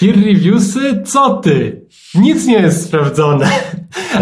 [0.00, 1.02] Peer reviewsy?
[1.04, 1.86] Co ty?
[2.14, 3.48] Nic nie jest sprawdzone.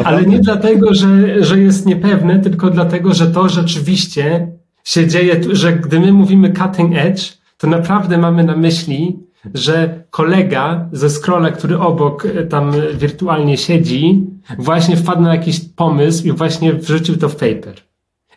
[0.05, 4.49] Ale nie dlatego, że, że jest niepewne, tylko dlatego, że to rzeczywiście
[4.85, 9.19] się dzieje, że gdy my mówimy cutting edge, to naprawdę mamy na myśli,
[9.55, 14.27] że kolega ze scrolla, który obok e, tam wirtualnie siedzi,
[14.59, 17.75] właśnie wpadł na jakiś pomysł i właśnie wrzucił to w paper.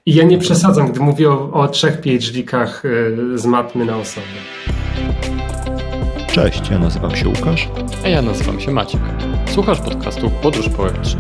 [0.06, 4.28] I ja nie przesadzam, gdy mówię o, o trzech PhD-kach e, z matmy na osobę.
[6.32, 7.68] Cześć, ja nazywam się Łukasz.
[8.04, 9.02] A ja nazywam się Maciek.
[9.54, 11.18] Słuchasz podcastu Podróż po Web3.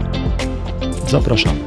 [1.07, 1.59] Zapraszamy.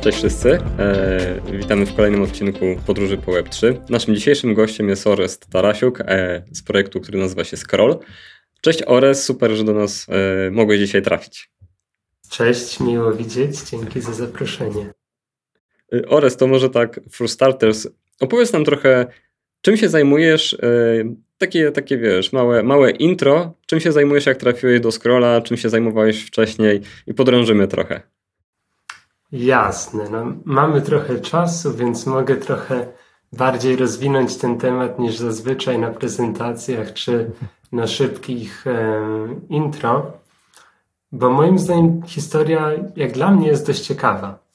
[0.00, 3.90] Cześć wszyscy, e, witamy w kolejnym odcinku Podróży po Web3.
[3.90, 7.98] Naszym dzisiejszym gościem jest Orest Tarasiuk e, z projektu, który nazywa się Scroll.
[8.60, 11.50] Cześć Ores, super, że do nas e, mogłeś dzisiaj trafić.
[12.30, 14.97] Cześć, miło widzieć, dzięki za zaproszenie.
[15.92, 17.88] E, Ores, to może tak for starters,
[18.20, 19.06] opowiedz nam trochę,
[19.60, 20.58] czym się zajmujesz, e,
[21.38, 25.68] takie, takie wiesz, małe, małe intro, czym się zajmujesz, jak trafiłeś do Scrolla, czym się
[25.68, 28.00] zajmowałeś wcześniej i podrążymy trochę.
[29.32, 32.86] Jasne, no, mamy trochę czasu, więc mogę trochę
[33.32, 37.30] bardziej rozwinąć ten temat niż zazwyczaj na prezentacjach czy
[37.72, 39.00] na szybkich e,
[39.48, 40.12] intro,
[41.12, 44.47] bo moim zdaniem historia, jak dla mnie, jest dość ciekawa.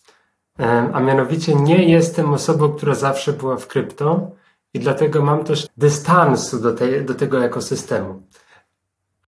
[0.60, 4.32] E, a mianowicie nie jestem osobą, która zawsze była w krypto
[4.74, 8.22] i dlatego mam też dystansu do, tej, do tego ekosystemu.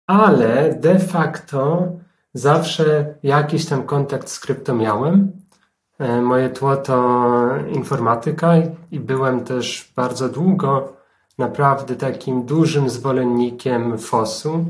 [0.08, 1.88] Ale de facto
[2.34, 5.31] zawsze jakiś tam kontakt z krypto miałem.
[6.00, 8.53] E, moje tło to informatyka
[8.92, 10.94] i byłem też bardzo długo
[11.38, 14.66] naprawdę takim dużym zwolennikiem FOSu,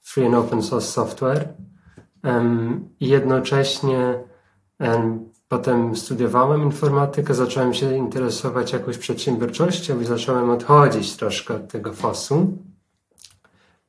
[0.00, 1.48] Free and Open Source Software.
[3.00, 4.18] I jednocześnie
[5.54, 12.58] potem studiowałem informatykę, zacząłem się interesować jakąś przedsiębiorczością i zacząłem odchodzić troszkę od tego FOSu.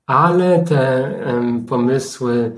[0.06, 1.12] Ale te
[1.68, 2.52] pomysły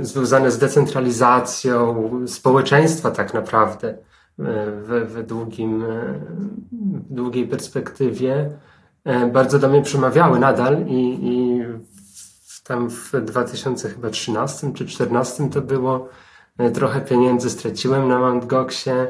[0.00, 3.98] związane z decentralizacją społeczeństwa tak naprawdę
[4.38, 5.84] w, w, długim,
[6.72, 8.50] w długiej perspektywie
[9.32, 11.60] bardzo do mnie przemawiały nadal i, i
[12.64, 16.08] tam w 2013 czy 2014 to było
[16.74, 18.46] trochę pieniędzy straciłem na Mt.
[18.46, 19.06] Goxie.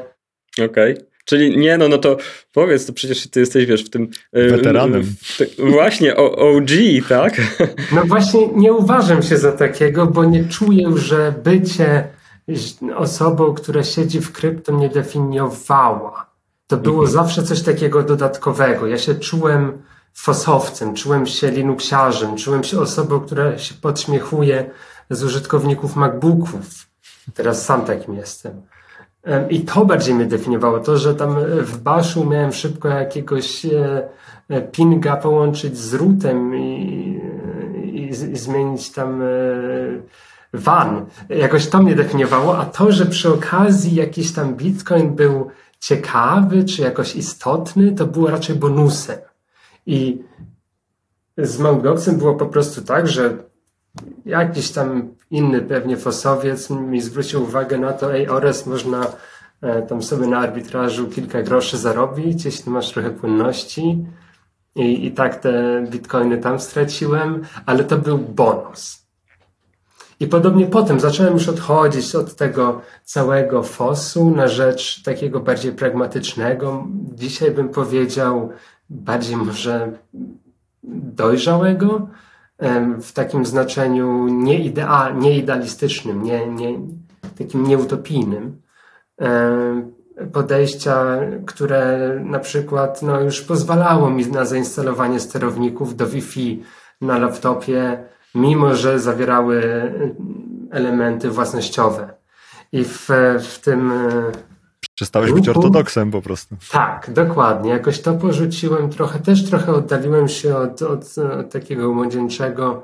[0.57, 0.93] Okej.
[0.93, 1.09] Okay.
[1.25, 2.17] Czyli nie, no, no to
[2.53, 4.09] powiedz, to przecież ty jesteś, wiesz, w tym...
[4.33, 5.03] Weteranem.
[5.03, 6.69] W, właśnie, OG,
[7.09, 7.33] tak?
[7.95, 12.07] No właśnie nie uważam się za takiego, bo nie czuję, że bycie
[12.95, 16.29] osobą, która siedzi w krypto mnie definiowała.
[16.67, 17.13] To było mhm.
[17.13, 18.87] zawsze coś takiego dodatkowego.
[18.87, 19.81] Ja się czułem
[20.13, 24.69] fosowcem, czułem się linuxiarzem, czułem się osobą, która się podśmiechuje
[25.09, 26.88] z użytkowników MacBooków.
[27.33, 28.61] Teraz sam takim jestem.
[29.49, 30.79] I to bardziej mnie definiowało.
[30.79, 34.09] To, że tam w Baszu miałem szybko jakiegoś e,
[34.49, 37.21] e, pinga połączyć z routem i,
[37.83, 39.21] i, i zmienić tam
[40.53, 41.05] van.
[41.29, 46.63] E, Jakoś to mnie definiowało, a to, że przy okazji jakiś tam bitcoin był ciekawy
[46.63, 49.17] czy jakoś istotny, to było raczej bonusem.
[49.85, 50.23] I
[51.37, 51.83] z Mount
[52.17, 53.48] było po prostu tak, że
[54.29, 59.07] jakiś tam inny pewnie fosowiec mi zwrócił uwagę na to, ej Ores, można
[59.61, 64.05] e, tam sobie na arbitrażu kilka groszy zarobić, jeśli masz trochę płynności.
[64.75, 69.09] I, I tak te bitcoiny tam straciłem, ale to był bonus.
[70.19, 76.87] I podobnie potem zacząłem już odchodzić od tego całego fosu na rzecz takiego bardziej pragmatycznego.
[77.13, 78.49] Dzisiaj bym powiedział
[78.89, 79.91] bardziej może
[80.83, 82.07] dojrzałego,
[83.01, 86.79] w takim znaczeniu nieidea, nieidealistycznym, nie, nie,
[87.37, 88.61] takim nieutopijnym.
[90.33, 96.63] Podejścia, które na przykład no, już pozwalało mi na zainstalowanie sterowników do Wi-Fi
[97.01, 98.03] na laptopie,
[98.35, 99.61] mimo że zawierały
[100.71, 102.13] elementy własnościowe.
[102.71, 103.09] I w,
[103.39, 103.91] w tym
[104.95, 106.55] Przestałeś być ortodoksem po prostu.
[106.71, 107.71] Tak, dokładnie.
[107.71, 112.83] Jakoś to porzuciłem trochę, też trochę oddaliłem się od, od, od takiego młodzieńczego,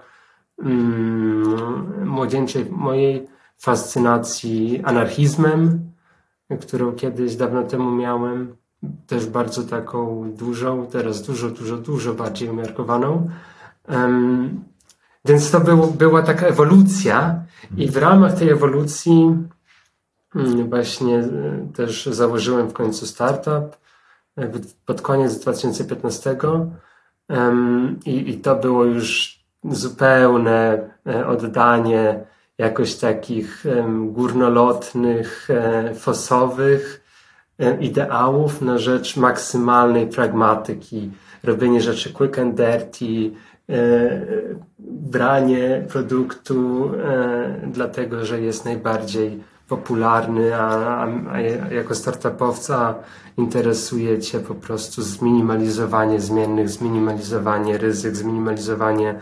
[0.63, 3.27] mm, młodzieńczej mojej
[3.57, 5.92] fascynacji anarchizmem,
[6.62, 8.56] którą kiedyś dawno temu miałem.
[9.07, 13.30] Też bardzo taką dużą, teraz dużo, dużo, dużo bardziej umiarkowaną.
[13.89, 14.63] Um,
[15.25, 17.44] więc to był, była taka ewolucja
[17.77, 19.36] i w ramach tej ewolucji
[20.70, 21.28] właśnie e,
[21.76, 23.78] też założyłem w końcu startup
[24.38, 24.50] e,
[24.86, 26.38] pod koniec 2015
[28.06, 32.20] i, i to było już zupełne e, oddanie
[32.58, 33.66] jakoś takich
[34.06, 35.50] górnolotnych,
[35.96, 37.04] fosowych
[37.80, 41.12] ideałów na rzecz maksymalnej pragmatyki,
[41.44, 43.32] robienie rzeczy quick and dirty,
[44.80, 46.92] branie produktu
[47.68, 51.39] dlatego, że jest najbardziej popularny, a, a
[51.71, 52.95] jako startupowca
[53.38, 59.19] interesuje Cię po prostu zminimalizowanie zmiennych, zminimalizowanie ryzyk, zminimalizowanie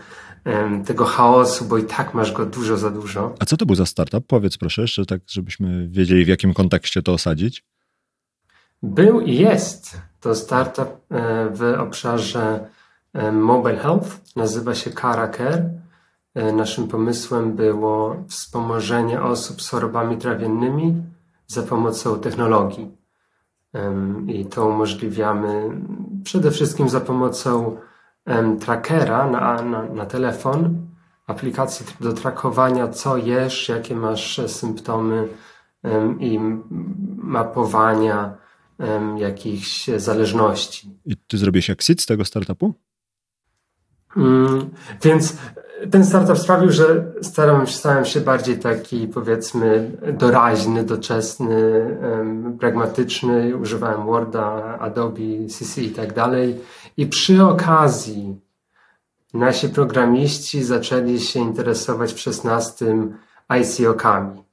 [0.86, 3.34] tego chaosu, bo i tak masz go dużo za dużo.
[3.38, 4.26] A co to był za startup?
[4.26, 7.64] Powiedz proszę, jeszcze tak, żebyśmy wiedzieli, w jakim kontekście to osadzić.
[8.82, 12.68] Był i jest to startup e, w obszarze
[13.12, 14.36] e, mobile health.
[14.36, 15.54] Nazywa się Caracare.
[15.54, 15.83] E,
[16.34, 21.02] naszym pomysłem było wspomożenie osób z chorobami trawiennymi
[21.46, 22.96] za pomocą technologii.
[24.26, 25.70] I to umożliwiamy
[26.24, 27.76] przede wszystkim za pomocą
[28.60, 30.86] trackera na, na, na telefon,
[31.26, 35.28] aplikacji do trakowania, co jesz, jakie masz symptomy
[36.20, 36.40] i
[37.16, 38.36] mapowania
[39.16, 40.90] jakichś zależności.
[41.04, 42.74] I ty zrobiłeś exit z tego startupu?
[44.16, 44.70] Mm,
[45.02, 45.36] więc
[45.90, 51.84] ten startup sprawił, że starałem, stałem się bardziej taki, powiedzmy, doraźny, doczesny,
[52.60, 53.56] pragmatyczny.
[53.56, 56.60] Używałem Worda, Adobe, CC i tak dalej.
[56.96, 58.40] I przy okazji
[59.34, 62.86] nasi programiści zaczęli się interesować w 16
[63.48, 64.44] ICO-kami,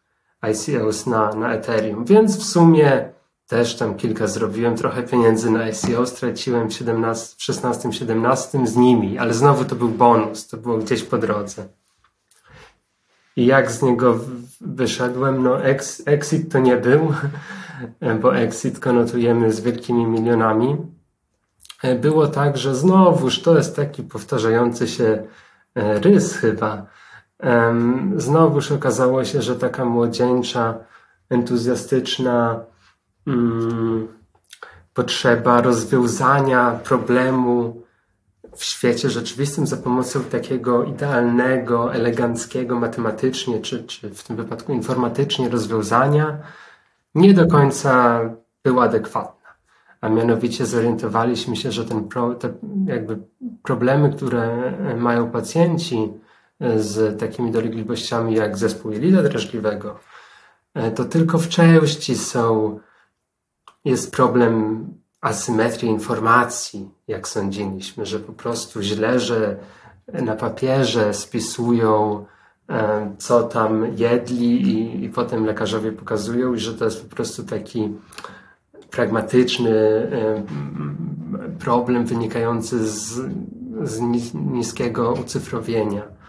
[0.41, 2.05] ICOs na, na Ethereum.
[2.05, 3.09] Więc w sumie
[3.51, 9.17] też tam kilka zrobiłem, trochę pieniędzy na ICO straciłem w, 17, w 16-17 z nimi,
[9.17, 11.67] ale znowu to był bonus, to było gdzieś po drodze.
[13.35, 14.19] I jak z niego
[14.61, 15.43] wyszedłem?
[15.43, 17.13] No, ex, exit to nie był,
[18.21, 20.77] bo exit konotujemy z wielkimi milionami.
[22.01, 25.23] Było tak, że znowuż to jest taki powtarzający się
[25.75, 26.85] e, rys chyba.
[28.15, 30.77] Znowuż okazało się, że taka młodzieńcza,
[31.29, 32.70] entuzjastyczna,
[34.93, 37.81] potrzeba rozwiązania problemu
[38.55, 45.49] w świecie rzeczywistym za pomocą takiego idealnego, eleganckiego matematycznie, czy, czy w tym wypadku informatycznie
[45.49, 46.37] rozwiązania,
[47.15, 48.21] nie do końca
[48.63, 49.49] była adekwatna.
[50.01, 52.53] A mianowicie zorientowaliśmy się, że ten pro, te
[52.85, 53.17] jakby
[53.63, 56.13] problemy, które mają pacjenci
[56.75, 59.99] z takimi dolegliwościami jak zespół jelita drażliwego,
[60.95, 62.79] to tylko w części są
[63.85, 64.85] jest problem
[65.21, 69.57] asymetrii informacji, jak sądziliśmy, że po prostu źle, że
[70.13, 72.25] na papierze spisują,
[72.69, 77.43] e, co tam jedli i, i potem lekarzowie pokazują, i że to jest po prostu
[77.43, 77.93] taki
[78.91, 80.43] pragmatyczny e,
[81.59, 83.21] problem wynikający z,
[83.83, 83.99] z
[84.33, 86.20] niskiego ucyfrowienia.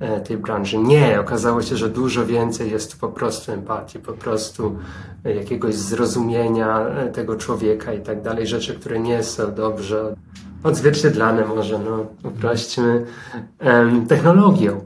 [0.00, 0.78] E, tej branży.
[0.78, 4.78] Nie, okazało się, że dużo więcej jest po prostu empatii, po prostu
[5.24, 8.46] jakiegoś zrozumienia e, tego człowieka i tak dalej.
[8.46, 10.16] Rzeczy, które nie są dobrze
[10.62, 13.06] odzwierciedlane może, no uprośćmy,
[14.08, 14.80] technologią.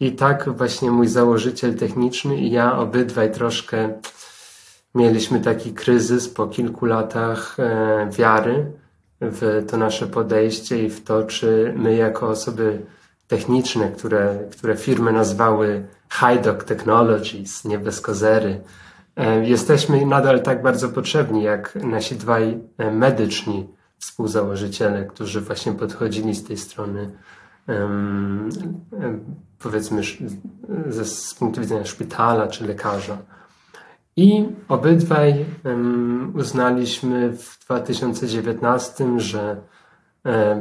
[0.00, 4.00] I tak właśnie mój założyciel techniczny i ja obydwaj troszkę
[4.94, 8.72] mieliśmy taki kryzys po kilku latach e, wiary
[9.20, 12.86] w to nasze podejście i w to, czy my jako osoby
[13.28, 18.60] techniczne, które, które firmy nazwały high dog technologies, nie bez kozery.
[19.16, 23.68] E, jesteśmy nadal tak bardzo potrzebni, jak nasi dwaj e, medyczni
[23.98, 27.10] współzałożyciele, którzy właśnie podchodzili z tej strony,
[29.58, 30.02] powiedzmy,
[30.92, 33.18] z punktu widzenia szpitala czy lekarza.
[34.16, 35.44] I obydwaj
[36.34, 39.56] uznaliśmy w 2019, że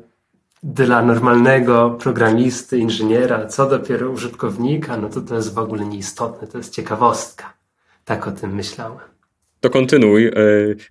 [0.65, 6.57] dla normalnego programisty, inżyniera, co dopiero użytkownika, no to to jest w ogóle nieistotne, to
[6.57, 7.53] jest ciekawostka.
[8.05, 8.99] Tak o tym myślałem.
[9.59, 10.27] To kontynuuj.
[10.27, 10.31] E,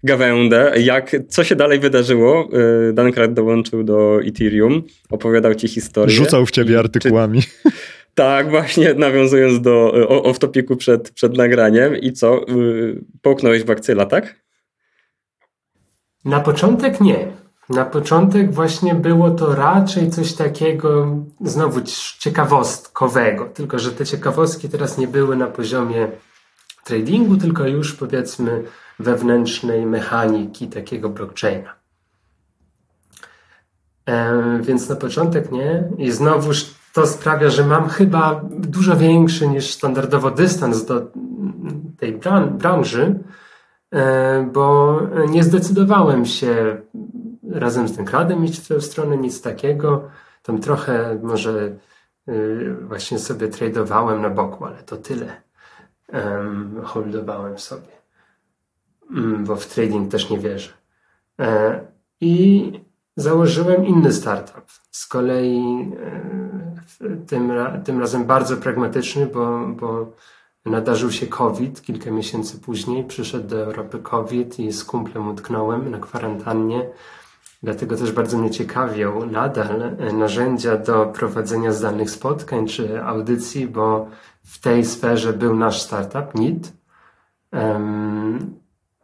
[0.03, 2.49] Gawędę, jak, co się dalej wydarzyło?
[2.89, 6.17] E, Dankrat dołączył do Ethereum, opowiadał ci historię.
[6.17, 7.43] Rzucał w ciebie artykułami.
[7.43, 7.49] Czy,
[8.15, 9.93] tak, właśnie nawiązując do
[10.25, 11.97] off-topiku przed, przed nagraniem.
[11.97, 12.37] I co?
[12.37, 12.43] E,
[13.23, 14.45] połknąłeś bakcyla, tak?
[16.25, 17.44] Na początek nie.
[17.69, 21.81] Na początek właśnie było to raczej coś takiego, znowu
[22.19, 26.09] ciekawostkowego, tylko że te ciekawostki teraz nie były na poziomie
[26.85, 28.65] tradingu, tylko już powiedzmy
[28.99, 31.75] wewnętrznej mechaniki takiego blockchaina.
[34.61, 35.89] Więc na początek nie.
[35.99, 41.13] I znowuż to sprawia, że mam chyba dużo większy niż standardowo dystans do
[41.99, 43.19] tej branży,
[43.93, 46.77] e, bo nie zdecydowałem się
[47.55, 50.11] razem z Denkradem iść w tę stronę, nic takiego.
[50.43, 51.77] Tam trochę może
[52.29, 55.45] y, właśnie sobie tradowałem na boku, ale to tyle.
[56.85, 57.93] Holdowałem sobie,
[59.11, 60.73] um, bo w trading też nie wierzę.
[61.41, 61.81] E,
[62.21, 62.73] I
[63.17, 64.65] założyłem inny startup.
[64.91, 65.93] Z kolei
[67.01, 67.53] e, tym,
[67.85, 70.13] tym razem bardzo pragmatyczny, bo, bo
[70.65, 73.05] nadarzył się COVID kilka miesięcy później.
[73.05, 76.89] Przyszedł do Europy COVID i z kumplem utknąłem na kwarantannie
[77.65, 84.09] Dlatego też bardzo mnie ciekawią nadal narzędzia do prowadzenia zdalnych spotkań czy audycji, bo
[84.45, 86.73] w tej sferze był nasz startup NIT.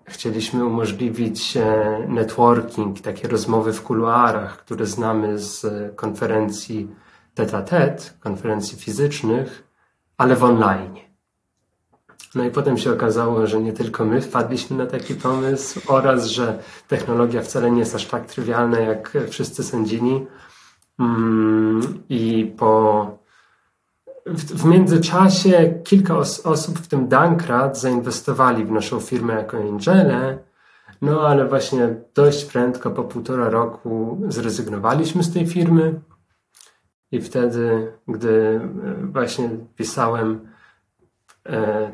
[0.04, 6.88] Chcieliśmy umożliwić e, networking, takie rozmowy w kuluarach, które znamy z konferencji
[7.34, 9.64] tete-a-tete, konferencji fizycznych,
[10.16, 11.09] ale w online.
[12.34, 16.58] No i potem się okazało, że nie tylko my wpadliśmy na taki pomysł oraz, że
[16.88, 20.26] technologia wcale nie jest aż tak trywialna, jak wszyscy sądzili.
[20.98, 23.06] Mm, I po
[24.26, 30.38] w, międzyczasie kilka os osób, w tym Dankrat, zainwestowali w naszą firmę jako Angele,
[31.02, 36.00] no ale właśnie dość prędko, po półtora roku, zrezygnowaliśmy z tej firmy.
[37.12, 38.60] I wtedy, gdy
[39.02, 40.49] właśnie pisałem e,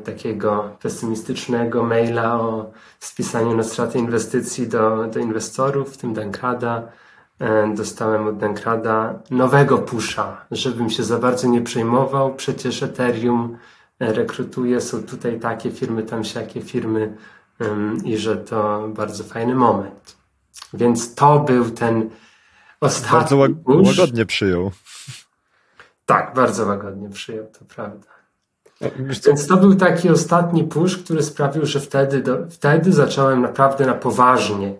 [0.03, 6.83] takiego pesymistycznego maila o spisaniu na stratę inwestycji do, do inwestorów, w tym Dankrada.
[7.39, 12.35] E, dostałem od Dankrada nowego pusza, żebym się za bardzo nie przejmował.
[12.35, 13.57] Przecież Ethereum
[13.99, 17.17] e, rekrutuje, są tutaj takie firmy, tam siakie firmy
[18.03, 20.17] i że to bardzo fajny moment.
[20.73, 22.09] Więc to był ten
[22.81, 24.71] ostatni Bardzo łagodnie przyjął.
[26.05, 28.16] Tak, bardzo łagodnie przyjął, to prawda.
[28.81, 33.93] Więc to był taki ostatni push, który sprawił, że wtedy, do, wtedy zacząłem naprawdę na
[33.93, 34.75] poważnie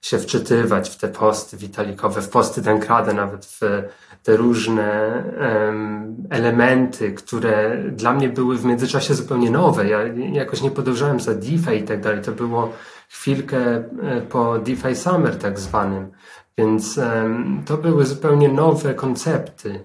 [0.00, 3.60] się wczytywać w te posty witalikowe, w posty Dankrada, nawet w
[4.22, 9.88] te różne um, elementy, które dla mnie były w międzyczasie zupełnie nowe.
[9.88, 9.98] Ja
[10.32, 12.22] jakoś nie podążałem za DeFi i tak dalej.
[12.22, 12.72] To było
[13.08, 13.84] chwilkę e,
[14.28, 16.10] po DeFi Summer tak zwanym.
[16.58, 19.84] Więc um, to były zupełnie nowe koncepty.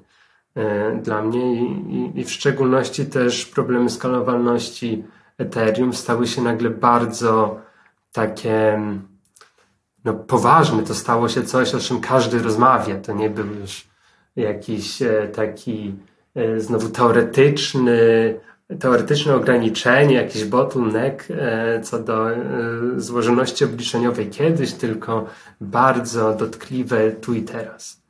[0.56, 5.04] E, dla mnie i, i w szczególności też problemy skalowalności
[5.38, 7.62] Ethereum stały się nagle bardzo
[8.12, 8.82] takie
[10.06, 10.84] no, poważne.
[10.84, 12.96] To stało się coś, o czym każdy rozmawia.
[12.96, 13.88] To nie był już
[14.36, 15.96] jakiś e, taki
[16.36, 18.00] e, znowu teoretyczny,
[18.80, 21.28] teoretyczne ograniczenie, jakiś bottleneck
[21.84, 22.28] co do
[22.98, 25.26] złożoności obliczeniowej kiedyś, tylko
[25.62, 28.03] bardzo dotkliwe tu i teraz.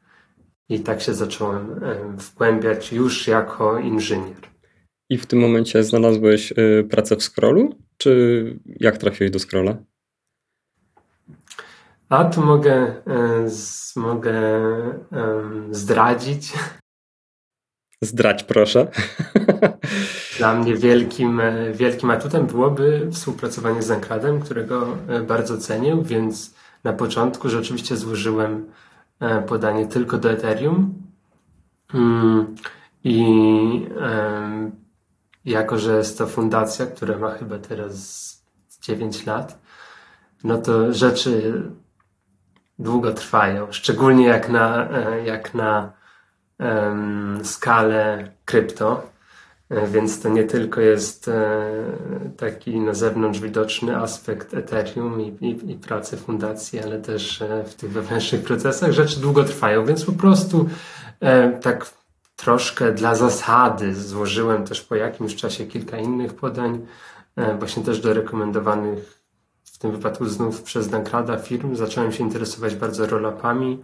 [0.70, 1.80] I tak się zacząłem
[2.18, 4.54] wgłębiać już jako inżynier.
[5.10, 7.76] I w tym momencie znalazłeś e, pracę w Scrollu?
[7.98, 9.78] Czy jak trafiłeś do Scrolla?
[12.10, 12.74] A tu mogę,
[13.08, 13.48] e,
[13.96, 14.34] mogę
[15.72, 16.54] zdradzić.
[18.02, 18.88] Zdrać, proszę.
[20.38, 26.54] Dla mnie wielkim, e, wielkim atutem byłoby współpracowanie z Zankradem, którego bardzo cenię, więc
[26.84, 28.83] na początku rzeczywiście złożyłem E,
[29.48, 30.94] podanie tylko do Ethereum.
[31.94, 32.56] Mm,
[33.04, 33.90] I
[35.46, 38.44] jako, że jest to fundacja, która ma chyba teraz
[38.82, 39.60] 9 lat,
[40.44, 41.64] no to rzeczy
[42.80, 45.94] długo trwają, szczególnie jak na, e, jak na
[47.44, 49.13] skalę krypto.
[49.74, 51.62] E, więc to nie tylko jest e,
[52.38, 57.92] taki na zewnątrz widoczny aspekt Ethereum i, i, i pracy fundacji, ale też w tych
[57.92, 60.70] wewnętrznych procesach rzeczy długo trwają, więc po prostu
[61.62, 61.92] tak
[62.36, 66.86] troszkę dla zasady złożyłem też po jakimś czasie kilka innych podań,
[67.60, 69.22] właśnie też do rekomendowanych
[69.64, 71.76] w tym wypadku znów przez Dankrada firm.
[71.76, 73.84] Zacząłem się interesować bardzo rolapami,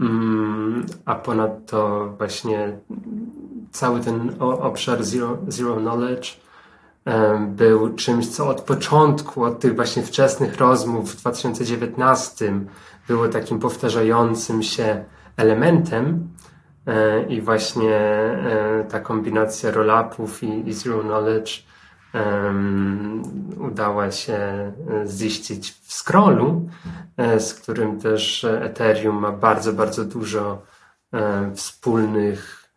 [0.00, 2.78] mm, a ponadto właśnie
[3.72, 6.28] cały ten obszar Zero, zero Knowledge
[7.38, 12.60] był czymś, co od początku, od tych właśnie wczesnych rozmów w 2019
[13.08, 15.04] było takim powtarzającym się
[15.36, 16.28] elementem
[16.86, 21.62] e, i właśnie e, ta kombinacja rollupów i, i zero knowledge
[22.14, 23.22] um,
[23.60, 24.72] udała się e,
[25.06, 26.68] ziścić w Scrollu,
[27.16, 30.62] e, z którym też Ethereum ma bardzo, bardzo dużo
[31.12, 32.67] e, wspólnych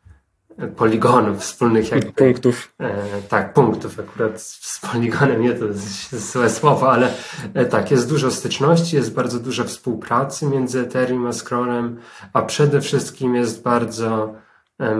[0.75, 2.73] poligonów, wspólnych jakby, punktów.
[2.79, 3.99] E, tak, punktów.
[3.99, 7.13] Akurat z poligonem nie to jest złe słowo, ale
[7.53, 11.99] e, tak, jest dużo styczności, jest bardzo dużo współpracy między Ethereum a Scrollem,
[12.33, 14.33] a przede wszystkim jest bardzo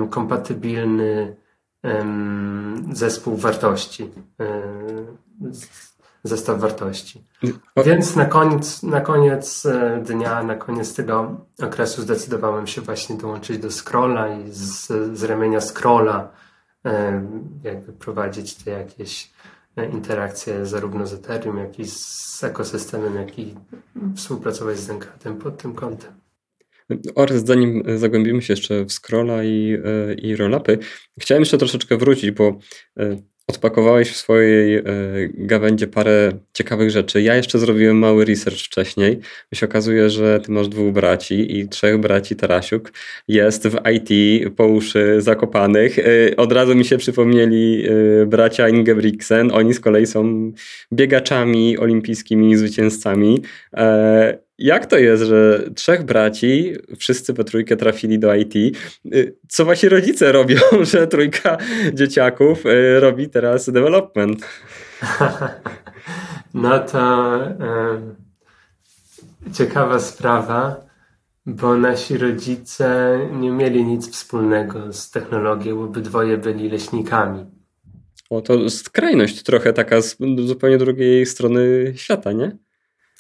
[0.09, 1.35] kompatybilny
[2.91, 4.09] zespół wartości,
[6.23, 7.23] zestaw wartości.
[7.85, 13.57] Więc na koniec, na koniec e, dnia, na koniec tego okresu zdecydowałem się właśnie dołączyć
[13.57, 14.87] do Scrolla i z,
[15.17, 16.31] z ramienia Scrolla
[17.63, 19.31] jakby prowadzić te jakieś
[19.75, 23.55] e, interakcje zarówno z Ethereum, jak i z ekosystemem, jak i
[24.15, 26.13] współpracować z Zencatem pod tym kątem.
[27.15, 30.77] Oraz zanim zagłębimy się jeszcze w scrolla i, e, i rollupy,
[31.19, 32.59] chciałem jeszcze troszeczkę wrócić, bo
[32.99, 33.17] e,
[33.51, 34.83] odpakowałeś w swojej e,
[35.33, 37.21] gawędzie parę ciekawych rzeczy.
[37.21, 39.19] Ja jeszcze zrobiłem mały research wcześniej.
[39.51, 42.93] I się okazuje, że ty masz dwóch braci i trzech braci Tarasiuk
[43.27, 44.09] jest w IT
[44.55, 45.97] po uszy zakopanych.
[46.37, 47.85] Od razu mi się przypomnieli
[48.27, 49.51] bracia Ingebrigtsen.
[49.53, 50.51] Oni z kolei są
[50.93, 53.41] biegaczami olimpijskimi, zwycięzcami.
[54.61, 58.55] Jak to jest, że trzech braci, wszyscy we trójkę trafili do IT?
[59.05, 60.59] Y, co wasi rodzice robią,
[60.91, 61.57] że trójka
[61.93, 64.45] dzieciaków y, robi teraz development?
[66.53, 67.39] No to
[69.53, 70.85] ciekawa sprawa,
[71.45, 77.45] bo nasi rodzice nie mieli nic wspólnego z technologią, obydwoje byli leśnikami.
[78.29, 82.57] O, to skrajność trochę taka z zupełnie drugiej strony świata, nie?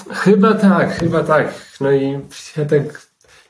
[0.09, 1.53] Chyba tak, chyba tak.
[1.81, 2.19] No i
[2.57, 3.07] ja tak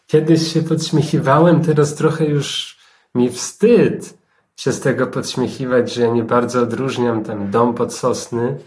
[0.08, 2.77] kiedyś się podśmiechiwałem, teraz trochę już
[3.15, 4.17] mi wstyd
[4.56, 8.58] się z tego podśmiechiwać, że ja nie bardzo odróżniam ten dom pod sosny.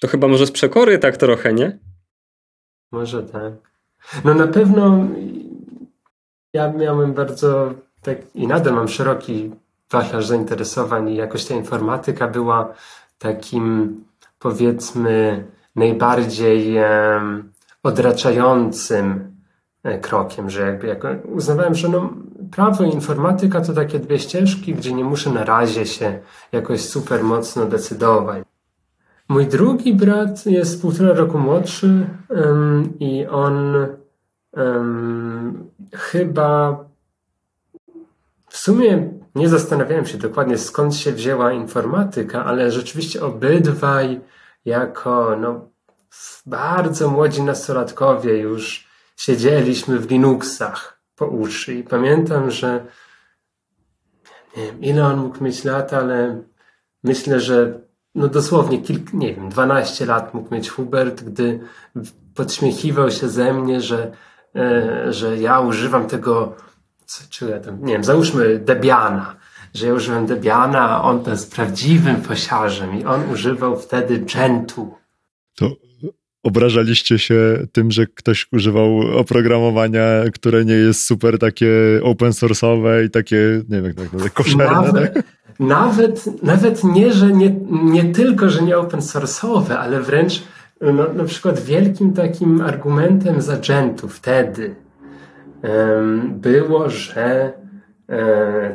[0.00, 1.78] To chyba może z przekory tak trochę, nie?
[2.92, 3.52] Może tak.
[4.24, 5.08] No na pewno
[6.52, 9.50] ja miałem bardzo tak i nadal mam szeroki
[9.90, 12.74] wachlarz zainteresowań i jakoś ta informatyka była
[13.18, 13.96] takim
[14.38, 15.44] powiedzmy
[15.78, 16.76] najbardziej
[17.82, 19.36] odraczającym
[19.82, 22.12] e, krokiem, że jakby jak uznawałem, że no,
[22.50, 26.18] prawo i informatyka to takie dwie ścieżki, gdzie nie muszę na razie się
[26.52, 28.44] jakoś super mocno decydować.
[29.28, 33.74] Mój drugi brat jest półtora roku młodszy um, i on
[34.52, 36.78] um, chyba
[38.48, 44.20] w sumie nie zastanawiałem się dokładnie skąd się wzięła informatyka, ale rzeczywiście obydwaj
[44.68, 45.68] jako no,
[46.46, 52.86] bardzo młodzi nastolatkowie już siedzieliśmy w Linuxach po uszy i pamiętam, że
[54.56, 56.42] nie wiem, ile on mógł mieć lat, ale
[57.04, 57.80] myślę, że
[58.14, 61.60] no dosłownie kilk, nie wiem, 12 lat mógł mieć Hubert, gdy
[62.34, 64.12] podśmiechiwał się ze mnie, że,
[64.56, 66.56] e, że ja używam tego,
[67.06, 69.36] co, czy ja tam, nie wiem, załóżmy Debiana,
[69.74, 74.94] że ja używam Debiana, a on to jest prawdziwym posiarzem i on używał wtedy Gentu.
[75.54, 75.70] To
[76.42, 80.04] obrażaliście się tym, że ktoś używał oprogramowania,
[80.34, 81.68] które nie jest super takie
[82.02, 84.64] open source'owe i takie, nie wiem, tak, tak koszerne.
[84.64, 85.24] Nawet, tak?
[85.60, 90.42] nawet, nawet nie, że nie, nie tylko, że nie open source'owe, ale wręcz
[90.80, 94.74] no, na przykład wielkim takim argumentem za Gentu wtedy
[95.62, 97.52] um, było, że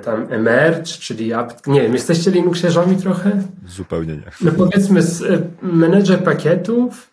[0.04, 1.32] tam Emerge, czyli
[1.68, 3.32] nie wiem, jesteście Linuxerzami trochę?
[3.68, 4.32] Zupełnie nie.
[4.42, 7.12] No powiedzmy z e, menedżer pakietów,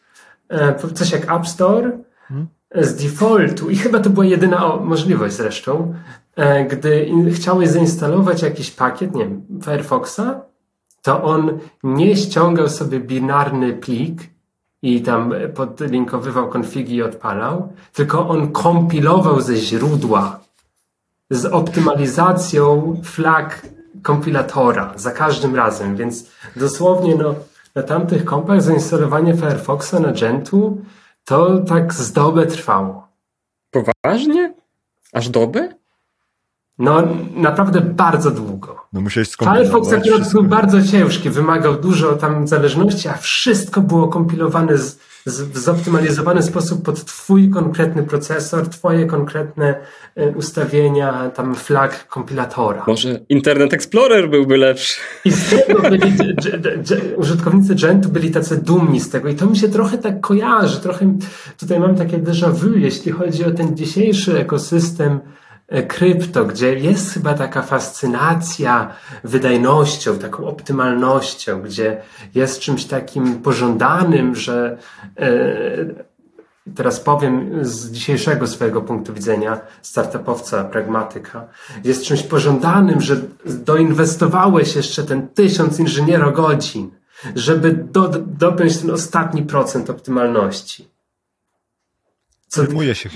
[0.49, 1.91] e, coś jak App Store,
[2.29, 2.47] hmm.
[2.75, 5.95] z defaultu, i chyba to była jedyna możliwość zresztą,
[6.37, 10.41] e, gdy chciałeś zainstalować jakiś pakiet, nie wiem, Firefoxa,
[11.03, 14.23] to on nie ściągał sobie binarny plik
[14.83, 20.41] i tam podlinkowywał konfigi i odpalał, tylko on kompilował ze źródła
[21.31, 23.67] z optymalizacją flag
[24.03, 27.35] kompilatora za każdym razem, więc dosłownie no,
[27.75, 30.83] na tamtych kompach zainstalowanie Firefoxa na Gentu
[31.25, 33.09] to tak z dobę trwało.
[33.71, 34.55] Poważnie?
[35.13, 35.69] Aż dobę?
[36.79, 37.03] No,
[37.35, 38.87] naprawdę bardzo długo.
[38.93, 44.79] No musiałeś Firefox akurat był bardzo ciężki, wymagał dużo tam zależności, a wszystko było kompilowane
[44.79, 44.99] z, z,
[45.31, 49.75] w zoptymalizowany sposób pod twój konkretny procesor, twoje konkretne
[50.17, 52.85] e, ustawienia, tam flag kompilatora.
[52.87, 55.01] Może Internet Explorer byłby lepszy.
[55.25, 56.13] I z tego byli,
[57.17, 61.19] użytkownicy Gentu byli tacy dumni z tego i to mi się trochę tak kojarzy, trochę
[61.61, 65.21] tutaj mam takie déjà vu, jeśli chodzi o ten dzisiejszy ekosystem
[65.89, 68.93] krypto, gdzie jest chyba taka fascynacja
[69.25, 72.03] wydajnością, taką optymalnością, gdzie
[72.35, 74.79] jest czymś takim pożądanym, że
[75.19, 75.31] e,
[76.75, 81.49] teraz powiem z dzisiejszego swojego punktu widzenia, startupowca, pragmatyka,
[81.85, 86.91] jest czymś pożądanym, że doinwestowałeś jeszcze ten tysiąc inżynierogodzin,
[87.35, 90.90] żeby do, dopiąć ten ostatni procent optymalności
[92.51, 92.63] co,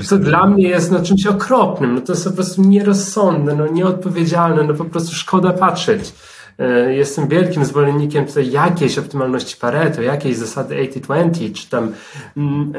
[0.05, 1.95] co dla mnie jest no, czymś okropnym.
[1.95, 6.13] No, to jest po prostu nierozsądne, no, nieodpowiedzialne, no po prostu szkoda patrzeć.
[6.59, 11.93] E, jestem wielkim zwolennikiem tutaj jakiejś optymalności Pareto, jakiejś zasady 80-20, czy tam
[12.37, 12.73] 99-1, mm,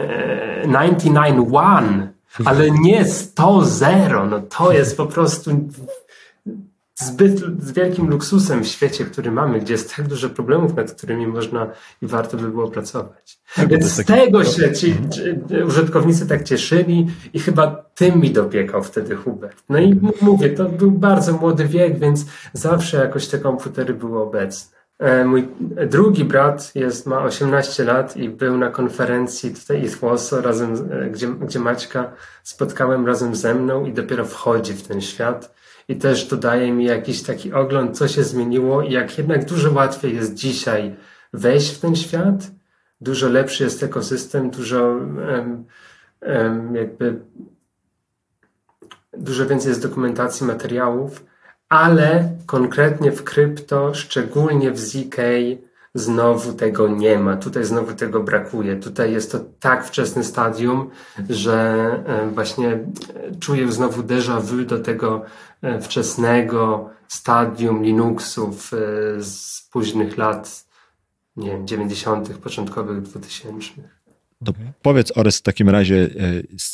[2.45, 4.29] e, ale nie 100-0.
[4.29, 5.51] No to jest po prostu
[6.95, 11.27] zbyt z wielkim luksusem w świecie, który mamy, gdzie jest tak dużo problemów, nad którymi
[11.27, 13.39] można i warto by było pracować.
[13.55, 15.67] Tak, Więc z tego się ci mhm.
[15.67, 19.63] użytkownicy tak cieszyli i chyba tym mi dobiegał wtedy Hubert.
[19.69, 24.75] No i mówię, to był bardzo młody wiek, więc zawsze jakoś te komputery były obecne.
[24.99, 25.47] E, mój
[25.87, 31.27] drugi brat jest, ma 18 lat i był na konferencji tutaj Ithwoso, razem, e, gdzie,
[31.27, 32.11] gdzie Maćka
[32.43, 35.55] spotkałem razem ze mną i dopiero wchodzi w ten świat
[35.87, 39.73] i też to daje mi jakiś taki ogląd, co się zmieniło i jak jednak dużo
[39.73, 40.95] łatwiej jest dzisiaj
[41.33, 42.51] wejść w ten świat,
[43.01, 45.65] dużo lepszy jest ekosystem, dużo um,
[46.21, 47.19] um, jakby
[49.13, 51.25] dużo więcej jest dokumentacji, materiałów,
[51.69, 55.17] ale konkretnie w krypto, szczególnie w ZK,
[55.95, 57.37] znowu tego nie ma.
[57.37, 58.75] Tutaj znowu tego brakuje.
[58.75, 60.89] Tutaj jest to tak wczesne stadium,
[61.29, 61.89] że
[62.33, 62.79] właśnie
[63.39, 65.25] czuję znowu déjà vu do tego
[65.65, 68.77] E, wczesnego stadium Linuxów e,
[69.21, 70.65] z późnych lat,
[71.35, 73.71] nie wiem, 90., początkowych 2000.
[74.45, 76.09] To powiedz Ores w takim razie, e,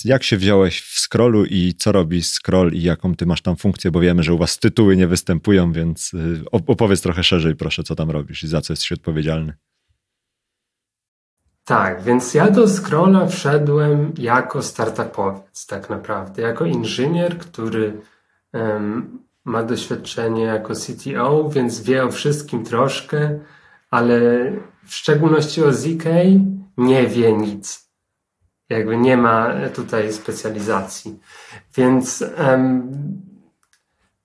[0.06, 3.92] jak się wziąłeś w scrollu i co robi scroll i jaką ty masz tam funkcję,
[3.92, 6.12] bo wiemy, że u was tytuły nie występują, więc
[6.52, 9.54] opowiedz trochę szerzej proszę, co tam robisz i za co jesteś odpowiedzialny.
[11.66, 18.02] Tak, więc ja do Scrolla wszedłem jako startupowiec tak naprawdę, jako inżynier, który
[19.46, 23.40] ma doświadczenie jako CTO, więc wie o wszystkim troszkę,
[23.90, 24.20] ale
[24.86, 26.04] w szczególności o ZK
[26.78, 27.92] nie wie nic.
[28.70, 31.20] Jakby nie ma tutaj specjalizacji.
[31.76, 32.92] Więc um,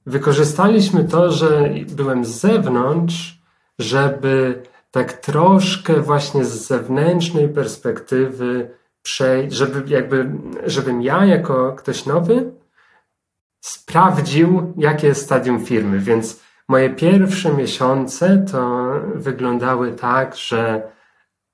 [0.07, 3.43] wykorzystaliśmy to, że byłem z zewnątrz,
[3.79, 8.71] żeby tak troszkę właśnie z zewnętrznej perspektywy
[9.03, 10.31] przejść, żeby jakby,
[10.67, 12.53] żebym ja jako ktoś nowy
[13.61, 15.99] sprawdził, jakie jest stadium firmy.
[15.99, 20.83] Więc moje pierwsze miesiące to wyglądały tak, że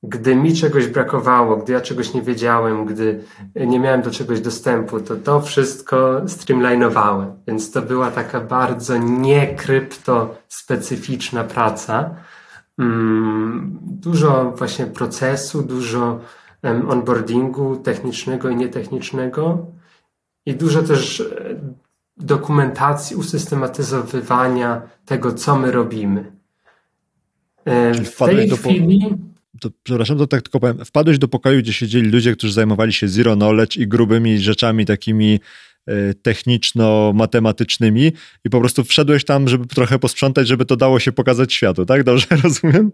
[0.03, 5.01] gdy mi czegoś brakowało, gdy ja czegoś nie wiedziałem, gdy nie miałem do czegoś dostępu,
[5.01, 7.33] to to wszystko streamlinowałem.
[7.47, 12.15] Więc to była taka bardzo niekrypto specyficzna praca.
[12.79, 16.21] Mm, dużo właśnie procesu, dużo
[16.89, 19.67] onboardingu technicznego i nietechnicznego
[20.47, 21.25] i dużo też
[22.17, 26.33] dokumentacji, usystematyzowywania tego, co my robimy.
[27.65, 29.32] E, w tej chwili...
[29.63, 30.85] To, przepraszam, to tak tylko powiem.
[30.85, 35.41] Wpadłeś do pokoju, gdzie siedzieli ludzie, którzy zajmowali się zero knowledge i grubymi rzeczami takimi
[35.87, 38.13] e, techniczno-matematycznymi
[38.45, 42.05] i po prostu wszedłeś tam, żeby trochę posprzątać, żeby to dało się pokazać światu, tak?
[42.05, 42.93] Dobrze rozumiem?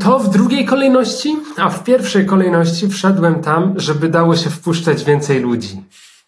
[0.00, 5.40] To w drugiej kolejności, a w pierwszej kolejności wszedłem tam, żeby dało się wpuszczać więcej
[5.40, 5.82] ludzi.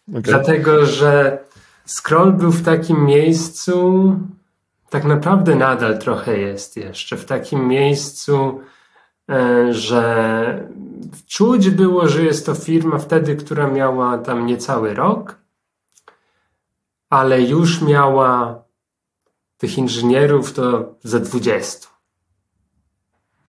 [0.09, 0.23] Okay.
[0.23, 1.38] Dlatego, że
[1.87, 4.14] Scroll był w takim miejscu,
[4.90, 8.61] tak naprawdę nadal trochę jest jeszcze, w takim miejscu
[9.71, 10.69] że
[11.27, 15.38] czuć było, że jest to firma wtedy, która miała tam niecały rok,
[17.11, 18.62] ale już miała
[19.59, 21.88] tych inżynierów to ze 20.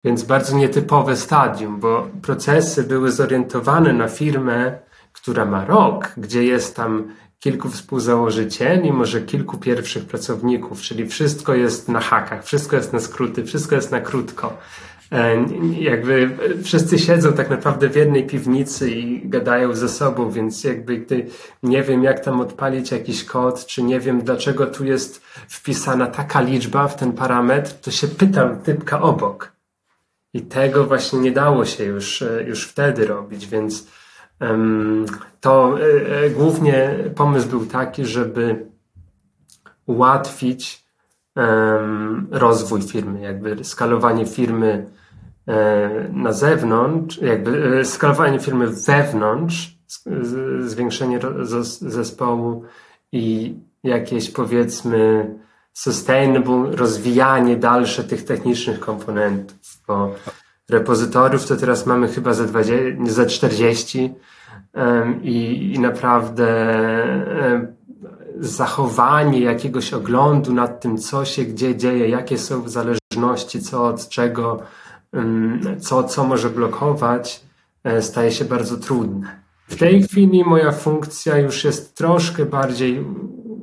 [0.05, 4.79] Więc bardzo nietypowe stadium, bo procesy były zorientowane na firmę,
[5.13, 11.89] która ma rok, gdzie jest tam kilku współzałożycieli, może kilku pierwszych pracowników, czyli wszystko jest
[11.89, 14.59] na hakach, wszystko jest na skróty, wszystko jest na krótko.
[15.13, 15.37] E,
[15.81, 16.31] jakby
[16.65, 21.27] wszyscy siedzą tak naprawdę w jednej piwnicy i gadają ze sobą, więc jakby gdy
[21.63, 26.41] nie wiem, jak tam odpalić jakiś kod, czy nie wiem, dlaczego tu jest wpisana taka
[26.41, 29.53] liczba w ten parametr, to się pytam typka obok.
[30.35, 33.87] I tego właśnie nie dało się już, e, już wtedy robić, więc
[35.41, 38.67] to e, głównie pomysł był taki, żeby
[39.87, 40.86] ułatwić
[42.31, 44.87] rozwój firmy, jakby skalowanie firmy
[45.49, 49.77] E, na zewnątrz, jakby e, skalowanie firmy wewnątrz,
[50.61, 51.21] zwiększenie
[51.81, 52.65] zespołu
[53.13, 55.35] i jakieś powiedzmy
[55.73, 60.15] sustainable rozwijanie dalsze tych technicznych komponentów, bo
[60.69, 62.75] repozytoriów to teraz mamy chyba za, 20,
[63.07, 64.15] za 40
[65.23, 66.47] i, i naprawdę
[68.41, 74.63] zachowanie jakiegoś oglądu nad tym, co się gdzie dzieje, jakie są zależności, co od czego,
[75.81, 77.41] co, co może blokować,
[77.85, 79.41] e, staje się bardzo trudne.
[79.69, 83.05] W tej chwili moja funkcja już jest troszkę bardziej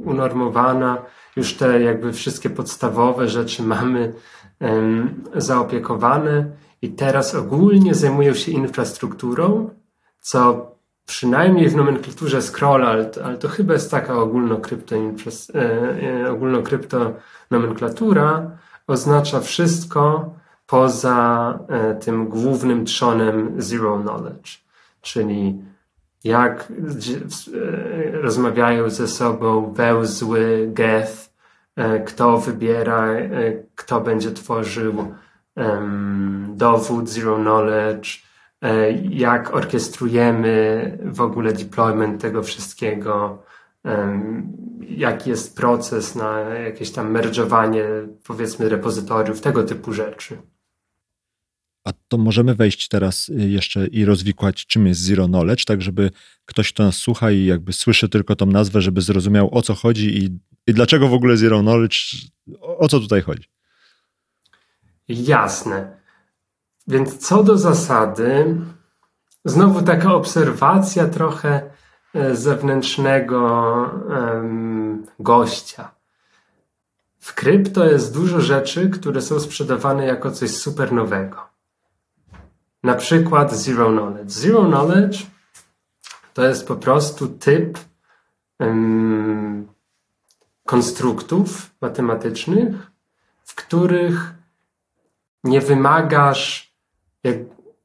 [0.05, 1.01] unormowana,
[1.35, 4.13] już te jakby wszystkie podstawowe rzeczy mamy
[5.35, 9.69] zaopiekowane i teraz ogólnie zajmuję się infrastrukturą,
[10.19, 10.72] co
[11.05, 15.01] przynajmniej w nomenklaturze scroll, ale, ale to chyba jest taka ogólnokrypto, e,
[16.25, 17.13] e, ogólnokrypto
[17.51, 18.51] nomenklatura,
[18.87, 20.33] oznacza wszystko,
[20.67, 24.59] poza e, tym głównym trzonem zero knowledge,
[25.01, 25.61] czyli
[26.23, 26.73] jak
[28.13, 31.33] rozmawiają ze sobą wełzły, geth,
[32.05, 33.07] kto wybiera,
[33.75, 35.13] kto będzie tworzył
[36.47, 38.23] dowód zero knowledge,
[39.09, 43.43] jak orkiestrujemy w ogóle deployment tego wszystkiego,
[44.89, 47.83] jaki jest proces na jakieś tam merge'owanie,
[48.23, 50.37] powiedzmy, repozytoriów, tego typu rzeczy.
[51.83, 56.11] A to możemy wejść teraz y, jeszcze i rozwikłać, czym jest Zero Knowledge, tak żeby
[56.45, 60.17] ktoś, kto nas słucha i jakby słyszy tylko tą nazwę, żeby zrozumiał o co chodzi
[60.17, 61.97] i, i dlaczego w ogóle Zero Knowledge,
[62.61, 63.49] o, o co tutaj chodzi.
[65.07, 66.02] Jasne.
[66.87, 68.55] Więc co do zasady,
[69.45, 71.71] znowu taka obserwacja trochę
[72.13, 73.89] e, zewnętrznego
[75.19, 75.91] gościa.
[77.19, 81.37] W krypto jest dużo rzeczy, które są sprzedawane jako coś super nowego.
[82.83, 84.31] Na przykład Zero Knowledge.
[84.31, 85.25] Zero Knowledge
[86.33, 87.79] to jest po prostu typ
[88.59, 89.67] um,
[90.65, 92.91] konstruktów matematycznych,
[93.43, 94.33] w których
[95.43, 96.72] nie wymagasz,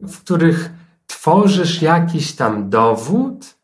[0.01, 0.70] w których
[1.07, 3.55] tworzysz jakiś tam dowód,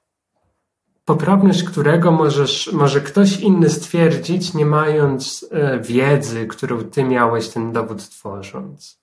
[1.05, 7.73] poprawność którego możesz, może ktoś inny stwierdzić, nie mając e, wiedzy, którą ty miałeś ten
[7.73, 8.99] dowód tworząc.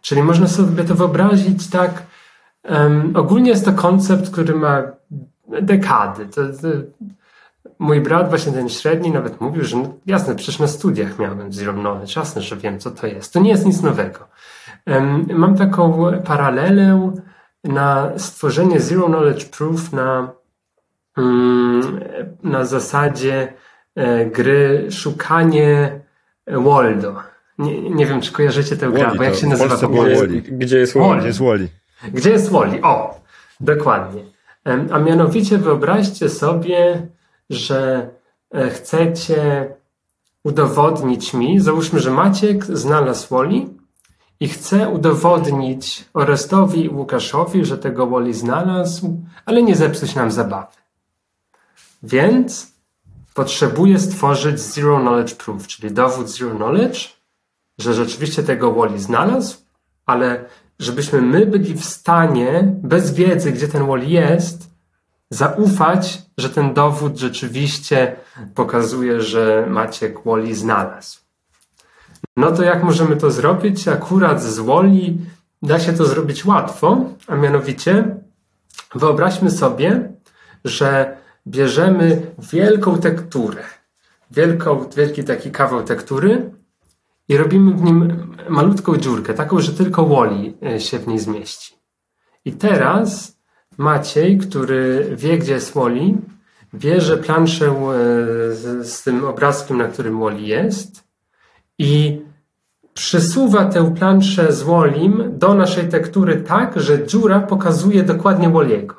[0.00, 2.02] Czyli można sobie to wyobrazić tak.
[2.64, 4.82] Um, ogólnie jest to koncept, który ma
[5.62, 6.26] dekady.
[6.26, 6.68] To, to,
[7.78, 11.74] mój brat, właśnie ten średni, nawet mówił, że no, jasne, przecież na studiach miałem Zero
[12.16, 13.32] jasne, że wiem, co to jest.
[13.32, 14.28] To nie jest nic nowego.
[15.34, 17.12] Mam taką paralelę
[17.64, 20.32] na stworzenie Zero Knowledge Proof na,
[21.16, 22.00] um,
[22.42, 23.52] na zasadzie
[23.94, 26.00] e, gry szukanie
[26.46, 27.16] Waldo.
[27.58, 30.42] Nie, nie wiem, czy kojarzycie tę grę, bo jak się nazywa to Wally.
[30.42, 31.18] Gdzie jest Wally?
[31.18, 31.68] Gdzie jest Wally?
[32.12, 32.82] Gdzie jest Wally?
[32.82, 33.20] O,
[33.60, 34.22] dokładnie.
[34.90, 37.06] A mianowicie wyobraźcie sobie,
[37.50, 38.08] że
[38.54, 39.68] e, chcecie
[40.44, 43.66] udowodnić mi, załóżmy, że Maciek znalazł Wally
[44.40, 50.76] i chce udowodnić Orestowi i Łukaszowi, że tego Wally znalazł, ale nie zepsuć nam zabawy.
[52.02, 52.74] Więc
[53.34, 57.14] potrzebuje stworzyć Zero Knowledge Proof, czyli dowód Zero Knowledge,
[57.78, 59.56] że rzeczywiście tego Woli znalazł,
[60.06, 60.44] ale
[60.78, 64.70] żebyśmy my byli w stanie, bez wiedzy, gdzie ten Woli jest,
[65.30, 68.16] zaufać, że ten dowód rzeczywiście
[68.54, 71.23] pokazuje, że Maciek Woli znalazł.
[72.36, 73.88] No to jak możemy to zrobić?
[73.88, 75.18] Akurat z Woli
[75.62, 78.16] da się to zrobić łatwo, a mianowicie
[78.94, 80.12] wyobraźmy sobie,
[80.64, 81.16] że
[81.46, 83.62] bierzemy wielką tekturę,
[84.30, 86.50] wielką, wielki taki kawał tektury
[87.28, 91.74] i robimy w nim malutką dziurkę, taką, że tylko Woli e, się w niej zmieści.
[92.44, 93.34] I teraz
[93.78, 96.16] Maciej, który wie, gdzie jest Woli,
[96.74, 97.72] bierze planszę e,
[98.54, 101.04] z, z tym obrazkiem, na którym Woli jest
[101.78, 102.22] i
[102.94, 108.94] przesuwa tę planszę z Wolim do naszej tektury tak, że dziura pokazuje dokładnie Woliego.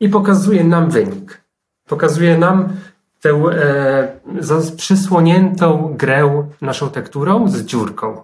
[0.00, 1.44] I pokazuje nam wynik.
[1.88, 2.68] Pokazuje nam
[3.20, 8.22] tę e, przysłoniętą grę naszą tekturą z dziurką.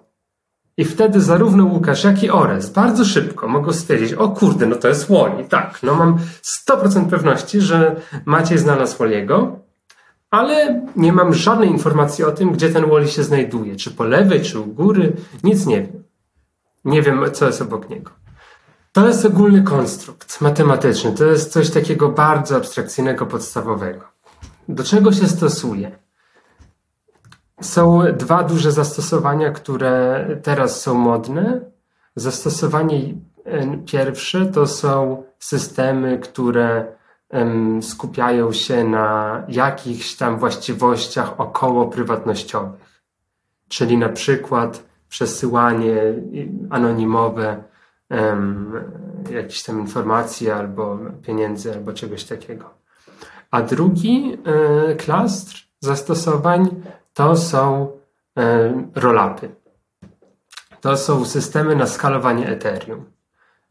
[0.77, 4.89] I wtedy zarówno Łukasz, jak i Ores bardzo szybko mogą stwierdzić, o kurde, no to
[4.89, 5.45] jest Woli.
[5.45, 6.19] Tak, no mam
[6.69, 9.57] 100% pewności, że Maciej znalazł Woliego,
[10.31, 13.77] ale nie mam żadnej informacji o tym, gdzie ten Woli się znajduje.
[13.77, 15.13] Czy po lewej, czy u góry,
[15.45, 16.05] nic nie wiem.
[16.85, 18.11] Nie wiem, co jest obok niego.
[18.93, 21.13] To jest ogólny konstrukt matematyczny.
[21.13, 24.05] To jest coś takiego bardzo abstrakcyjnego, podstawowego.
[24.69, 25.99] Do czego się stosuje?
[27.61, 31.61] Są dwa duże zastosowania, które teraz są modne.
[32.17, 33.15] Zastosowanie
[33.87, 37.00] pierwsze to są systemy, które
[37.81, 43.03] skupiają się na jakichś tam właściwościach około prywatnościowych.
[43.69, 45.97] Czyli na przykład przesyłanie
[46.71, 47.63] anonimowe
[49.31, 52.71] jakichś tam informacji albo pieniędzy albo czegoś takiego.
[53.51, 56.83] A drugi e, klastr zastosowań
[57.15, 57.91] to są
[58.39, 59.49] e, rolapy.
[60.81, 63.05] To są systemy na skalowanie Ethereum.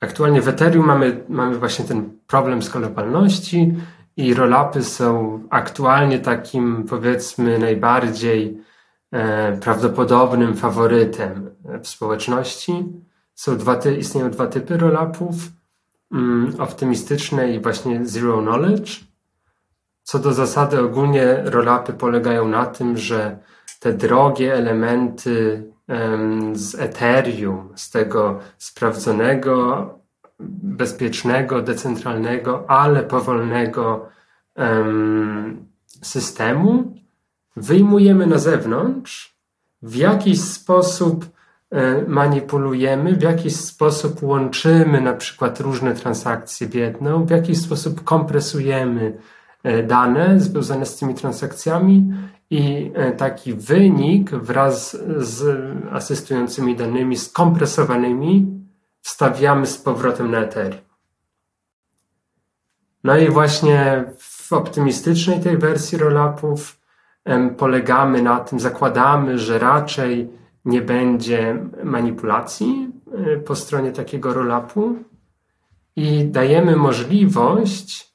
[0.02, 3.74] Aktualnie w Ethereum mamy, mamy właśnie ten problem skalowalności
[4.18, 8.62] i rolapy są aktualnie takim powiedzmy najbardziej
[9.12, 12.86] e, prawdopodobnym faworytem w społeczności.
[13.36, 15.36] Są dwa ty, istnieją dwa typy rolapów,
[16.12, 18.92] mm, optymistyczne i właśnie zero knowledge.
[20.04, 23.40] Co do zasady ogólnie rolapy polegają na tym, że
[23.80, 25.64] te drogie elementy
[26.54, 29.90] z Ethereum, z tego sprawdzonego,
[30.64, 34.10] bezpiecznego, decentralnego, ale powolnego
[36.02, 36.94] systemu,
[37.56, 39.40] wyjmujemy na zewnątrz,
[39.82, 41.26] w jakiś sposób
[41.72, 48.04] e, manipulujemy, w jakiś sposób łączymy na przykład różne transakcje w jedną, w jakiś sposób
[48.04, 49.18] kompresujemy
[49.64, 52.14] e, dane związane z tymi transakcjami
[52.50, 55.44] i e, taki wynik wraz z
[55.92, 58.48] asystującymi danymi skompresowanymi
[59.02, 60.90] wstawiamy z powrotem na Ethereum.
[63.04, 66.80] No i właśnie w optymistycznej tej wersji rollupów
[67.58, 70.30] polegamy na tym, zakładamy, że raczej
[70.66, 74.96] nie będzie manipulacji e, po stronie takiego rollupu
[75.96, 78.09] i dajemy możliwość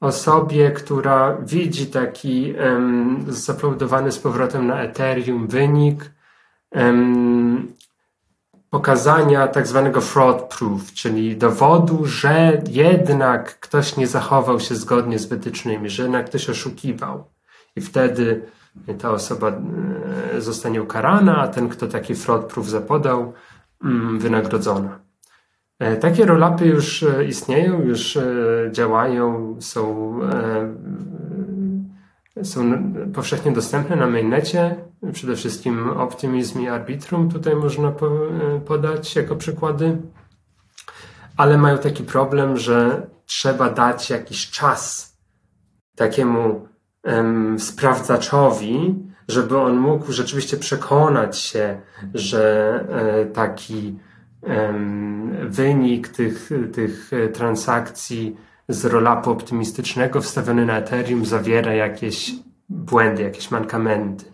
[0.00, 3.24] osobie, która widzi taki um,
[4.08, 6.10] z powrotem na Ethereum wynik,
[6.70, 7.72] um,
[8.70, 15.26] pokazania tak zwanego fraud proof, czyli dowodu, że jednak ktoś nie zachował się zgodnie z
[15.26, 17.24] wytycznymi, że jednak ktoś oszukiwał.
[17.76, 18.42] I wtedy
[18.98, 23.32] ta osoba e, zostanie ukarana, a ten, kto taki fraud proof zapodał,
[23.84, 25.07] mm, wynagrodzona.
[25.78, 28.22] E, takie rollupy już e, istnieją, już e,
[28.72, 30.18] działają, są,
[32.42, 32.82] są
[33.14, 34.76] powszechnie dostępne na mainnecie.
[35.12, 37.92] Przede wszystkim Optimism i Arbitrum tutaj można
[38.66, 39.98] podać jako przykłady.
[41.36, 45.12] Ale mają taki problem, że trzeba dać jakiś czas
[45.96, 46.68] takiemu
[47.04, 48.94] um, sprawdzaczowi,
[49.28, 51.80] żeby on mógł rzeczywiście przekonać się,
[52.14, 52.84] że
[53.34, 53.98] taki
[55.48, 58.36] wynik tych, tych transakcji
[58.68, 62.32] z rollupu optymistycznego wstawiony na Ethereum zawiera jakieś
[62.68, 64.24] błędy, jakieś mankamenty.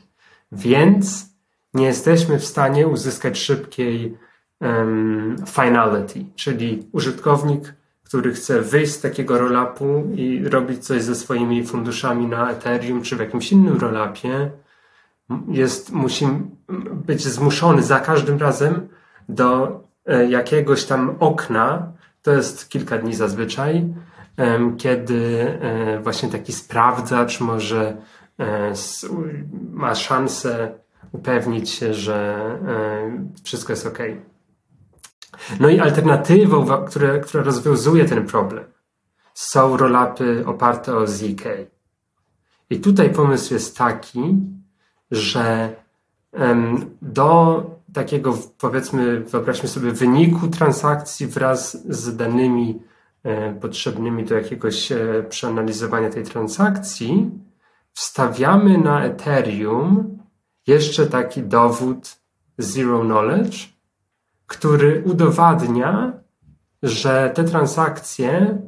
[0.52, 1.26] Więc
[1.74, 4.18] nie jesteśmy w stanie uzyskać szybkiej
[4.60, 11.66] um, finality, czyli użytkownik, który chce wyjść z takiego rollupu i robić coś ze swoimi
[11.66, 14.50] funduszami na Ethereum czy w jakimś innym rollupie,
[15.48, 16.26] jest, musi
[17.06, 18.88] być zmuszony za każdym razem
[19.28, 19.93] do E,
[20.28, 23.94] jakiegoś tam okna, to jest kilka dni zazwyczaj,
[24.78, 27.96] kiedy e, właśnie taki sprawdzacz może
[28.40, 28.72] e,
[29.72, 30.72] ma szansę
[31.12, 32.48] upewnić się, że
[33.44, 33.98] wszystko jest ok.
[35.60, 38.64] No i alternatywą, która, która rozwiązuje ten problem,
[39.34, 41.42] są rolapy oparte o ZK.
[42.70, 44.36] I tutaj pomysł jest taki,
[45.10, 45.74] że
[47.02, 47.64] do
[47.94, 52.82] takiego, powiedzmy, wyobraźmy sobie, wyniku transakcji wraz z danymi
[53.22, 57.30] e, potrzebnymi do jakiegoś e, przeanalizowania tej transakcji,
[57.92, 60.18] wstawiamy na Ethereum
[60.66, 62.16] jeszcze taki dowód
[62.58, 63.68] zero knowledge,
[64.46, 66.12] który udowadnia,
[66.82, 68.58] że te transakcje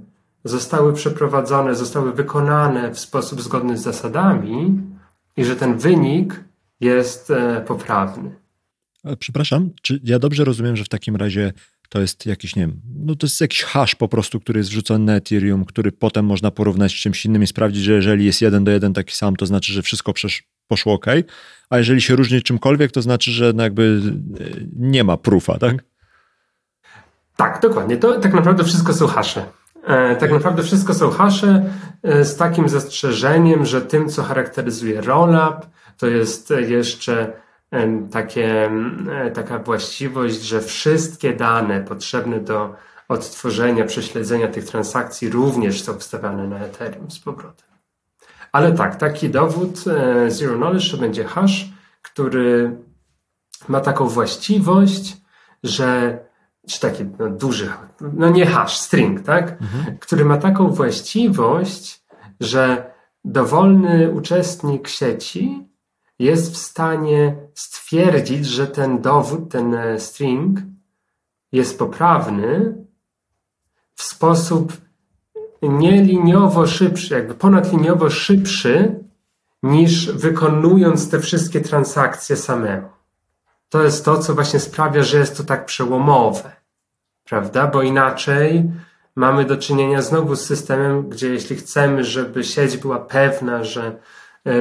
[0.45, 4.81] zostały przeprowadzone, zostały wykonane w sposób zgodny z zasadami
[5.37, 6.45] i że ten wynik
[6.81, 8.46] jest e, poprawny.
[9.19, 11.53] Przepraszam, czy ja dobrze rozumiem, że w takim razie
[11.89, 15.05] to jest jakiś, nie wiem, no to jest jakiś hash po prostu, który jest wrzucony
[15.05, 18.65] na Ethereum, który potem można porównać z czymś innym i sprawdzić, że jeżeli jest jeden
[18.65, 20.13] do jeden taki sam, to znaczy, że wszystko
[20.69, 21.07] poszło ok,
[21.71, 24.01] a jeżeli się różni czymkolwiek, to znaczy, że no jakby
[24.41, 24.45] e,
[24.77, 25.85] nie ma proofa, tak?
[27.37, 27.97] Tak, dokładnie.
[27.97, 29.45] To tak naprawdę wszystko są hasze.
[29.87, 31.65] E, tak naprawdę wszystko są hasze
[32.03, 35.67] e, z takim zastrzeżeniem, że tym, co charakteryzuje rollup,
[35.99, 37.33] to jest jeszcze
[38.11, 38.71] takie,
[39.35, 42.75] taka właściwość, że wszystkie dane potrzebne do
[43.09, 47.69] odtworzenia, prześledzenia tych transakcji również są wstawiane na Ethereum z powrotem.
[48.53, 51.67] Ale tak, taki dowód e, Zero Knowledge to będzie hash,
[52.03, 52.77] który
[53.69, 55.17] ma taką właściwość,
[55.63, 56.19] że
[56.69, 57.73] czy taki no, duży,
[58.13, 59.53] no nie hash, string, tak?
[59.53, 59.99] Mhm.
[59.99, 62.05] Który ma taką właściwość,
[62.41, 62.91] że
[63.25, 65.66] dowolny uczestnik sieci
[66.19, 70.59] jest w stanie stwierdzić, że ten dowód, ten e, string
[71.53, 72.75] jest poprawny
[73.95, 74.73] w sposób
[75.63, 79.05] nieliniowo szybszy, jakby ponadliniowo szybszy
[79.63, 82.89] niż wykonując te wszystkie transakcje samemu.
[83.69, 86.53] To jest to, co właśnie sprawia, że jest to tak przełomowe,
[87.25, 87.67] prawda?
[87.67, 88.71] Bo inaczej
[89.17, 93.99] mamy do czynienia znowu z systemem, gdzie jeśli chcemy, żeby sieć była pewna, że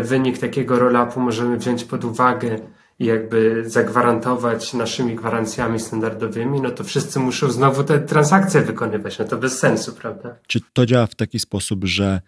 [0.01, 2.59] wynik takiego roll-upu możemy wziąć pod uwagę
[2.99, 9.19] i jakby zagwarantować naszymi gwarancjami standardowymi, no to wszyscy muszą znowu te transakcje wykonywać.
[9.19, 10.35] No to bez sensu, prawda?
[10.47, 12.21] Czy to działa w taki sposób, że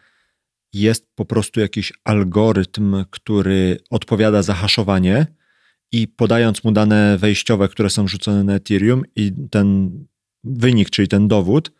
[0.73, 5.27] jest po prostu jakiś algorytm, który odpowiada za haszowanie
[5.91, 9.91] i podając mu dane wejściowe, które są rzucone na Ethereum i ten
[10.43, 11.71] wynik, czyli ten dowód,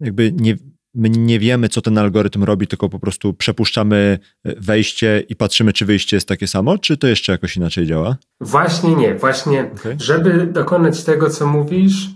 [0.00, 0.56] jakby nie,
[0.96, 5.72] my nie wiemy, co ten algorytm robi, tylko po prostu przepuszczamy e, wejście i patrzymy,
[5.72, 8.16] czy wyjście jest takie samo, czy to jeszcze jakoś inaczej działa?
[8.40, 9.14] Właśnie nie.
[9.14, 9.96] Właśnie, okay.
[10.00, 12.10] żeby dokonać tego, co mówisz,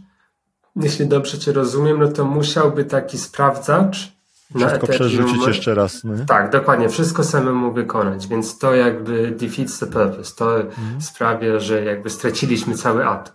[0.76, 4.12] jeśli dobrze Cię rozumiem, no to musiałby taki sprawdzacz
[4.57, 6.05] wszystko przerzucić jeszcze raz.
[6.05, 6.89] No tak, dokładnie.
[6.89, 10.37] Wszystko samemu wykonać, więc to jakby defeats the purpose.
[10.37, 11.03] To mhm.
[11.03, 13.35] sprawia, że jakby straciliśmy cały atom.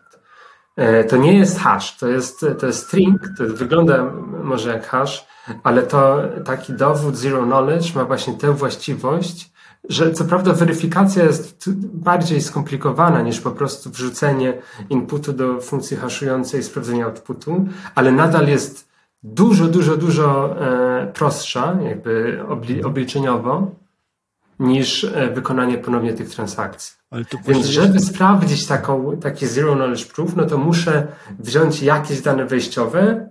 [0.75, 4.11] E, to nie jest hash, to jest, to jest string, to wygląda
[4.43, 5.27] może jak hash,
[5.63, 9.51] ale to taki dowód zero knowledge ma właśnie tę właściwość,
[9.89, 14.53] że co prawda weryfikacja jest bardziej skomplikowana niż po prostu wrzucenie
[14.89, 17.65] inputu do funkcji haszującej i sprawdzenie outputu,
[17.95, 18.87] ale nadal jest
[19.23, 22.39] dużo, dużo, dużo e, prostsza, jakby
[22.85, 23.71] obliczeniowo,
[24.59, 26.93] niż e, wykonanie ponownie tych transakcji.
[27.47, 31.07] Więc żeby sprawdzić taką, taki zero knowledge proof, no to muszę
[31.39, 33.29] wziąć jakieś dane wejściowe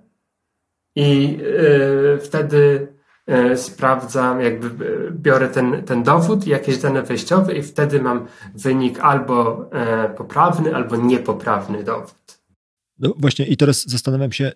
[0.96, 2.88] i yy, wtedy
[3.26, 8.26] yy, sprawdzam, jakby yy, biorę ten, ten dowód i jakieś dane wejściowe i wtedy mam
[8.54, 9.70] wynik albo
[10.16, 12.40] poprawny, albo niepoprawny dowód.
[12.98, 14.52] No właśnie i teraz zastanawiam się,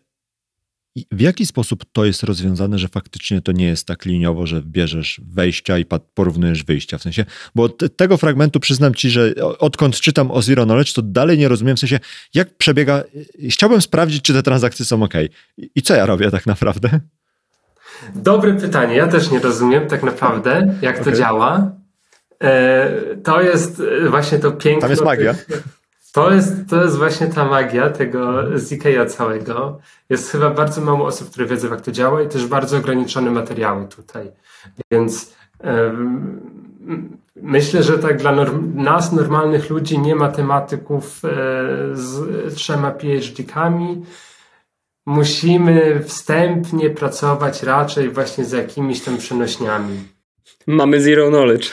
[1.13, 5.21] w jaki sposób to jest rozwiązane, że faktycznie to nie jest tak liniowo, że bierzesz
[5.25, 5.85] wejścia i
[6.15, 6.99] porównujesz wyjścia?
[6.99, 7.25] W sensie,
[7.55, 11.77] bo tego fragmentu przyznam ci, że odkąd czytam o Zero Knowledge, to dalej nie rozumiem,
[11.77, 12.01] w sensie,
[12.35, 13.03] jak przebiega.
[13.51, 15.15] Chciałbym sprawdzić, czy te transakcje są ok.
[15.75, 17.01] I co ja robię tak naprawdę?
[18.15, 18.97] Dobre pytanie.
[18.97, 21.13] Ja też nie rozumiem tak naprawdę, jak okay.
[21.13, 21.73] to działa.
[22.43, 24.81] E, to jest właśnie to piękne.
[24.81, 25.35] Tam jest magia.
[26.13, 29.79] To jest, to jest właśnie ta magia tego ZK'a całego.
[30.11, 33.89] Jest chyba bardzo mało osób, które wiedzą, jak to działa i też bardzo ograniczone materiały
[33.89, 34.31] tutaj.
[34.91, 35.35] Więc
[37.43, 41.29] myślę, że tak dla norm nas, normalnych ludzi, nie matematyków e,
[41.93, 44.03] z trzema PhD-kami,
[45.07, 49.99] musimy wstępnie pracować raczej właśnie z jakimiś tam przenośniami.
[50.67, 51.71] Mamy zero knowledge.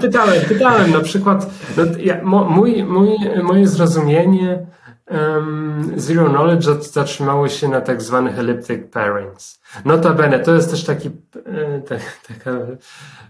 [0.00, 4.66] Pytałem, pytałem na przykład, no, ja, mój, mój, moje zrozumienie
[5.10, 9.60] um, Zero Knowledge zatrzymało się na tak zwanych elliptic pairings.
[9.84, 11.08] Notabene, to jest też taki,
[11.46, 12.50] e, tak, taka,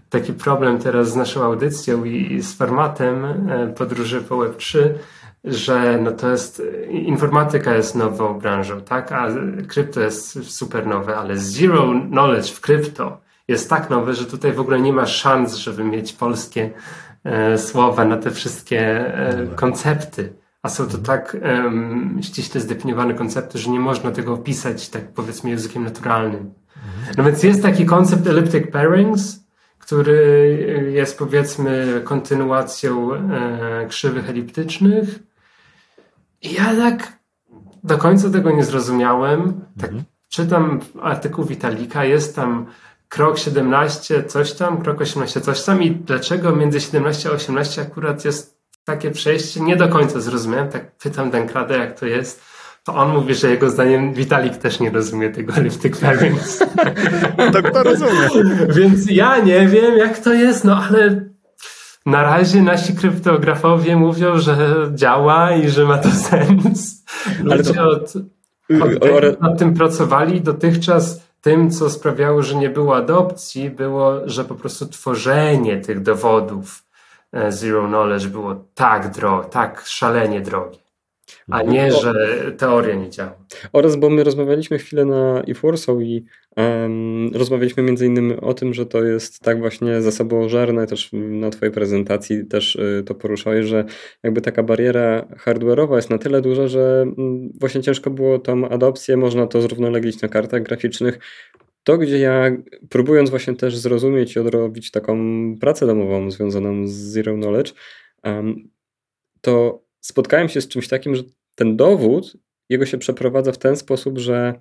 [0.09, 4.79] taki problem teraz z naszą audycją i, i z formatem e, podróży po Web3,
[5.43, 9.27] że no to jest, informatyka jest nową branżą, tak, a
[9.67, 14.59] krypto jest super nowe, ale zero knowledge w krypto jest tak nowy, że tutaj w
[14.59, 16.69] ogóle nie ma szans, żeby mieć polskie
[17.23, 18.81] e, słowa na te wszystkie
[19.17, 20.33] e, koncepty.
[20.61, 25.49] A są to tak um, ściśle zdefiniowane koncepty, że nie można tego opisać tak powiedzmy
[25.49, 26.53] językiem naturalnym.
[26.75, 27.15] Mhm.
[27.17, 29.39] No więc jest taki koncept elliptic pairings,
[29.79, 35.19] który jest powiedzmy kontynuacją e, krzywych eliptycznych.
[36.41, 37.19] I ja tak
[37.83, 39.61] do końca tego nie zrozumiałem.
[39.77, 40.03] Tak mhm.
[40.29, 42.65] czytam artykuł Witalika, jest tam
[43.09, 48.25] krok 17 coś tam, krok 18 coś tam i dlaczego między 17 a 18 akurat
[48.25, 52.41] jest takie przejście, nie do końca zrozumiałem, tak pytam Denkrada jak to jest,
[52.83, 56.65] to on mówi, że jego zdaniem Vitalik też nie rozumie tego elliptic variance.
[57.53, 58.29] tak to rozumie.
[58.77, 61.25] Więc ja nie wiem jak to jest, no ale
[62.05, 64.55] na razie nasi kryptografowie mówią, że
[64.95, 67.05] działa i że ma to sens.
[67.43, 67.89] Ludzie to...
[67.89, 68.13] od,
[68.81, 74.55] od nad tym pracowali dotychczas tym, co sprawiało, że nie było adopcji, było, że po
[74.55, 76.83] prostu tworzenie tych dowodów
[77.31, 80.88] e, zero knowledge było tak drogie, tak szalenie drogie.
[81.51, 81.73] A mhm.
[81.73, 82.13] nie, że
[82.57, 83.35] teoria nie działa.
[83.73, 86.25] Oraz, bo my rozmawialiśmy chwilę na eForso i
[86.57, 91.73] um, rozmawialiśmy między innymi o tym, że to jest tak właśnie zasobożerne, też na twojej
[91.73, 93.85] prezentacji też y, to poruszałeś, że
[94.23, 99.17] jakby taka bariera hardware'owa jest na tyle duża, że mm, właśnie ciężko było tą adopcję,
[99.17, 101.19] można to zrównoleglić na kartach graficznych,
[101.83, 102.51] to, gdzie ja
[102.89, 105.17] próbując właśnie też zrozumieć i odrobić taką
[105.61, 107.73] pracę domową związaną z Zero Knowledge,
[108.23, 108.69] um,
[109.41, 111.23] to spotkałem się z czymś takim, że
[111.59, 112.37] ten dowód,
[112.69, 114.53] jego się przeprowadza w ten sposób, że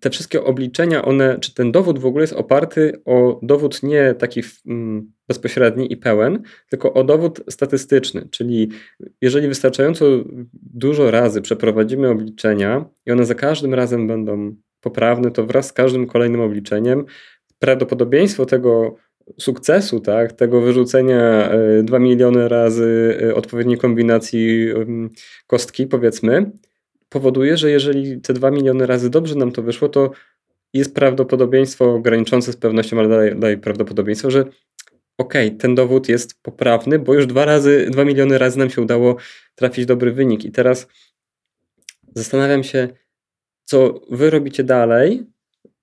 [0.00, 4.42] te wszystkie obliczenia, one, czy ten dowód w ogóle jest oparty o dowód nie taki
[4.66, 8.70] mm, bezpośredni i pełen, tylko o dowód statystyczny, czyli
[9.20, 10.06] jeżeli wystarczająco
[10.52, 16.06] dużo razy przeprowadzimy obliczenia i one za każdym razem będą poprawne, to wraz z każdym
[16.06, 17.04] kolejnym obliczeniem
[17.58, 18.96] prawdopodobieństwo tego
[19.40, 21.50] sukcesu, tak, tego wyrzucenia
[21.82, 24.68] 2 e, miliony razy e, odpowiedniej kombinacji
[25.46, 26.50] kostki, powiedzmy,
[27.08, 30.10] powoduje, że jeżeli te 2 miliony razy dobrze nam to wyszło, to
[30.74, 34.44] jest prawdopodobieństwo graniczące z pewnością, ale daje prawdopodobieństwo, że
[35.18, 38.82] okej, okay, ten dowód jest poprawny, bo już dwa razy, 2 miliony razy nam się
[38.82, 39.16] udało
[39.54, 40.44] trafić dobry wynik.
[40.44, 40.88] I teraz
[42.14, 42.88] zastanawiam się,
[43.64, 45.26] co wy robicie dalej,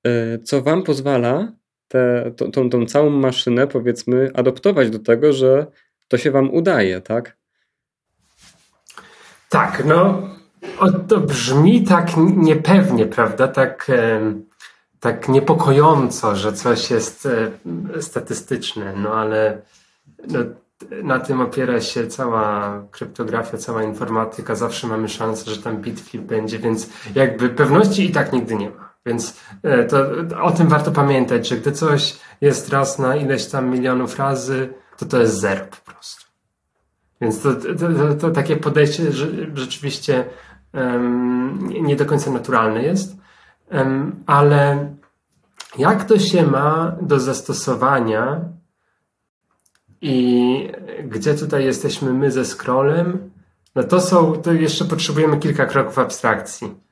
[0.08, 1.58] e, co wam pozwala
[1.88, 5.68] tę tą, tą, tą całą maszynę, powiedzmy, adoptować do tego, że
[6.08, 7.38] to się wam udaje, tak?
[9.50, 10.28] Tak, no
[11.08, 13.48] to brzmi tak niepewnie, prawda?
[13.48, 13.92] Tak,
[15.00, 19.62] tak niepokojąco, że coś jest e, statystyczne, no ale
[20.28, 20.40] no,
[21.04, 24.56] na tym opiera się cała kryptografia, cała informatyka.
[24.56, 28.87] Zawsze mamy szansę, że tam bitflip będzie, więc jakby pewności i tak nigdy nie ma.
[29.08, 29.98] Więc e, to,
[30.42, 35.06] o tym warto pamiętać, że gdy coś jest raz na ileś tam milionów razy, to
[35.06, 36.26] to jest zero po prostu.
[37.22, 39.12] Więc to, to, to, takie podejście
[39.54, 40.26] rzeczywiście
[40.74, 43.18] um, nie do końca naturalne jest,
[43.72, 44.90] um, ale
[45.78, 48.42] jak to się ma do zastosowania
[50.02, 50.72] i
[51.04, 53.30] gdzie tutaj jesteśmy my ze scrollem,
[53.76, 56.87] no to są, to jeszcze potrzebujemy kilka kroków abstrakcji.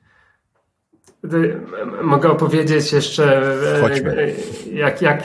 [2.02, 4.34] Mogę opowiedzieć jeszcze, e, Chodźmy.
[4.72, 5.22] jak, jak,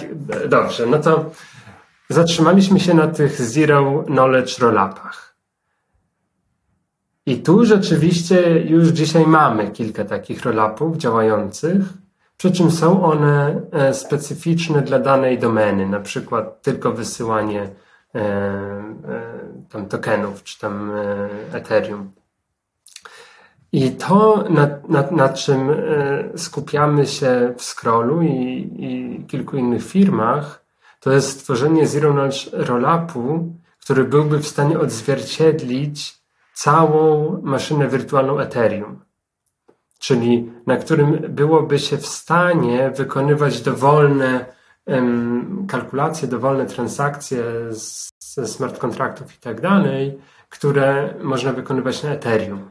[0.50, 1.32] dobrze, no to
[2.10, 5.36] zatrzymaliśmy się na tych zero knowledge rollupach.
[7.26, 11.82] I tu rzeczywiście już dzisiaj mamy kilka takich rollupów działających,
[12.38, 17.70] przy czym są one e, specyficzne dla danej domeny, na przykład tylko wysyłanie
[18.16, 18.84] e,
[19.70, 20.92] tam tokenów, czy tam
[21.54, 22.12] Ethereum.
[23.72, 25.76] I to, nad, nad, nad czym e,
[26.36, 30.66] skupiamy się w Scrollu i, i kilku innych firmach,
[31.00, 36.22] to jest stworzenie Zero Knowledge Rollupu, który byłby w stanie odzwierciedlić
[36.54, 39.00] całą maszynę wirtualną Ethereum.
[40.00, 44.46] Czyli na którym byłoby się w stanie wykonywać dowolne
[44.86, 47.44] um, kalkulacje, dowolne transakcje
[48.20, 50.20] ze smart kontraktów i tak dalej,
[50.50, 52.71] które można wykonywać na Ethereum.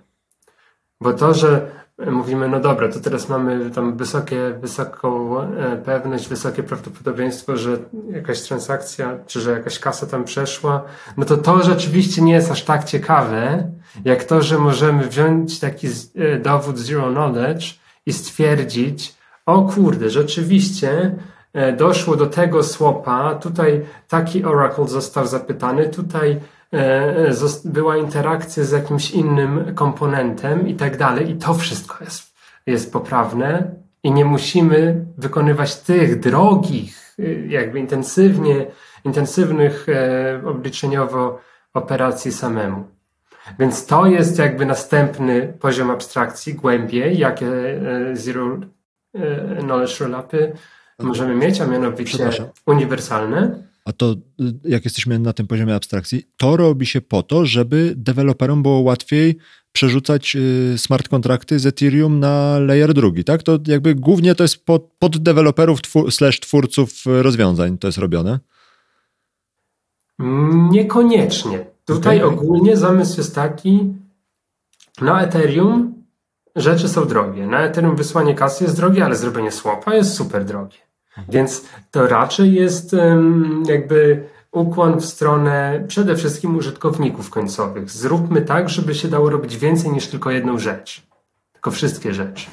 [1.01, 1.71] Bo to, że
[2.07, 7.79] mówimy, no dobra, to teraz mamy tam wysokie, wysoką e, pewność, wysokie prawdopodobieństwo, że
[8.11, 10.83] jakaś transakcja, czy że jakaś kasa tam przeszła,
[11.17, 13.71] no to to rzeczywiście nie jest aż tak ciekawe,
[14.05, 17.65] jak to, że możemy wziąć taki e, dowód zero knowledge
[18.07, 19.15] i stwierdzić,
[19.47, 21.17] o kurde, rzeczywiście
[21.53, 26.41] e, doszło do tego słopa, tutaj taki oracle został zapytany, tutaj
[27.65, 31.31] była interakcja z jakimś innym komponentem i tak dalej.
[31.31, 32.35] I to wszystko jest,
[32.67, 38.67] jest poprawne i nie musimy wykonywać tych drogich, y, jakby intensywnie,
[39.05, 41.41] intensywnych e, obliczeniowo
[41.75, 42.85] operacji samemu.
[43.59, 48.59] Więc to jest jakby następny poziom abstrakcji, głębiej, jakie e, Zero
[49.61, 50.53] Knowledge Rollupy
[50.99, 52.31] możemy mieć, a mianowicie
[52.67, 53.70] uniwersalne.
[53.91, 54.15] A to,
[54.65, 59.37] jak jesteśmy na tym poziomie abstrakcji, to robi się po to, żeby deweloperom było łatwiej
[59.73, 63.43] przerzucać y, smart kontrakty z Ethereum na layer drugi, tak?
[63.43, 68.39] To jakby głównie to jest pod, pod deweloperów twór, slash twórców rozwiązań to jest robione?
[70.71, 71.67] Niekoniecznie.
[71.85, 72.39] Tutaj okay.
[72.39, 73.95] ogólnie zamysł jest taki,
[75.01, 75.95] na Ethereum
[76.57, 77.47] rzeczy są drogie.
[77.47, 80.90] Na Ethereum wysłanie kasy jest drogie, ale zrobienie słapa jest super drogie.
[81.19, 81.27] Mhm.
[81.29, 82.97] Więc to raczej jest
[83.67, 87.91] jakby ukłon w stronę przede wszystkim użytkowników końcowych.
[87.91, 91.07] Zróbmy tak, żeby się dało robić więcej niż tylko jedną rzecz.
[91.53, 92.47] Tylko wszystkie rzeczy.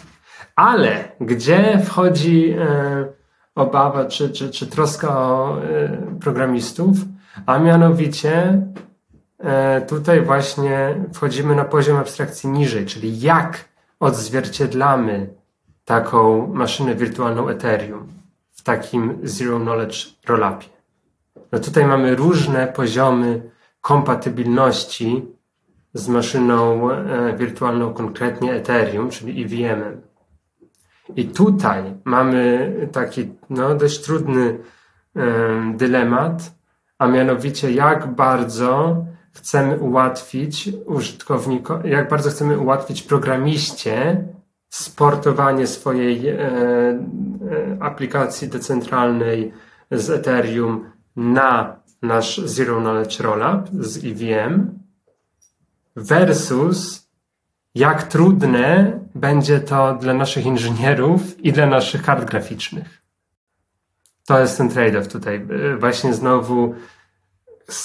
[0.56, 3.06] Ale gdzie wchodzi e,
[3.56, 6.98] obawa czy, czy, czy troska o e, programistów?
[7.46, 8.62] A mianowicie
[9.40, 13.66] e, tutaj właśnie wchodzimy na poziom abstrakcji niżej, czyli jak
[14.00, 15.30] odzwierciedlamy
[15.86, 18.18] taką maszynę wirtualną Ethereum
[18.58, 19.98] w takim Zero Knowledge
[20.28, 20.68] Rollupie.
[21.52, 23.52] No tutaj mamy różne poziomy
[23.82, 25.26] kompatybilności
[25.94, 30.02] z maszyną e, wirtualną, konkretnie Ethereum, czyli EVM-em.
[31.16, 34.60] I tutaj mamy taki no, dość trudny
[35.76, 36.52] dylemat,
[36.98, 44.24] a mianowicie jak bardzo chcemy ułatwić użytkownikowi, jak bardzo chcemy ułatwić programiście
[44.70, 46.38] sportowanie swojej e,
[47.80, 49.54] aplikacji decentralnej
[49.92, 54.80] z Ethereum na nasz Zero Knowledge Rollup z EVM
[55.96, 57.08] versus
[57.76, 63.02] jak trudne będzie to dla naszych inżynierów i dla naszych kart graficznych.
[64.26, 65.48] To jest ten trade-off tutaj.
[65.80, 66.76] Właśnie znowu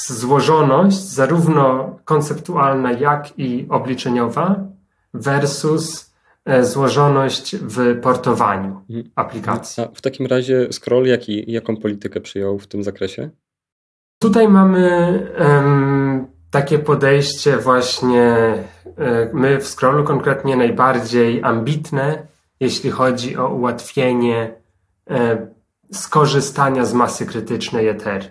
[0.07, 4.57] złożoność, zarówno konceptualna, jak i obliczeniowa,
[5.15, 6.12] versus e,
[6.63, 8.83] złożoność w portowaniu
[9.15, 9.85] aplikacji.
[9.85, 13.31] A w takim razie Scroll jaki, jaką politykę przyjął w tym zakresie?
[14.19, 18.35] Tutaj mamy um, takie podejście właśnie,
[18.99, 22.27] e, my w Scrollu konkretnie najbardziej ambitne,
[22.61, 24.55] jeśli chodzi o ułatwienie
[25.11, 25.47] e,
[25.93, 28.31] skorzystania z masy krytycznej Ethereum,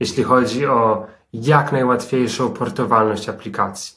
[0.00, 3.96] jeśli chodzi o jak najłatwiejszą portowalność aplikacji.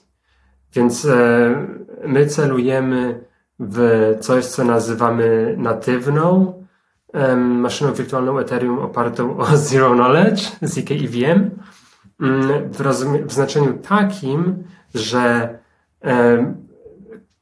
[0.73, 1.67] Więc e,
[2.07, 3.23] my celujemy
[3.60, 6.53] w coś, co nazywamy natywną
[7.38, 11.49] maszyną wirtualną Ethereum opartą o Zero Knowledge, ZK EVM,
[12.22, 12.82] mm, w,
[13.26, 14.64] w znaczeniu takim,
[14.95, 15.60] że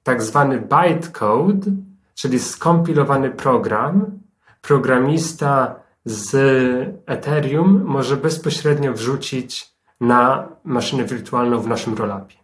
[0.04, 1.72] tak zwany bytecode,
[2.16, 4.20] czyli skompilowany program,
[4.62, 6.36] programista z
[7.06, 12.37] Ethereum może bezpośrednio wrzucić na maszynę wirtualną w naszym rollupie.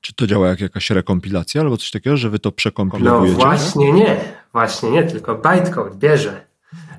[0.00, 3.38] Czy to działa jak jakaś rekompilacja albo coś takiego, że wy to przekompilowujecie?
[3.38, 4.16] No właśnie nie,
[4.52, 6.40] właśnie nie, tylko bytecode bierze.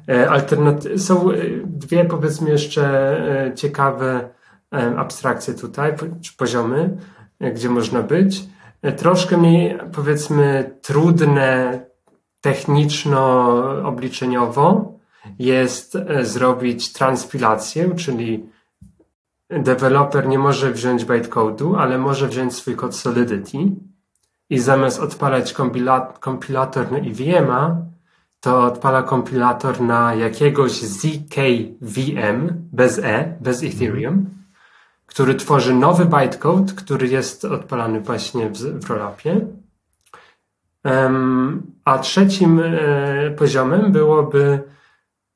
[0.10, 1.36] E, alternaty- są e,
[1.66, 2.84] dwie powiedzmy jeszcze
[3.46, 4.30] e, ciekawe
[4.98, 6.98] abstrakcje tutaj, czy poziomy,
[7.54, 8.44] gdzie można być.
[8.98, 11.80] Troszkę mniej powiedzmy trudne
[12.42, 14.94] techniczno-obliczeniowo
[15.40, 18.46] jest zrobić transpilację, czyli
[19.52, 23.58] deweloper nie może wziąć bytecode'u, ale może wziąć swój kod Solidity
[24.50, 25.54] i zamiast odpalać
[26.20, 27.76] kompilator na EVM-a,
[28.40, 34.30] to odpala kompilator na jakiegoś ZKVM bez E, bez Ethereum,
[35.06, 39.48] który tworzy nowy bytecode, który jest odpalany właśnie w, w rollupie
[41.86, 44.64] a trzecim e, poziomem byłoby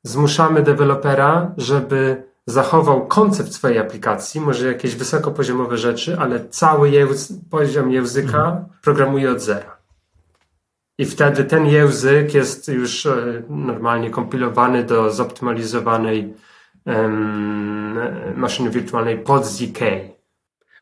[0.04, 7.08] zmuszamy dewelopera, żeby zachował koncept swojej aplikacji, może jakieś wysokopoziomowe rzeczy, ale cały
[7.50, 8.66] poziom języka mhm.
[8.82, 9.78] programuje od zera.
[10.98, 16.34] I wtedy ten język jest już e, normalnie kompilowany do zoptymalizowanej
[16.86, 17.98] um,
[18.36, 19.80] maszyny wirtualnej pod ZK.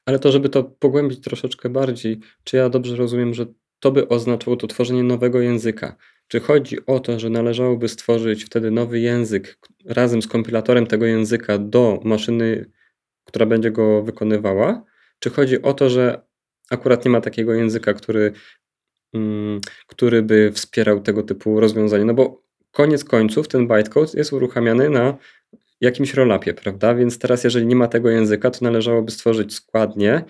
[0.05, 3.45] Ale to, żeby to pogłębić troszeczkę bardziej, czy ja dobrze rozumiem, że
[3.79, 5.95] to by oznaczało to tworzenie nowego języka.
[6.27, 11.57] Czy chodzi o to, że należałoby stworzyć wtedy nowy język razem z kompilatorem tego języka
[11.57, 12.71] do maszyny,
[13.25, 14.83] która będzie go wykonywała?
[15.19, 16.21] Czy chodzi o to, że
[16.69, 18.31] akurat nie ma takiego języka, który,
[19.13, 22.05] mm, który by wspierał tego typu rozwiązania?
[22.05, 25.17] No bo koniec końców ten bytecode jest uruchamiany na
[25.81, 26.95] jakimś rollupie, prawda?
[26.95, 30.25] Więc teraz, jeżeli nie ma tego języka, to należałoby stworzyć składnie,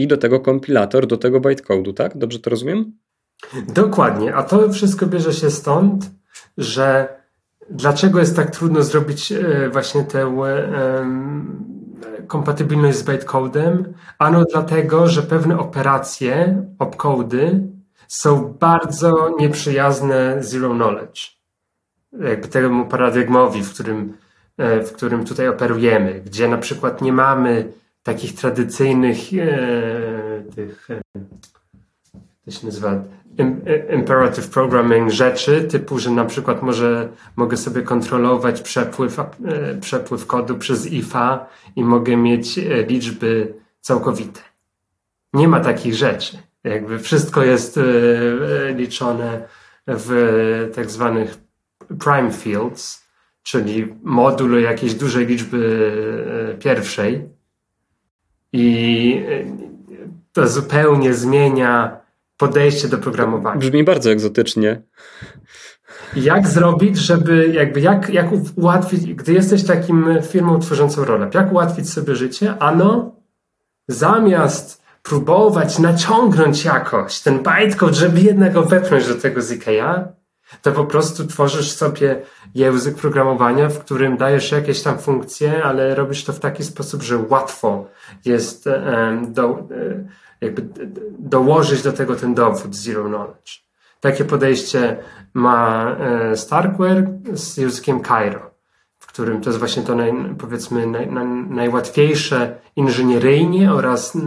[0.00, 2.18] i do tego kompilator, do tego bytecode'u, tak?
[2.18, 2.99] Dobrze to rozumiem?
[3.68, 6.10] Dokładnie, a to wszystko bierze się stąd,
[6.58, 7.08] że
[7.70, 10.36] dlaczego jest tak trudno zrobić e, właśnie tę
[12.26, 13.94] kompatybilność z bytecodem?
[14.18, 17.60] Ano dlatego, że pewne operacje, opcody
[18.08, 21.20] są bardzo nieprzyjazne zero knowledge.
[22.12, 24.16] jakby temu paradygmowi, w którym,
[24.58, 27.72] e, w którym tutaj operujemy, gdzie na przykład nie mamy
[28.02, 31.00] takich tradycyjnych e, tych, e,
[32.44, 33.02] to się nazywa
[33.94, 39.20] imperative programming rzeczy, typu, że na przykład może, mogę sobie kontrolować przepływ,
[39.80, 44.40] przepływ kodu przez IFA i mogę mieć liczby całkowite.
[45.32, 46.38] Nie ma takich rzeczy.
[46.64, 47.80] Jakby wszystko jest
[48.74, 49.48] liczone
[49.86, 51.38] w tak zwanych
[51.98, 53.10] prime fields,
[53.42, 55.92] czyli modulo jakiejś dużej liczby
[56.52, 57.28] e, pierwszej.
[58.52, 59.44] I e,
[60.32, 62.00] to zupełnie zmienia
[62.40, 63.60] podejście do programowania.
[63.60, 64.82] Brzmi bardzo egzotycznie.
[66.16, 68.26] Jak zrobić, żeby jakby jak, jak
[68.56, 72.54] ułatwić, gdy jesteś takim firmą tworzącą rolę, jak ułatwić sobie życie?
[72.58, 73.14] Ano,
[73.88, 80.04] zamiast próbować naciągnąć jakoś ten bytecode, żeby jednak go wepchnąć do tego ZK'a,
[80.62, 82.22] to po prostu tworzysz sobie
[82.54, 87.18] język programowania, w którym dajesz jakieś tam funkcje, ale robisz to w taki sposób, że
[87.18, 87.86] łatwo
[88.24, 88.68] jest
[89.28, 89.68] do,
[90.40, 90.68] jakby
[91.18, 93.70] dołożyć do tego ten dowód zero knowledge.
[94.00, 94.96] Takie podejście
[95.34, 98.50] ma e, Starkware z językiem Cairo,
[98.98, 104.18] w którym to jest właśnie to naj, powiedzmy naj, naj, najłatwiejsze inżynieryjnie oraz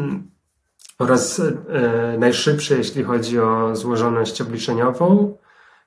[1.00, 5.38] oraz e, najszybsze, jeśli chodzi o złożoność obliczeniową,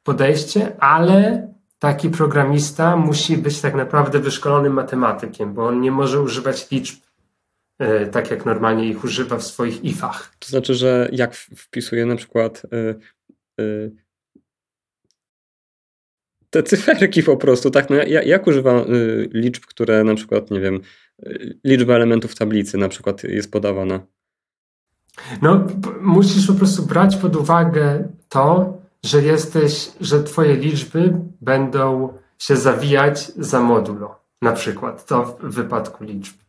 [0.05, 1.49] podejście, ale
[1.79, 7.06] taki programista musi być tak naprawdę wyszkolonym matematykiem, bo on nie może używać liczb
[8.13, 10.37] tak jak normalnie ich używa w swoich ifach.
[10.39, 12.95] To znaczy, że jak wpisuje na przykład e,
[13.61, 13.91] e,
[16.51, 17.91] te cyferki po prostu, tak?
[17.91, 18.85] No, jak, jak używa
[19.33, 20.81] liczb, które na przykład, nie wiem,
[21.65, 24.01] liczba elementów tablicy na przykład jest podawana?
[25.43, 25.67] No,
[26.01, 32.09] musisz po prostu brać pod uwagę to, że jesteś, że twoje liczby będą
[32.39, 36.46] się zawijać za modulo, na przykład, to w wypadku liczb.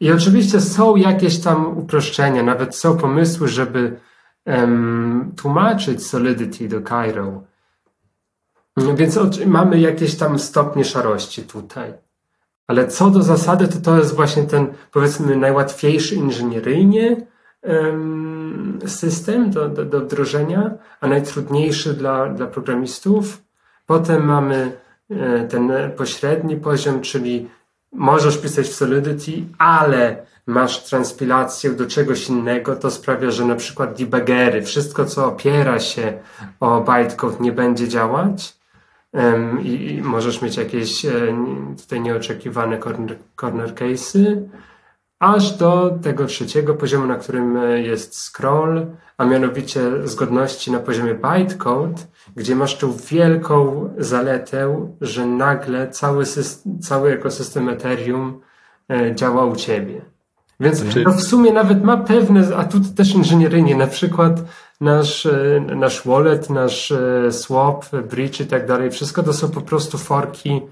[0.00, 4.00] I oczywiście są jakieś tam uproszczenia, nawet są pomysły, żeby
[4.46, 7.42] um, tłumaczyć Solidity do Cairo.
[8.76, 11.92] Więc mamy jakieś tam stopnie szarości tutaj.
[12.66, 17.26] Ale co do zasady, to to jest właśnie ten, powiedzmy, najłatwiejszy inżynieryjnie,
[18.86, 20.70] system do, do, do wdrożenia,
[21.00, 23.42] a najtrudniejszy dla, dla programistów.
[23.86, 24.72] Potem mamy
[25.10, 27.48] e, ten pośredni poziom, czyli
[27.96, 33.98] możesz pisać w Solidity, ale masz transpilację do czegoś innego, to sprawia, że na przykład
[33.98, 36.18] debuggery, wszystko co opiera się
[36.60, 38.56] o bytecode nie będzie działać.
[39.62, 41.10] I, i możesz mieć jakieś e,
[41.82, 44.48] tutaj nieoczekiwane corner, corner case'y
[45.34, 48.86] aż do tego trzeciego poziomu, na którym e, jest scroll,
[49.18, 52.02] a mianowicie zgodności na poziomie bytecode,
[52.36, 58.40] gdzie masz tu wielką zaletę, że nagle cały, system, cały ekosystem Ethereum
[58.90, 60.00] e, działa u ciebie.
[60.60, 64.40] Więc to no w sumie nawet ma pewne atuty też inżynieryjnie, na przykład
[64.80, 66.92] nasz, e, nasz wallet, nasz
[67.30, 70.62] swap, bridge i tak dalej, wszystko to są po prostu forki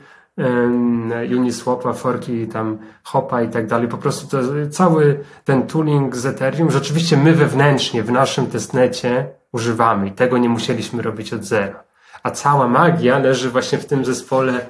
[1.36, 3.88] Uniswapa, forki, tam Hopa i tak dalej.
[3.88, 10.08] Po prostu to, cały ten tooling z Ethereum, rzeczywiście my wewnętrznie w naszym testnecie używamy
[10.08, 11.84] i tego nie musieliśmy robić od zera.
[12.22, 14.66] A cała magia leży właśnie w tym zespole,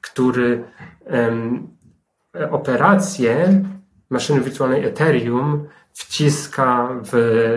[0.00, 0.64] który
[1.10, 1.68] um,
[2.50, 3.62] operacje
[4.10, 7.14] maszyny wirtualnej Ethereum wciska w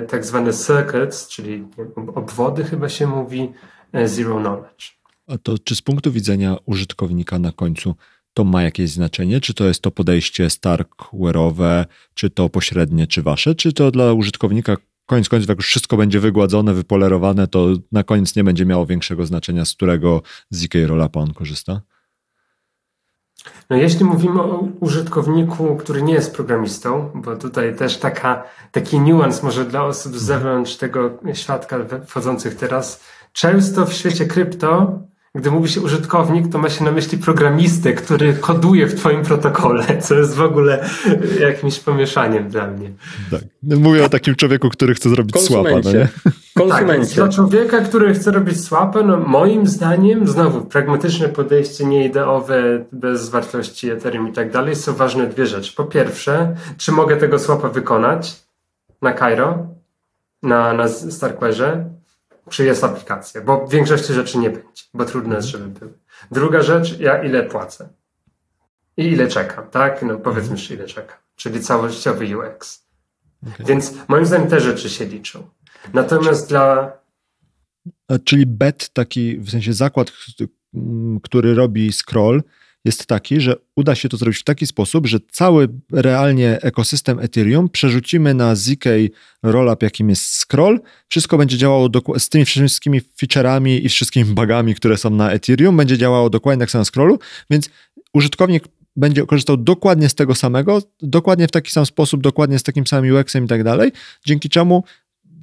[0.10, 1.68] tak zwane circuits, czyli
[2.16, 3.54] obwody chyba się mówi,
[3.94, 5.05] e, zero knowledge.
[5.28, 7.96] A to czy z punktu widzenia użytkownika na końcu
[8.34, 9.42] to ma jakieś znaczenie?
[9.42, 13.56] Czy to jest to podejście Starkware'owe, czy to pośrednie, czy wasze?
[13.56, 18.36] Czy to dla użytkownika koniec końców, jak już wszystko będzie wygładzone, wypolerowane, to na koniec
[18.36, 21.82] nie będzie miało większego znaczenia, z którego ZK Rollupa on korzysta?
[23.70, 29.44] No jeśli mówimy o użytkowniku, który nie jest programistą, bo tutaj też taka, taki niuans
[29.44, 33.04] może dla osób z zewnątrz tego świadka wchodzących teraz,
[33.34, 35.00] często w świecie krypto
[35.36, 39.86] gdy mówi się użytkownik, to ma się na myśli programistę, który koduje w twoim protokole,
[40.02, 40.86] co jest w ogóle
[41.40, 42.92] jakimś pomieszaniem dla mnie.
[43.32, 43.42] Tak.
[43.64, 45.70] No, mówię o takim człowieku, który chce zrobić słapa.
[45.84, 46.08] No nie?
[46.58, 47.08] Konsumencie.
[47.08, 53.30] Tak, dla człowieka, który chce robić słapę, no moim zdaniem, znowu pragmatyczne podejście, nieideowe, bez
[53.30, 55.76] wartości Ethereum i tak dalej, są ważne dwie rzeczy.
[55.76, 58.46] Po pierwsze, czy mogę tego słapa wykonać
[59.02, 59.68] na Cairo,
[60.44, 61.95] na, na Starkware'ze?
[62.50, 65.94] Czy jest aplikacja, bo w większości rzeczy nie będzie, bo trudno jest, żeby były.
[66.32, 67.90] Druga rzecz, ja ile płacę
[68.98, 70.02] i ile czekam, tak?
[70.04, 72.86] No powiedzmy, że ile czekam, czyli całościowy UX.
[73.54, 73.66] Okay.
[73.66, 75.50] Więc moim zdaniem te rzeczy się liczą.
[75.94, 76.92] Natomiast dla...
[78.24, 80.12] Czyli bet taki, w sensie zakład,
[81.24, 82.44] który robi scroll,
[82.86, 87.70] jest taki, że uda się to zrobić w taki sposób, że cały realnie ekosystem Ethereum
[87.70, 88.86] przerzucimy na ZK
[89.44, 90.80] rollup, jakim jest scroll.
[91.08, 95.98] Wszystko będzie działało z tymi wszystkimi featureami i wszystkimi bugami, które są na Ethereum, będzie
[95.98, 97.20] działało dokładnie tak samo na scrollu,
[97.50, 97.70] więc
[98.14, 98.64] użytkownik
[98.96, 103.16] będzie korzystał dokładnie z tego samego, dokładnie w taki sam sposób, dokładnie z takim samym
[103.16, 103.92] UX-em i tak dalej,
[104.26, 104.84] dzięki czemu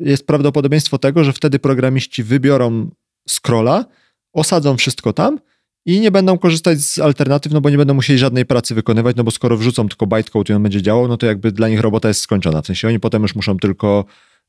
[0.01, 2.91] jest prawdopodobieństwo tego, że wtedy programiści wybiorą
[3.29, 3.85] scrolla,
[4.33, 5.39] osadzą wszystko tam
[5.87, 9.25] i nie będą korzystać z alternatyw, no bo nie będą musieli żadnej pracy wykonywać, no
[9.25, 12.09] bo skoro wrzucą tylko bytecode i on będzie działał, no to jakby dla nich robota
[12.09, 12.63] jest skończona.
[12.63, 14.05] W sensie oni potem już muszą tylko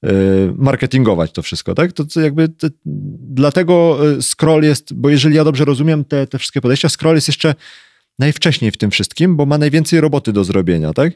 [0.06, 0.10] y,
[0.58, 1.92] marketingować to wszystko, tak?
[1.92, 2.50] To, to jakby
[2.86, 7.28] dlatego y, scroll jest, bo jeżeli ja dobrze rozumiem te, te wszystkie podejścia, scroll jest
[7.28, 7.56] jeszcze
[8.20, 11.14] najwcześniej w tym wszystkim, bo ma najwięcej roboty do zrobienia, tak?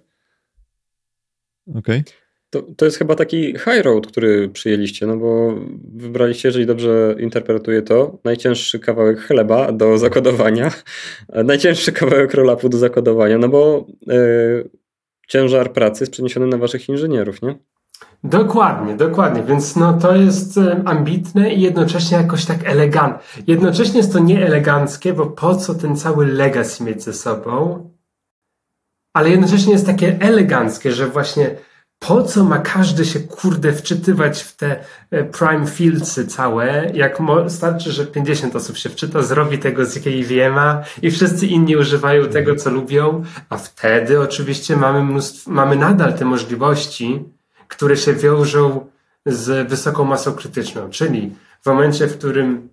[1.67, 1.99] Okej.
[1.99, 2.26] Okay.
[2.49, 5.53] To, to jest chyba taki high road, który przyjęliście, no bo
[5.95, 10.71] wybraliście, jeżeli dobrze interpretuję to, najcięższy kawałek chleba do zakodowania,
[11.43, 14.69] najcięższy kawałek roll-upu do zakodowania, no bo yy,
[15.27, 17.55] ciężar pracy jest przeniesiony na waszych inżynierów, nie?
[18.23, 19.43] Dokładnie, dokładnie.
[19.43, 23.43] Więc no, to jest e, ambitne i jednocześnie jakoś tak elegantne.
[23.47, 27.89] Jednocześnie jest to nieeleganckie, bo po co ten cały legacy mieć ze sobą?
[29.13, 31.55] Ale jednocześnie jest takie eleganckie, że właśnie
[31.99, 34.79] po co ma każdy się kurde wczytywać w te
[35.11, 37.19] e, prime fieldsy całe, jak
[37.49, 42.27] starczy, że 50 osób się wczyta, zrobi tego z jakiej a i wszyscy inni używają
[42.27, 47.23] tego, co lubią, a wtedy oczywiście mamy mnóstwo, mamy nadal te możliwości,
[47.67, 48.85] które się wiążą
[49.25, 52.69] z wysoką masą krytyczną, czyli w momencie, w którym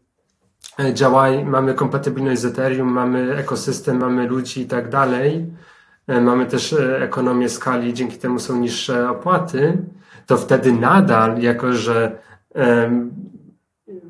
[0.78, 5.46] e, działa, mamy kompatybilność z Ethereum, mamy ekosystem, mamy ludzi i tak dalej,
[6.08, 9.78] mamy też e, ekonomię skali, dzięki temu są niższe opłaty,
[10.26, 12.18] to wtedy nadal, jako że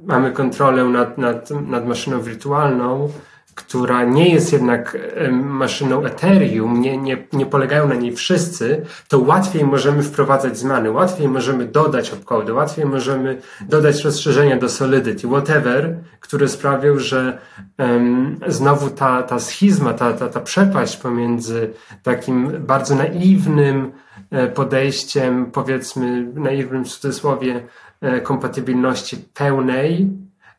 [0.04, 3.08] mamy kontrolę nad, nad, nad maszyną wirtualną,
[3.54, 4.98] która nie jest jednak
[5.32, 11.28] maszyną Ethereum, nie, nie, nie polegają na niej wszyscy, to łatwiej możemy wprowadzać zmiany, łatwiej
[11.28, 17.38] możemy dodać opcode, łatwiej możemy dodać rozszerzenia do Solidity, whatever, które sprawią, że
[17.78, 21.70] um, znowu ta, ta schizma, ta, ta, ta przepaść pomiędzy
[22.02, 23.92] takim bardzo naiwnym
[24.30, 27.62] e, podejściem, powiedzmy naiwnym w cudzysłowie,
[28.00, 30.10] e, kompatybilności pełnej,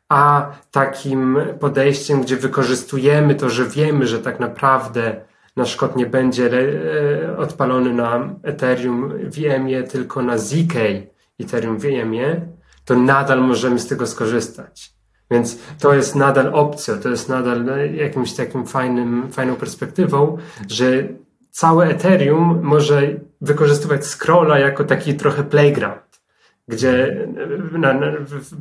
[0.09, 5.15] a takim podejściem, gdzie wykorzystujemy to, że wiemy, że tak naprawdę
[5.55, 10.73] nasz kod nie będzie e, odpalony na Ethereum VM-ie, tylko na ZK
[11.39, 12.47] Ethereum VM-ie,
[12.85, 14.95] to nadal możemy z tego skorzystać.
[15.31, 20.37] Więc to jest nadal opcja, to jest nadal jakimś takim fajnym, fajną perspektywą,
[20.69, 21.07] że
[21.51, 23.01] całe Ethereum może
[23.41, 26.04] wykorzystywać scrolla jako taki trochę playground
[26.67, 27.27] gdzie
[27.71, 28.11] na, na,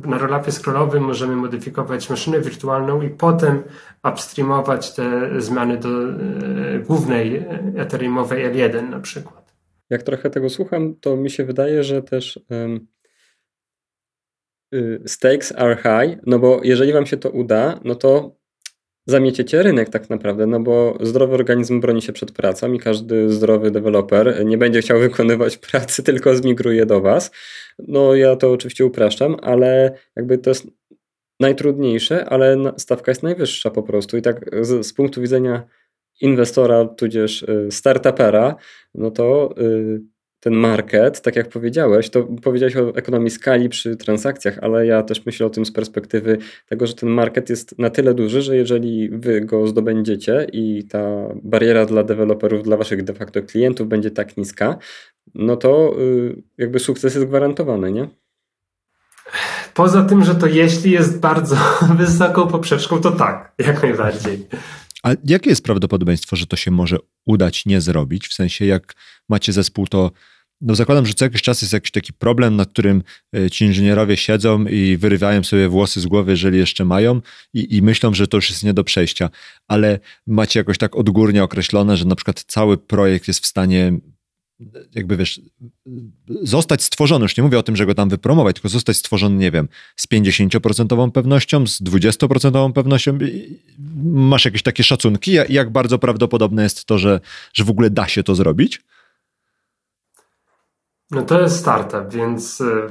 [0.05, 3.63] na rolapie scrollowym możemy modyfikować maszynę wirtualną i potem
[4.11, 7.45] upstreamować te zmiany do e, głównej
[7.77, 9.55] Ethereumowej L1 na przykład.
[9.89, 12.87] Jak trochę tego słucham, to mi się wydaje, że też um,
[15.05, 18.35] stakes are high, no bo jeżeli wam się to uda, no to
[19.05, 23.71] zamieciecie rynek tak naprawdę, no bo zdrowy organizm broni się przed pracą i każdy zdrowy
[23.71, 27.31] deweloper nie będzie chciał wykonywać pracy, tylko zmigruje do was.
[27.79, 30.67] No ja to oczywiście upraszczam, ale jakby to jest
[31.39, 35.63] najtrudniejsze, ale stawka jest najwyższa po prostu i tak z, z punktu widzenia
[36.21, 38.55] inwestora, tudzież y, startupera,
[38.93, 40.01] no to yy,
[40.45, 45.25] ten market, tak jak powiedziałeś, to powiedziałeś o ekonomii skali przy transakcjach, ale ja też
[45.25, 46.37] myślę o tym z perspektywy
[46.69, 51.03] tego, że ten market jest na tyle duży, że jeżeli wy go zdobędziecie i ta
[51.43, 54.77] bariera dla deweloperów, dla waszych de facto klientów będzie tak niska,
[55.35, 58.07] no to y, jakby sukces jest gwarantowany, nie?
[59.73, 61.55] Poza tym, że to jeśli jest bardzo
[61.97, 64.47] wysoką poprzeczką, to tak, jak najbardziej.
[65.03, 68.27] A jakie jest prawdopodobieństwo, że to się może udać nie zrobić?
[68.27, 68.93] W sensie, jak
[69.29, 70.11] macie zespół, to
[70.65, 73.03] no zakładam, że co jakiś czas jest jakiś taki problem, nad którym
[73.35, 77.21] e, ci inżynierowie siedzą i wyrywają sobie włosy z głowy, jeżeli jeszcze mają
[77.53, 79.29] i, i myślą, że to już jest nie do przejścia,
[79.67, 83.99] ale macie jakoś tak odgórnie określone, że na przykład cały projekt jest w stanie
[84.95, 85.41] jakby wiesz,
[86.41, 89.51] zostać stworzony, już nie mówię o tym, że go tam wypromować, tylko zostać stworzony, nie
[89.51, 93.17] wiem, z 50% pewnością, z 20% pewnością.
[94.03, 97.19] Masz jakieś takie szacunki, jak bardzo prawdopodobne jest to, że,
[97.53, 98.81] że w ogóle da się to zrobić?
[101.11, 102.87] No to jest startup, więc y,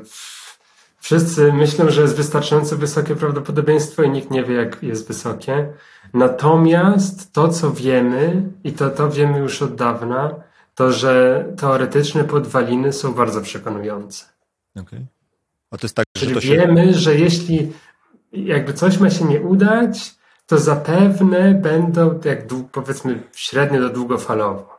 [1.00, 5.72] wszyscy myślą, że jest wystarczająco wysokie prawdopodobieństwo i nikt nie wie, jak jest wysokie.
[6.14, 10.34] Natomiast to, co wiemy, i to, to wiemy już od dawna,
[10.74, 14.24] to, że teoretyczne podwaliny są bardzo przekonujące.
[14.80, 15.06] Okay.
[15.70, 16.98] A to jest tak, Czyli że wiemy, się...
[16.98, 17.72] że jeśli
[18.32, 20.14] jakby coś ma się nie udać,
[20.46, 22.38] to zapewne będą, jak
[22.72, 24.73] powiedzmy, średnio do długofalowo.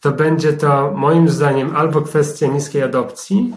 [0.00, 3.54] To będzie to moim zdaniem albo kwestia niskiej adopcji,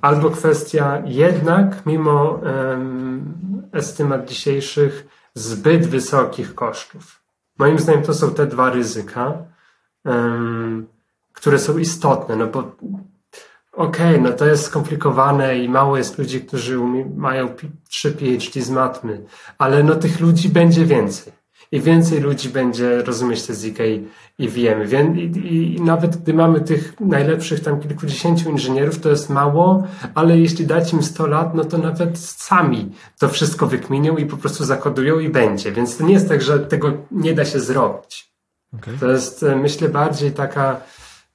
[0.00, 7.22] albo kwestia jednak, mimo um, estymat dzisiejszych, zbyt wysokich kosztów.
[7.58, 9.34] Moim zdaniem to są te dwa ryzyka,
[10.04, 10.86] um,
[11.32, 12.58] które są istotne, no bo
[13.72, 16.78] okej, okay, no to jest skomplikowane i mało jest ludzi, którzy
[17.16, 17.48] mają
[17.88, 19.24] trzy PhD z matmy,
[19.58, 21.37] ale no tych ludzi będzie więcej.
[21.72, 23.78] I więcej ludzi będzie rozumieć te ZK
[24.38, 24.86] i wiemy.
[25.16, 30.38] I, i, I, nawet gdy mamy tych najlepszych tam kilkudziesięciu inżynierów, to jest mało, ale
[30.38, 34.64] jeśli dać im 100 lat, no to nawet sami to wszystko wykminią i po prostu
[34.64, 35.72] zakodują i będzie.
[35.72, 38.32] Więc to nie jest tak, że tego nie da się zrobić.
[38.78, 38.94] Okay.
[39.00, 40.80] To jest, e, myślę, bardziej taka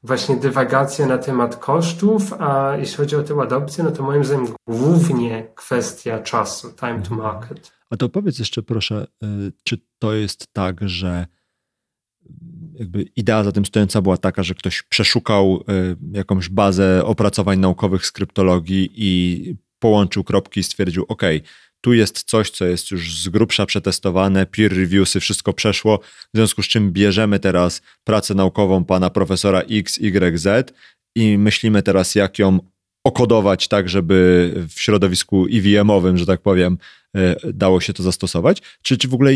[0.03, 4.47] właśnie dywagacja na temat kosztów, a jeśli chodzi o tę adopcję, no to moim zdaniem
[4.67, 7.72] głównie kwestia czasu, time to market.
[7.89, 9.27] A to powiedz jeszcze proszę, y,
[9.63, 11.25] czy to jest tak, że
[12.73, 18.05] jakby idea za tym stojąca była taka, że ktoś przeszukał y, jakąś bazę opracowań naukowych
[18.05, 21.21] z kryptologii i połączył kropki i stwierdził, OK,
[21.81, 25.99] tu jest coś, co jest już z grubsza przetestowane, peer reviewsy, wszystko przeszło,
[26.33, 30.73] w związku z czym bierzemy teraz pracę naukową pana profesora X, Y, Z
[31.15, 32.59] i myślimy teraz, jak ją
[33.03, 36.77] okodować tak, żeby w środowisku EVM-owym, że tak powiem, e,
[37.53, 38.61] dało się to zastosować?
[38.81, 39.31] Czy, czy w ogóle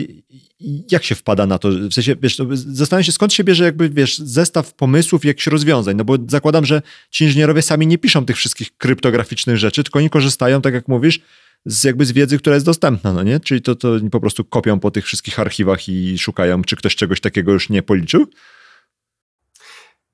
[0.91, 1.69] jak się wpada na to?
[1.69, 6.05] W sensie, wiesz, zastanawiam się, skąd się bierze jakby, wiesz, zestaw pomysłów, jakichś rozwiązań, no
[6.05, 10.61] bo zakładam, że ci inżynierowie sami nie piszą tych wszystkich kryptograficznych rzeczy, tylko oni korzystają,
[10.61, 11.19] tak jak mówisz,
[11.65, 13.39] z jakby z wiedzy, która jest dostępna, no nie?
[13.39, 17.21] Czyli to, to po prostu kopią po tych wszystkich archiwach i szukają, czy ktoś czegoś
[17.21, 18.28] takiego już nie policzył?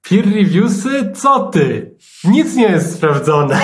[0.09, 1.11] Peer reviewsy?
[1.15, 1.95] Co ty?
[2.23, 3.59] Nic nie jest sprawdzone.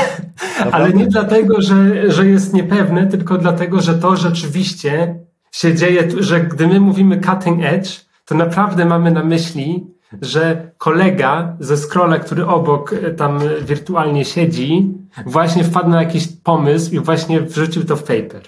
[0.71, 5.19] Ale nie dlatego, że, że jest niepewne, tylko dlatego, że to rzeczywiście
[5.51, 7.89] się dzieje, że gdy my mówimy cutting edge,
[8.25, 9.87] to naprawdę mamy na myśli,
[10.21, 14.93] że kolega ze scrolla, który obok e, tam wirtualnie siedzi,
[15.25, 18.41] właśnie wpadł na jakiś pomysł i właśnie wrzucił to w paper.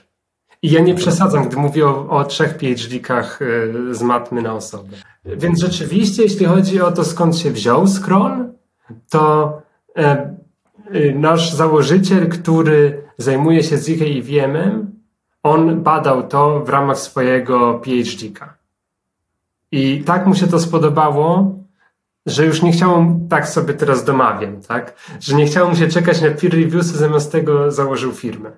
[0.62, 3.46] I ja nie przesadzam, gdy mówię o, o trzech PhD-kach e,
[3.96, 4.98] z matmy na osobę.
[5.26, 8.54] Więc rzeczywiście, jeśli chodzi o to, skąd się wziął scroll,
[9.10, 9.62] to
[9.98, 14.92] e, e, nasz założyciel, który zajmuje się ZK i VM-em,
[15.44, 18.58] on badał to w ramach swojego PhD-ka.
[19.72, 21.56] I tak mu się to spodobało,
[22.26, 24.96] że już nie chciał tak sobie teraz domawiam, tak?
[25.20, 28.52] Że nie chciał mu się czekać na peer reviewsy, zamiast tego założył firmę.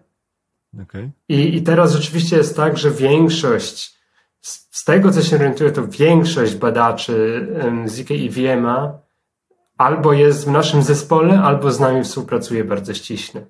[0.82, 1.12] Okay.
[1.30, 3.98] I, I teraz rzeczywiście jest tak, że większość,
[4.42, 8.92] z, z tego co się orientuję, to większość badaczy um, z i VM'a
[9.78, 13.46] albo jest w naszym zespole, albo z nami współpracuje bardzo ściśle.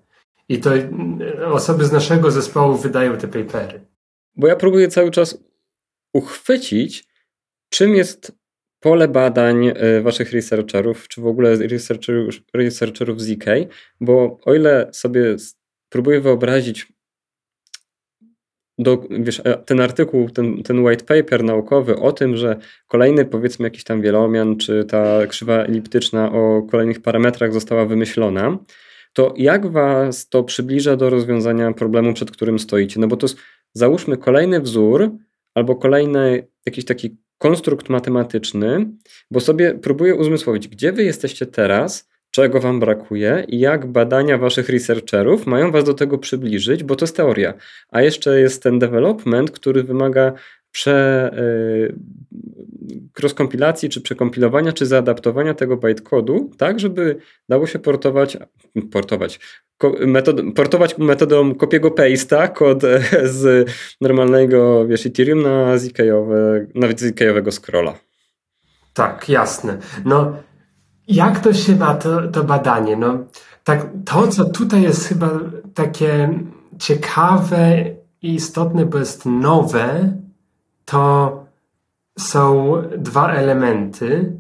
[0.50, 0.70] I to
[1.52, 3.86] osoby z naszego zespołu wydają te papery.
[4.36, 5.38] Bo ja próbuję cały czas
[6.14, 7.08] uchwycić,
[7.70, 8.32] czym jest
[8.80, 13.46] pole badań e, waszych researcherów, czy w ogóle researcherów, researcherów ZK,
[14.02, 15.36] bo o ile sobie
[15.90, 16.93] próbuję wyobrazić
[18.78, 22.56] do, wiesz, e, ten artykuł, ten, ten white paper naukowy o tym, że
[22.88, 28.58] kolejny powiedzmy jakiś tam wielomian, czy ta krzywa eliptyczna o kolejnych parametrach została wymyślona,
[29.14, 33.00] to jak was to przybliża do rozwiązania problemu, przed którym stoicie?
[33.00, 33.38] No bo to jest,
[33.74, 35.12] załóżmy kolejny wzór
[35.56, 38.86] albo kolejny jakiś taki konstrukt matematyczny,
[39.32, 44.70] bo sobie próbuję uzmysłowić, gdzie wy jesteście teraz, czego wam brakuje i jak badania waszych
[44.70, 47.54] researcherów mają was do tego przybliżyć, bo to jest teoria.
[47.90, 50.34] A jeszcze jest ten development, który wymaga
[50.72, 51.96] prze, yy,
[53.20, 57.18] rozkompilacji, czy przekompilowania, czy zaadaptowania tego bytecodu, tak, żeby
[57.50, 58.38] dało się portować,
[58.92, 59.40] portować,
[60.00, 63.70] metod, portować metodą kopiego paste'a kod e, z
[64.02, 68.00] normalnego, wiesz, Ethereum na zk-owe, na zk-owego scrolla.
[68.94, 69.78] Tak, jasne.
[70.06, 70.38] No,
[71.08, 72.96] jak to się ma, to, to badanie?
[72.96, 73.18] No,
[73.64, 75.30] tak, to, co tutaj jest chyba
[75.74, 76.40] takie
[76.80, 77.86] ciekawe
[78.22, 80.14] i istotne, bo jest nowe,
[80.86, 81.44] to
[82.20, 84.38] są dwa elementy.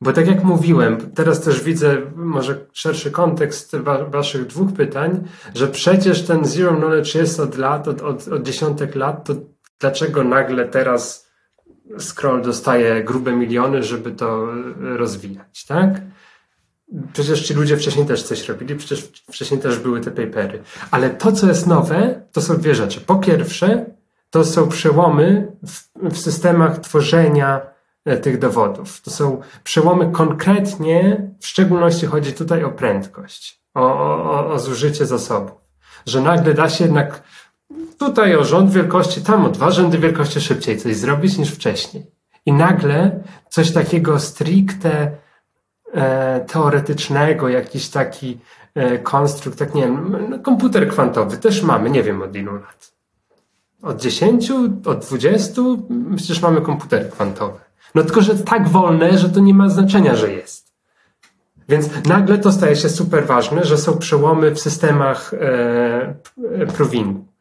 [0.00, 5.24] Bo tak jak mówiłem, teraz też widzę może szerszy kontekst wa waszych dwóch pytań,
[5.54, 9.34] że przecież ten zero knowledge jest od lat, od, od, od dziesiątek lat, to
[9.80, 11.21] dlaczego nagle teraz
[11.98, 14.46] Scroll dostaje grube miliony, żeby to
[14.80, 16.00] rozwijać, tak?
[17.12, 20.62] Przecież ci ludzie wcześniej też coś robili, przecież wcześniej też były te papery.
[20.90, 23.00] Ale to, co jest nowe, to są dwie rzeczy.
[23.00, 23.86] Po pierwsze,
[24.30, 27.60] to są przełomy w, w systemach tworzenia
[28.04, 29.00] e, tych dowodów.
[29.00, 35.62] To są przełomy konkretnie, w szczególności chodzi tutaj o prędkość, o, o, o zużycie zasobów.
[36.06, 37.22] Że nagle da się jednak
[37.98, 42.06] tutaj o rząd wielkości, tam o dwa rzędy wielkości szybciej coś zrobić niż wcześniej.
[42.46, 45.10] I nagle coś takiego stricte
[45.94, 48.38] e, teoretycznego, jakiś taki
[48.74, 52.92] e, konstrukt, tak nie wiem, no, komputer kwantowy też mamy, nie wiem od ilu lat.
[53.82, 54.50] Od 10,
[54.84, 55.62] od 20,
[56.16, 57.58] przecież mamy komputery kwantowe.
[57.94, 60.72] No tylko, że tak wolne, że to nie ma znaczenia, że jest.
[61.68, 66.14] Więc nagle to staje się super ważne, że są przełomy w systemach e,
[66.76, 67.31] provingu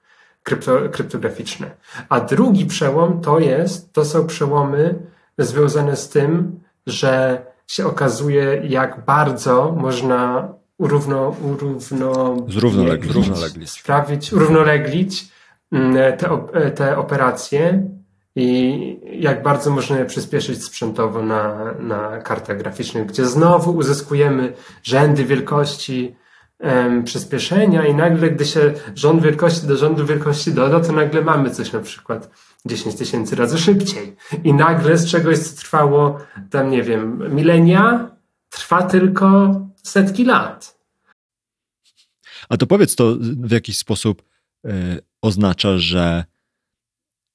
[0.44, 1.72] krypto, kryptograficzne.
[2.10, 4.96] A drugi przełom to jest, to są przełomy
[5.38, 15.28] związane z tym, że się okazuje, jak bardzo można urówno, urówno, zrównoleglić, sprawić, urównoleglić
[15.72, 16.30] mm, te,
[16.76, 17.88] te operacje
[18.36, 25.26] i jak bardzo można je przyspieszyć sprzętowo na, na kartach graficznych, gdzie znowu uzyskujemy rzędy
[25.26, 26.16] wielkości
[26.62, 31.52] um, przyspieszenia i nagle, gdy się rząd wielkości do rządu wielkości doda, to nagle mamy
[31.52, 32.30] coś na przykład
[32.66, 34.16] 10 tysięcy razy szybciej.
[34.44, 36.18] I nagle z czegoś, co trwało
[36.50, 38.16] tam, nie wiem, milenia,
[38.50, 40.82] trwa tylko setki lat.
[42.50, 44.24] A to powiedz to w jakiś sposób
[44.64, 44.72] yy,
[45.22, 46.26] oznacza, że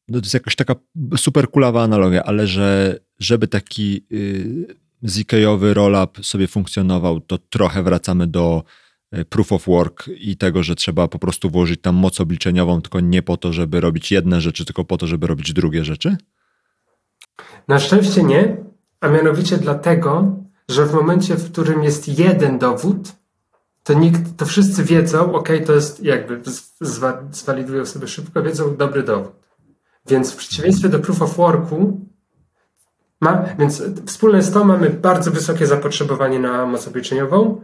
[0.08, 0.74] no to jest jakaś taka
[1.16, 8.26] super kulawa analogia, ale że żeby taki yy, ZK-owy rollup sobie funkcjonował, to trochę wracamy
[8.26, 8.85] do E,
[9.24, 13.22] proof of work i tego, że trzeba po prostu włożyć tam moc obliczeniową, tylko nie
[13.22, 16.16] po to, żeby robić jedne rzeczy, tylko po to, żeby robić drugie rzeczy?
[17.68, 18.56] Na szczęście nie,
[19.00, 20.36] a mianowicie dlatego,
[20.68, 23.12] że w momencie, w którym jest jeden dowód,
[23.84, 26.40] to nikt, to wszyscy wiedzą, ok, to jest jakby
[27.30, 29.32] zwalidują sobie szybko, wiedzą dobry dowód.
[30.06, 32.00] Więc w przeciwieństwie do proof of worku,
[33.20, 37.62] ma, więc wspólne z to mamy bardzo wysokie zapotrzebowanie na moc obliczeniową,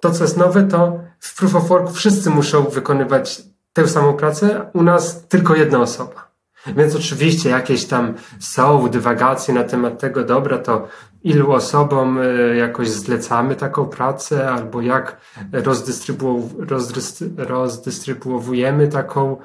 [0.00, 3.42] to, co jest nowe, to w Proof of Work wszyscy muszą wykonywać
[3.72, 6.28] tę samą pracę, u nas tylko jedna osoba.
[6.76, 10.88] Więc oczywiście jakieś tam są dywagacje na temat tego, dobra, to
[11.22, 15.16] ilu osobom e, jakoś zlecamy taką pracę, albo jak
[15.52, 16.50] rozdystrybu
[17.36, 19.36] rozdystrybuowujemy taką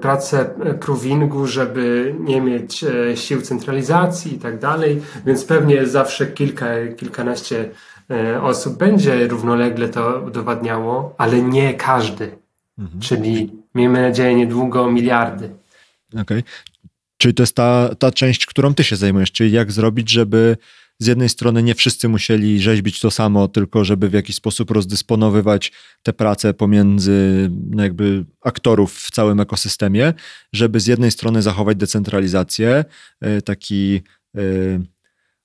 [0.00, 5.02] pracę provingu, żeby nie mieć e, sił centralizacji i tak dalej.
[5.26, 6.66] Więc pewnie zawsze kilka,
[6.96, 7.91] kilkanaście E,
[8.42, 12.38] osób będzie równolegle to udowadniało, ale nie każdy.
[12.78, 13.00] Mhm.
[13.00, 15.50] Czyli miejmy nadzieję niedługo miliardy.
[16.08, 16.22] Okej.
[16.22, 16.42] Okay.
[17.16, 20.56] Czyli to jest ta, ta część, którą ty się zajmujesz, czyli jak zrobić, żeby
[20.98, 25.72] z jednej strony nie wszyscy musieli rzeźbić to samo, tylko żeby w jakiś sposób rozdysponowywać
[26.02, 30.14] te prace pomiędzy no jakby aktorów w całym ekosystemie,
[30.52, 32.84] żeby z jednej strony zachować decentralizację,
[33.20, 34.02] e, taki
[34.36, 34.40] e,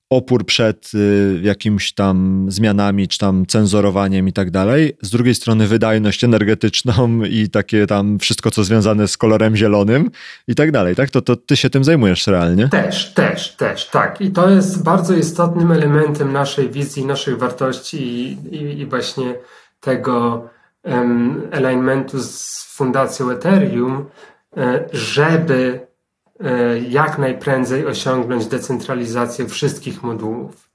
[0.10, 4.98] opór przed y, jakimiś tam zmianami, czy tam cenzorowaniem i tak dalej.
[5.02, 6.94] Z drugiej strony wydajność energetyczną
[7.40, 10.12] i takie tam wszystko, co związane z kolorem zielonym
[10.48, 11.10] i tak dalej, tak?
[11.10, 12.70] To, to ty się tym zajmujesz realnie?
[12.70, 14.22] Też, też, też, tak.
[14.22, 19.36] I to jest bardzo istotnym elementem naszej wizji, naszych wartości i, i, i właśnie
[19.80, 20.50] tego
[20.84, 24.06] um, alignmentu z Fundacją Ethereum,
[24.58, 25.87] e, żeby
[26.90, 30.70] jak najprędzej osiągnąć decentralizację wszystkich modułów,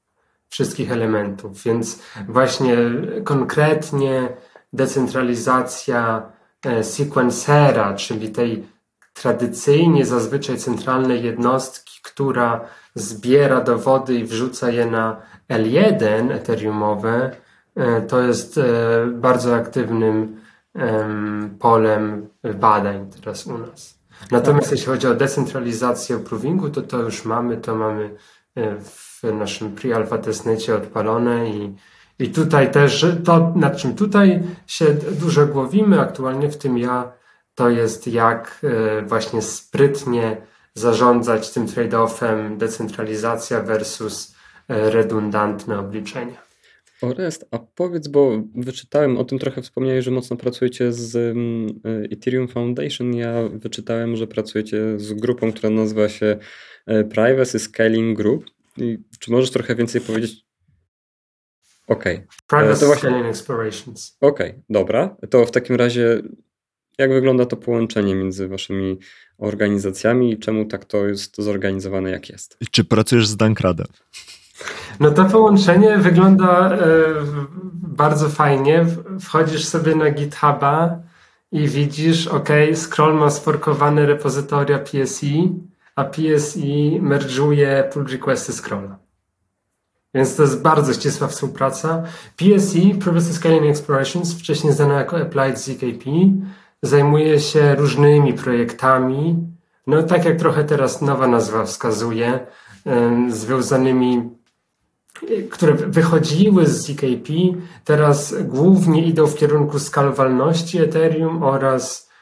[0.48, 1.62] wszystkich elementów.
[1.62, 2.76] Więc właśnie
[3.24, 4.28] konkretnie
[4.72, 6.22] decentralizacja
[6.64, 8.66] e, sequencera, czyli tej
[9.14, 12.60] tradycyjnie zazwyczaj centralnej jednostki, która
[12.94, 15.16] zbiera dowody i wrzuca je na
[15.48, 17.30] L1 ethereumowe,
[17.76, 18.60] e, to jest
[19.12, 20.42] bardzo aktywnym
[21.59, 24.02] polem badań teraz u nas.
[24.31, 28.16] Natomiast jeśli chodzi o decentralizację provingu, to to już mamy, to mamy
[28.55, 31.74] e, w naszym pre-alpha testnecie odpalone i,
[32.19, 37.12] i tutaj też, to nad czym tutaj się dużo głowimy, aktualnie w tym ja,
[37.55, 40.36] to jest jak e, właśnie sprytnie
[40.74, 44.35] zarządzać tym trade-offem decentralizacja versus
[44.69, 46.52] e, redundantne obliczenia.
[47.05, 51.81] Orest, a powiedz, bo wyczytałem o tym trochę, wspomniałeś, że mocno pracujecie z mm,
[52.12, 53.15] Ethereum Foundation.
[53.15, 56.37] Ja wyczytałem, że pracujecie z grupą, która nazywa się
[56.87, 58.45] e, Privacy Scaling Group.
[58.77, 60.45] I czy możesz trochę więcej powiedzieć?
[61.87, 62.16] Okej.
[62.16, 62.27] Okay.
[62.47, 63.11] Privacy właśnie...
[63.11, 64.16] Scaling Explorations.
[64.20, 65.16] Okej, okay, dobra.
[65.31, 66.23] To w takim razie
[66.99, 68.99] jak wygląda to połączenie między waszymi
[69.39, 72.59] organizacjami i czemu tak to jest zorganizowane, jak jest?
[72.70, 73.87] Czy pracujesz z Dankradem?
[75.01, 76.78] No to połączenie wygląda e,
[77.72, 78.86] bardzo fajnie.
[79.20, 80.98] Wchodzisz sobie na GitHuba
[81.52, 85.52] i widzisz, ok, Scroll ma sforkowane repozytoria PSI,
[85.97, 88.98] a PSI merge'uje pull requesty Scrolla.
[90.14, 92.02] Więc to jest bardzo ścisła współpraca.
[92.36, 96.10] PSI, Privacy Scaling Explorations, wcześniej znana jako Applied ZKP,
[96.82, 99.36] zajmuje się różnymi projektami,
[99.86, 102.47] no tak jak trochę teraz nowa nazwa wskazuje,
[103.28, 104.30] związanymi,
[105.51, 107.32] które wychodziły z ZKP,
[107.85, 112.12] teraz głównie idą w kierunku skalowalności Ethereum oraz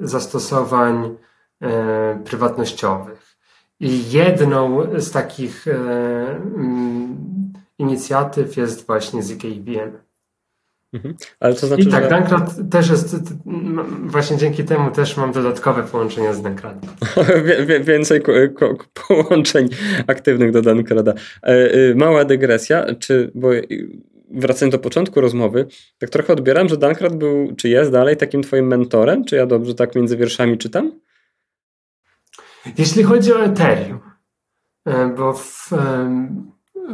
[0.00, 1.16] zastosowań
[1.60, 3.36] e, prywatnościowych.
[3.80, 6.40] I jedną z takich e,
[7.78, 10.09] inicjatyw jest właśnie ZKVM.
[10.92, 11.14] Mhm.
[11.40, 12.10] Ale to znaczy, I tak, że...
[12.10, 13.16] Dankrad też jest,
[14.02, 16.90] właśnie dzięki temu też mam dodatkowe połączenia z Dankradem.
[17.82, 18.22] Więcej
[19.08, 19.68] połączeń
[20.06, 21.14] aktywnych do Dankrada.
[21.42, 23.48] E, y, mała dygresja, czy, bo
[24.30, 25.66] wracając do początku rozmowy,
[25.98, 29.24] tak trochę odbieram, że Dankrad był, czy jest dalej takim twoim mentorem?
[29.24, 30.92] Czy ja dobrze tak między wierszami czytam?
[32.78, 34.00] Jeśli chodzi o Ethereum,
[34.86, 35.70] e, bo w,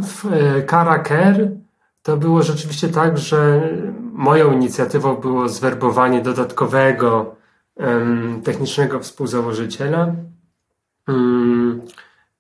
[0.03, 1.51] w e, Karaker
[2.07, 3.69] to było rzeczywiście tak, że
[4.13, 7.37] moją inicjatywą było zwerbowanie dodatkowego
[8.45, 10.15] technicznego współzałożyciela.
[11.09, 11.83] Um,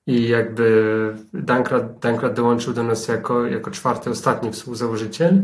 [0.06, 5.42] I jakby Dankrat, Dankrat dołączył do nas jako, jako czwarty, ostatni współzałożyciel.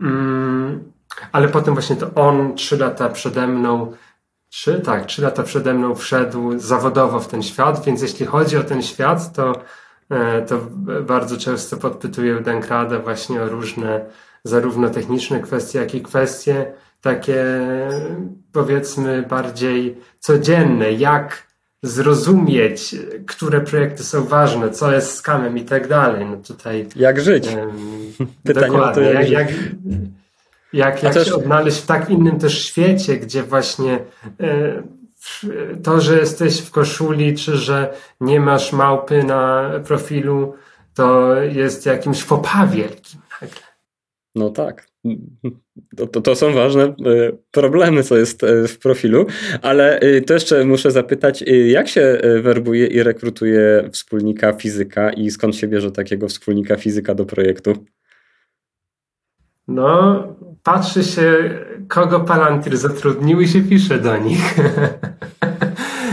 [0.00, 0.92] Um,
[1.32, 3.92] ale potem właśnie to on trzy lata przede mną,
[4.48, 8.64] trzy, tak, trzy lata przede mną wszedł zawodowo w ten świat, więc jeśli chodzi o
[8.64, 9.52] ten świat, to
[10.46, 10.60] to
[11.02, 14.04] bardzo często podpytuję Dankrada właśnie o różne
[14.44, 17.44] zarówno techniczne kwestie, jak i kwestie takie
[18.52, 21.48] powiedzmy bardziej codzienne, jak
[21.82, 22.94] zrozumieć,
[23.26, 26.26] które projekty są ważne, co jest skamem i tak dalej.
[26.26, 27.48] No tutaj, jak żyć?
[28.44, 29.48] Pytanie dokładnie, to, jak, jak,
[30.72, 31.28] jak, jak, też...
[31.28, 33.98] się odnaleźć w tak innym też świecie, gdzie właśnie
[34.40, 34.82] e,
[35.82, 40.54] to, że jesteś w koszuli, czy że nie masz małpy na profilu,
[40.94, 43.60] to jest jakimś fopa wielkim nagle.
[44.34, 44.88] No tak.
[45.96, 46.94] To, to, to, są ważne e,
[47.50, 49.26] problemy, co jest e, w profilu,
[49.62, 55.56] ale e, to jeszcze muszę zapytać, jak się werbuje i rekrutuje wspólnika fizyka i skąd
[55.56, 57.72] się bierze takiego wspólnika fizyka do projektu?
[59.68, 60.22] No,
[60.62, 61.58] patrzy się,
[61.88, 64.54] kogo Palantir zatrudnił i się pisze do nich.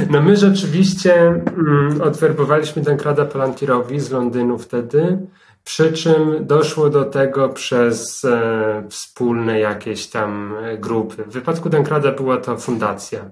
[0.10, 5.18] No my rzeczywiście mm, odwerbowaliśmy Dankrada Palantirowi z Londynu wtedy,
[5.64, 11.24] przy czym doszło do tego przez e, wspólne jakieś tam grupy.
[11.24, 13.30] W wypadku Dankrada była to fundacja,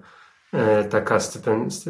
[0.54, 1.20] e, taka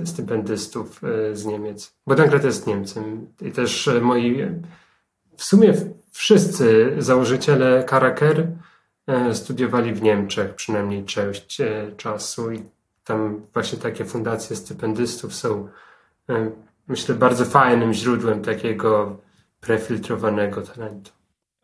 [0.05, 4.45] stypendystów e, z Niemiec, bo Dankrad jest Niemcem i też e, moi,
[5.37, 5.73] w sumie
[6.11, 8.62] wszyscy założyciele Karaker e,
[9.33, 12.61] studiowali w Niemczech przynajmniej część e, czasu i
[13.03, 15.67] tam właśnie takie fundacje stypendystów są,
[16.29, 16.51] e,
[16.87, 19.19] myślę, bardzo fajnym źródłem takiego
[19.59, 21.11] prefiltrowanego talentu.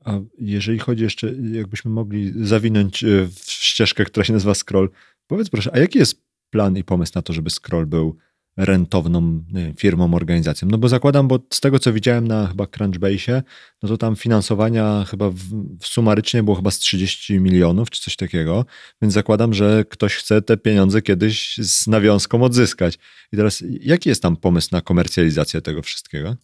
[0.06, 4.90] A jeżeli chodzi jeszcze, jakbyśmy mogli zawinąć w ścieżkę, która się nazywa Scroll,
[5.28, 8.18] powiedz proszę, a jaki jest plan i pomysł na to, żeby Scroll był
[8.60, 9.44] rentowną
[9.78, 10.68] firmą, organizacją.
[10.72, 13.44] No bo zakładam, bo z tego co widziałem na chyba Crunchbase,
[13.84, 15.38] no to tam finansowania chyba w,
[15.80, 18.66] w sumarycznie było chyba z 30 milionów czy coś takiego,
[19.02, 23.00] więc zakładam, że ktoś chce te pieniądze kiedyś z nawiązką odzyskać.
[23.34, 26.36] I teraz jaki jest tam pomysł na komercjalizację tego wszystkiego?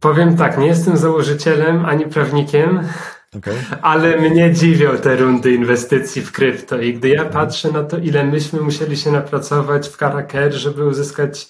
[0.00, 2.88] Powiem tak, nie jestem założycielem ani prawnikiem,
[3.36, 3.54] Okay.
[3.82, 8.24] Ale mnie dziwią te rundy inwestycji w krypto i gdy ja patrzę na to, ile
[8.24, 11.48] myśmy musieli się napracować w Karaker, żeby uzyskać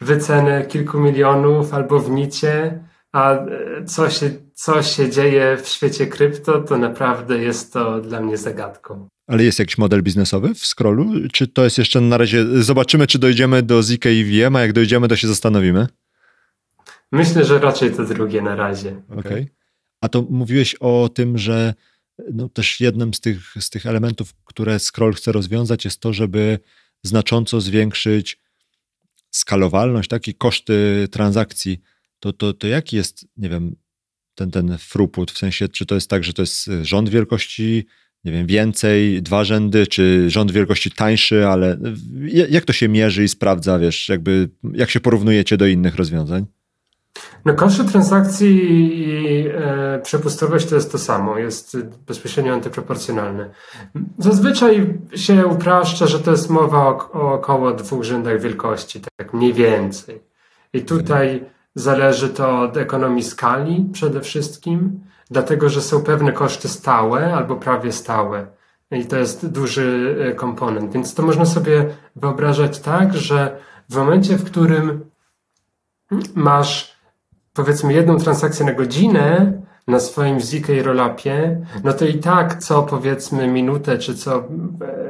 [0.00, 6.06] wycenę kilku milionów albo w Nicie, a e, co się, co się dzieje w świecie
[6.06, 9.08] krypto, to naprawdę jest to dla mnie zagadką.
[9.26, 11.06] Ale jest jakiś model biznesowy w Scrollu?
[11.32, 14.72] Czy to jest jeszcze na razie, zobaczymy czy dojdziemy do ZK i VM, a jak
[14.72, 15.86] dojdziemy to się zastanowimy?
[17.12, 19.02] Myślę, że raczej to drugie na razie.
[19.10, 19.20] Okej.
[19.20, 19.55] Okay.
[20.00, 21.74] A to mówiłeś o tym, że
[22.32, 26.58] no też jednym z tych, z tych elementów, które Scroll chce rozwiązać, jest to, żeby
[27.02, 28.40] znacząco zwiększyć
[29.30, 31.80] skalowalność, takie koszty transakcji.
[32.20, 33.76] To, to, to jaki jest, nie wiem,
[34.34, 37.86] ten, ten throughput, w sensie, czy to jest tak, że to jest rząd wielkości,
[38.24, 41.78] nie wiem, więcej, dwa rzędy, czy rząd wielkości tańszy, ale
[42.48, 46.46] jak to się mierzy i sprawdza, wiesz, jakby, jak się porównujecie do innych rozwiązań?
[47.44, 51.76] No koszty transakcji i e, przepustowość to jest to samo, jest
[52.06, 53.50] bezpośrednio antyproporcjonalne.
[54.18, 59.52] Zazwyczaj się upraszcza, że to jest mowa o, o około dwóch rzędach wielkości, tak mniej
[59.52, 60.22] więcej.
[60.72, 61.44] I tutaj
[61.74, 67.92] zależy to od ekonomii skali przede wszystkim, dlatego że są pewne koszty stałe albo prawie
[67.92, 68.46] stałe.
[68.90, 70.92] I to jest duży e, komponent.
[70.92, 71.86] Więc to można sobie
[72.16, 73.58] wyobrażać tak, że
[73.90, 75.10] w momencie, w którym
[76.34, 76.95] masz
[77.56, 79.52] powiedzmy jedną transakcję na godzinę,
[79.86, 84.44] na swoim ZK Rollupie, no to i tak co powiedzmy minutę czy co e,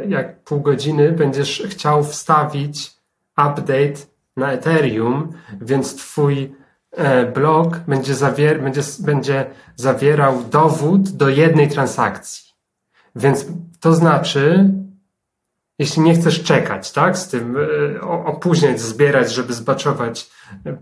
[0.08, 2.96] jak pół godziny będziesz chciał wstawić
[3.32, 4.06] update
[4.36, 6.54] na Ethereum, więc twój
[6.92, 9.46] e, blok będzie, zawier będzie, będzie
[9.76, 12.46] zawierał dowód do jednej transakcji.
[13.16, 13.46] Więc
[13.80, 14.70] to znaczy,
[15.78, 20.30] jeśli nie chcesz czekać, tak, z tym e, opóźniać, zbierać, żeby zbaczować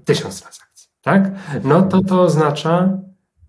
[0.05, 0.74] tysiąc transakcji,
[1.05, 1.31] tak,
[1.65, 2.99] no to to oznacza,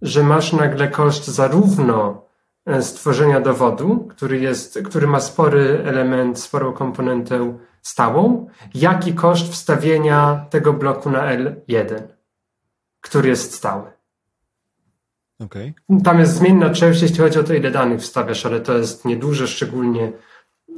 [0.02, 2.26] że masz nagle koszt zarówno
[2.66, 9.52] e, stworzenia dowodu, który jest, który ma spory element, sporą komponentę stałą, jak i koszt
[9.52, 12.02] wstawienia tego bloku na L1,
[13.02, 13.92] który jest stały.
[15.40, 15.74] Okay.
[16.04, 19.48] Tam jest zmienna część, jeśli chodzi o to, ile danych wstawiasz, ale to jest nieduże,
[19.48, 20.12] szczególnie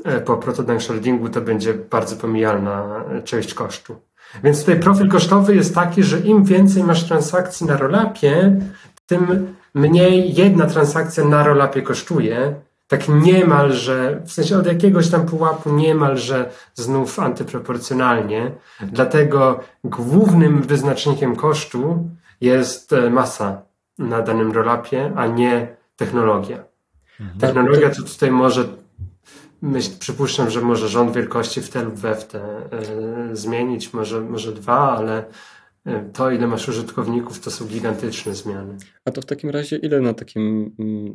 [0.06, 4.07] e, po prototype shardingu to będzie bardzo pomijalna część kosztu.
[4.44, 8.60] Więc tutaj profil kosztowy jest taki, że im więcej masz transakcji na rolapie,
[9.06, 12.56] tym mniej jedna transakcja na rolapie kosztuje.
[12.88, 18.52] Tak niemalże, w sensie od jakiegoś tam pułapu niemalże znów antyproporcjonalnie.
[18.82, 22.10] Dlatego głównym wyznacznikiem kosztu
[22.42, 23.62] jest e, masa
[23.98, 26.64] na danym rolapie, a nie technologia.
[27.20, 27.40] Mhm.
[27.40, 28.66] Technologia to tutaj może
[29.62, 32.70] myśl, przypuszczam, że może rząd wielkości w te lub we w te
[33.32, 35.26] y, zmienić, może, może dwa, ale
[35.86, 38.78] e, to, ile masz użytkowników, to są gigantyczne zmiany.
[39.06, 41.14] A to w takim razie, ile na takim mm,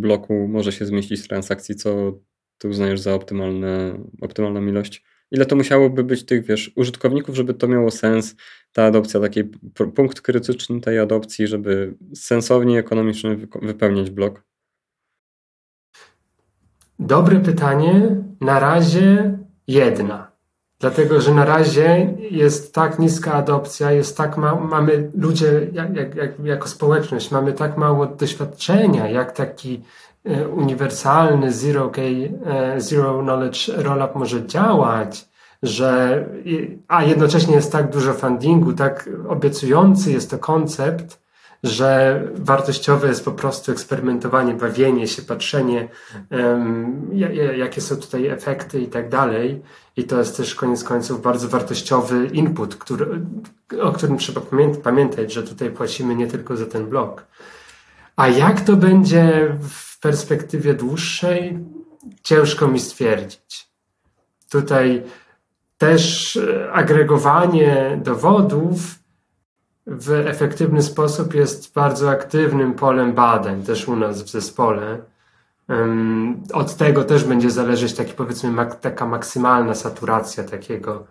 [0.00, 2.12] bloku może się zmieścić transakcji, co
[2.58, 5.04] ty uznajesz za optymalne, optymalną ilość?
[5.30, 8.36] Ile to musiałoby być tych, wiesz, użytkowników, żeby to miało sens,
[8.72, 9.44] ta adopcja, taki
[9.94, 14.51] punkt krytyczny tej adopcji, żeby sensownie, ekonomicznie wypełniać blok?
[17.06, 18.16] Dobre pytanie.
[18.40, 20.30] Na razie jedna.
[20.80, 26.14] Dlatego, że na razie jest tak niska adopcja, jest tak mało, mamy ludzie, jak, jak,
[26.14, 29.82] jak, jako społeczność, mamy tak mało doświadczenia, jak taki
[30.24, 35.28] e, uniwersalny zero, e, zero knowledge rollup może działać,
[35.62, 36.24] że,
[36.88, 41.21] a jednocześnie jest tak dużo fundingu, tak obiecujący jest to koncept,
[41.62, 45.88] że wartościowe jest po prostu eksperymentowanie, bawienie się, patrzenie,
[46.30, 47.10] um,
[47.56, 49.62] jakie są tutaj efekty i tak dalej.
[49.96, 53.06] I to jest też koniec końców bardzo wartościowy input, który,
[53.80, 54.40] o którym trzeba
[54.82, 57.26] pamiętać, że tutaj płacimy nie tylko za ten blok.
[58.16, 61.58] A jak to będzie w perspektywie dłuższej,
[62.22, 63.68] ciężko mi stwierdzić.
[64.50, 65.02] Tutaj
[65.78, 69.01] też e, agregowanie dowodów
[69.86, 74.98] w efektywny sposób jest bardzo aktywnym polem badań, też u nas w zespole.
[76.52, 81.06] Od tego też będzie zależeć taki powiedzmy taka maksymalna saturacja takiego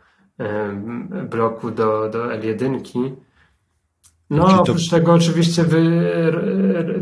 [1.30, 3.12] bloku do, do L1.
[4.30, 4.62] No, to...
[4.62, 6.04] oprócz tego oczywiście wy,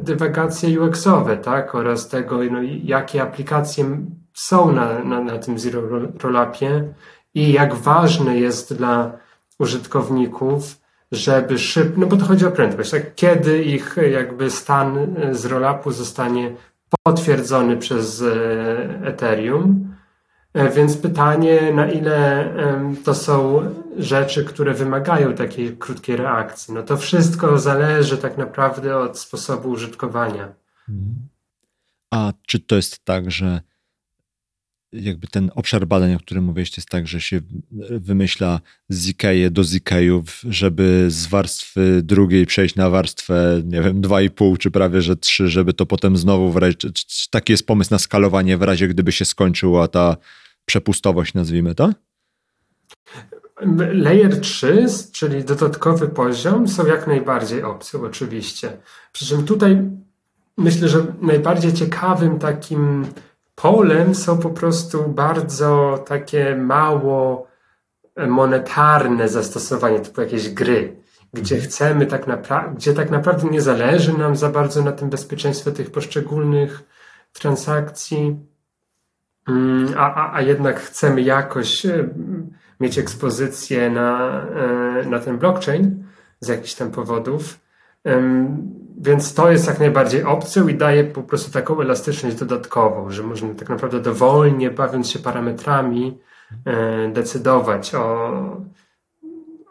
[0.03, 3.97] dywagacje UX-owe, tak, oraz tego, no, jakie aplikacje
[4.33, 5.81] są na, na, na tym Zero
[6.23, 6.93] Rollupie
[7.33, 9.11] i jak ważne jest dla
[9.59, 10.78] użytkowników,
[11.11, 13.15] żeby szybko, no bo to chodzi o prędkość, tak?
[13.15, 16.55] kiedy ich jakby stan z rollupu zostanie
[17.03, 19.95] potwierdzony przez e, Ethereum.
[20.53, 22.49] E, więc pytanie, na ile
[23.03, 23.61] to są
[23.97, 26.73] rzeczy, które wymagają takiej krótkiej reakcji.
[26.73, 30.53] No to wszystko zależy tak naprawdę od sposobu użytkowania.
[32.11, 33.61] A czy to jest tak, że
[34.93, 37.41] jakby ten obszar badań, o którym mówiłeś, jest tak, że się
[37.89, 38.59] wymyśla
[38.89, 45.01] ZK do ZK-ów, żeby z warstwy drugiej przejść na warstwę, nie wiem, 2,5 czy prawie,
[45.01, 46.77] że 3, żeby to potem znowu w razie,
[47.29, 50.17] taki jest pomysł na skalowanie w razie, gdyby się skończyła ta
[50.65, 51.89] przepustowość, nazwijmy to?
[53.93, 58.77] Layer 3, czyli dodatkowy poziom, są jak najbardziej opcją, oczywiście.
[59.11, 59.81] Przy czym tutaj
[60.57, 63.05] myślę, że najbardziej ciekawym takim
[63.61, 67.47] polem są po prostu bardzo takie mało
[68.27, 70.95] monetarne zastosowanie, typu jakieś gry,
[71.33, 71.71] gdzie mhm.
[71.71, 75.91] chcemy tak naprawdę, gdzie tak naprawdę nie zależy nam za bardzo na tym bezpieczeństwie tych
[75.91, 76.83] poszczególnych
[77.33, 78.39] transakcji,
[79.47, 82.09] mm, a, a, a jednak chcemy jakoś e,
[82.79, 86.03] mieć ekspozycję na, e, na ten blockchain
[86.39, 87.59] z jakichś tam powodów.
[89.01, 93.53] Więc to jest jak najbardziej opcją i daje po prostu taką elastyczność dodatkową, że można
[93.53, 96.17] tak naprawdę dowolnie, bawiąc się parametrami,
[96.65, 98.29] e, decydować o,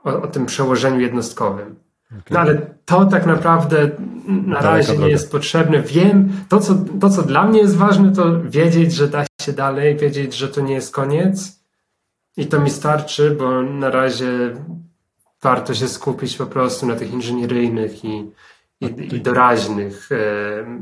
[0.05, 1.77] o, o tym przełożeniu jednostkowym.
[2.07, 2.23] Okay.
[2.31, 3.91] No ale to tak naprawdę
[4.27, 5.83] na razie nie jest potrzebne.
[5.83, 9.97] Wiem, to co, to co dla mnie jest ważne, to wiedzieć, że da się dalej,
[9.97, 11.63] wiedzieć, że to nie jest koniec.
[12.37, 14.57] I to mi starczy, bo na razie
[15.43, 18.31] warto się skupić po prostu na tych inżynieryjnych i,
[18.81, 20.81] i, i doraźnych e,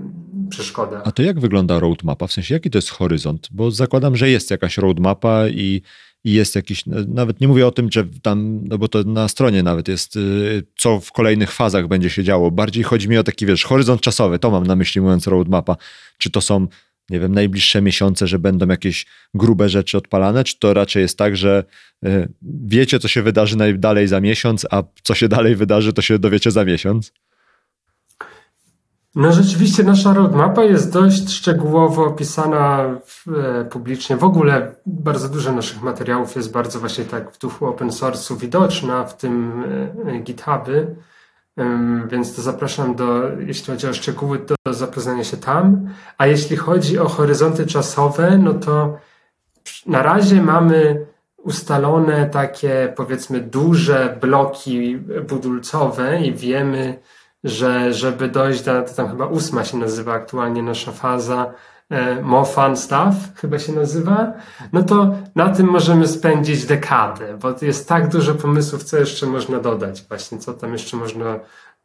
[0.51, 1.03] przeszkodach.
[1.05, 2.27] A to jak wygląda roadmapa?
[2.27, 3.49] W sensie, jaki to jest horyzont?
[3.51, 5.83] Bo zakładam, że jest jakaś roadmapa i,
[6.25, 9.29] i jest jakiś, no, nawet nie mówię o tym, że tam, no bo to na
[9.29, 12.51] stronie nawet jest, y, co w kolejnych fazach będzie się działo.
[12.51, 15.77] Bardziej chodzi mi o taki, wiesz, horyzont czasowy, to mam na myśli mówiąc roadmapa.
[16.19, 16.67] Czy to są
[17.11, 21.37] nie wiem, najbliższe miesiące, że będą jakieś grube rzeczy odpalane, czy to raczej jest tak,
[21.37, 21.65] że
[22.07, 22.29] y,
[22.67, 26.51] wiecie, co się wydarzy najdalej za miesiąc, a co się dalej wydarzy, to się dowiecie
[26.51, 27.13] za miesiąc?
[29.17, 34.17] No rzeczywiście nasza roadmapa jest dość szczegółowo opisana w, e, publicznie.
[34.17, 39.05] W ogóle bardzo dużo naszych materiałów jest bardzo właśnie tak w duchu open source'u widoczna,
[39.05, 39.65] w tym
[40.07, 40.97] e, GitHuby.
[42.09, 45.89] Więc to zapraszam do, jeśli chodzi o szczegóły, do, do zapoznania się tam.
[46.19, 48.99] A jeśli chodzi o horyzonty czasowe, no to
[49.87, 51.07] na razie mamy
[51.37, 54.99] ustalone takie powiedzmy duże bloki
[55.29, 56.99] budulcowe i wiemy,
[57.47, 61.53] że żeby dojść do, to tam chyba ósma się nazywa aktualnie nasza faza,
[61.91, 64.33] e, More Fun Stuff chyba się nazywa,
[64.73, 69.61] no to na tym możemy spędzić dekadę, bo jest tak dużo pomysłów, co jeszcze można
[69.61, 71.39] dodać, właśnie co tam jeszcze można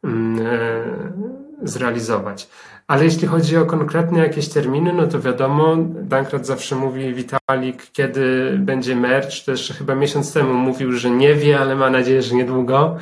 [0.04, 2.48] mm, e, zrealizować.
[2.86, 8.56] Ale jeśli chodzi o konkretne jakieś terminy, no to wiadomo, Dankrat zawsze mówi, Witalik, kiedy
[8.58, 12.34] będzie merch, to jeszcze chyba miesiąc temu mówił, że nie wie, ale ma nadzieję, że
[12.34, 12.96] niedługo.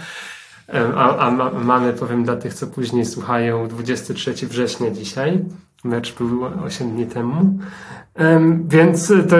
[0.97, 5.45] A, a ma, mamy, powiem dla tych, co później słuchają, 23 września dzisiaj.
[5.85, 7.59] Mecz był 8 dni temu.
[8.69, 9.37] Więc to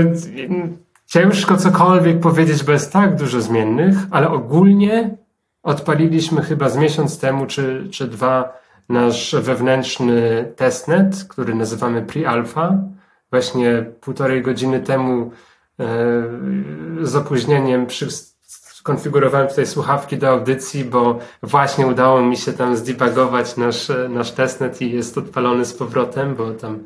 [1.07, 5.17] ciężko cokolwiek powiedzieć, bo jest tak dużo zmiennych, ale ogólnie
[5.63, 12.79] odpaliliśmy chyba z miesiąc temu czy, czy dwa nasz wewnętrzny testnet, który nazywamy pre-alpha.
[13.31, 15.31] Właśnie półtorej godziny temu
[15.81, 15.87] e,
[17.03, 18.09] z opóźnieniem przy,
[18.81, 24.83] skonfigurowałem tutaj słuchawki do audycji, bo właśnie udało mi się tam zdebugować nasz, nasz testnet
[24.83, 26.79] i jest odpalony z powrotem, bo tam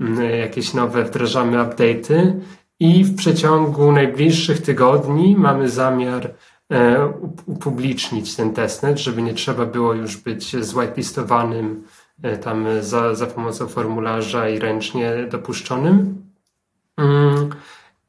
[0.00, 2.32] mm, jakieś nowe wdrażamy update'y
[2.80, 6.34] i w przeciągu najbliższych tygodni mamy zamiar
[6.72, 7.08] e,
[7.46, 11.84] upublicznić ten testnet, żeby nie trzeba było już być zwhitelistowanym
[12.22, 16.24] e, tam za, za pomocą formularza i ręcznie dopuszczonym.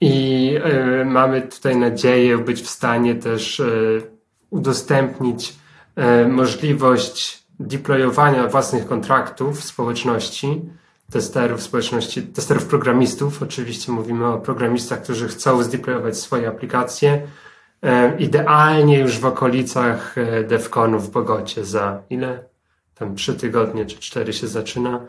[0.06, 0.58] I
[1.02, 4.02] y, mamy tutaj nadzieję być w stanie też y,
[4.50, 5.56] udostępnić
[6.24, 10.62] y, możliwość deployowania własnych kontraktów w społeczności,
[11.12, 13.44] testerów społeczności, testerów programistów.
[13.44, 17.22] Oczywiście mówimy o programistach, którzy chcą zdeployować swoje aplikacje.
[18.20, 20.16] Idealnie już w okolicach
[20.48, 22.44] DevConu w Bogocie za ile?
[22.96, 25.06] Tam trzy tygodnie czy cztery się zaczyna,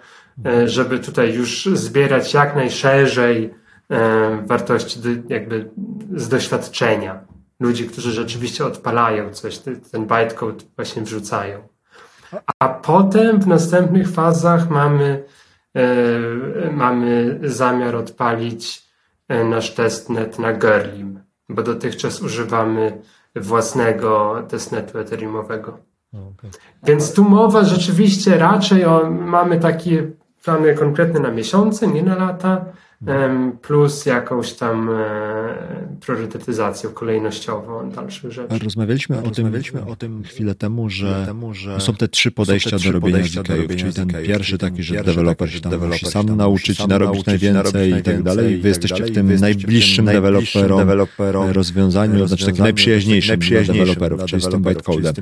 [0.64, 3.65] żeby tutaj już zbierać jak najszerzej E,
[4.46, 5.70] wartości jakby
[6.14, 7.20] z doświadczenia.
[7.60, 9.58] Ludzi, którzy rzeczywiście odpalają coś,
[9.92, 11.68] ten bytecode właśnie wrzucają.
[12.58, 15.24] A potem w następnych fazach mamy,
[15.74, 18.82] e, mamy zamiar odpalić
[19.28, 23.02] e, nasz testnet na Gerlim, bo dotychczas używamy
[23.36, 25.78] własnego testnetu ethereumowego.
[26.12, 26.50] Okay.
[26.82, 30.10] Więc tu mowa rzeczywiście raczej o, mamy takie
[30.44, 32.64] plany konkretne na miesiące, nie na lata,
[33.62, 38.58] plus jakąś tam e, priorytetyzacją kolejnościową dalszych rzeczy.
[38.64, 39.52] Rozmawialiśmy, o, tym,
[39.88, 43.24] o tym chwilę temu, że, temu, że są te trzy podejścia te trzy do robienia
[43.24, 48.02] ZK-ów, czyli ten pierwszy taki, że deweloper się tam musi sam nauczyć, narobić najwięcej i
[48.02, 48.58] tak dalej.
[48.58, 50.06] Wy jesteście w tym najbliższym
[50.76, 55.14] deweloperom rozwiązaniu, znaczy takim najprzyjaźniejszym dla deweloperów, czyli z tym bytecodem.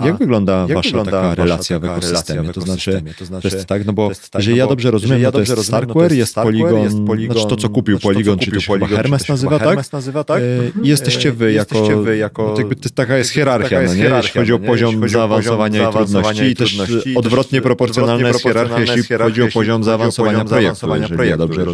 [0.00, 2.52] Jak wygląda jak wasza wygląda taka relacja w ekosystemie?
[2.52, 5.22] To znaczy, to znaczy, to jest tak, no bo tak, jeżeli no ja dobrze rozumiem,
[5.22, 8.72] ja to jest Starkware, jest Polygon, jest znaczy to, co kupił Polygon, czyli to się
[8.72, 9.92] chyba Hermes nazywa, tak?
[9.92, 10.42] nazywa, tak?
[10.82, 14.04] I jesteście wy jako, jako no taka jest hierarchia, no nie?
[14.04, 16.78] Jeśli chodzi o poziom zaawansowania i trudności i też
[17.16, 21.64] odwrotnie proporcjonalna jest hierarchia, jeśli chodzi o poziom zaawansowania projektu, jeżeli ja dobrze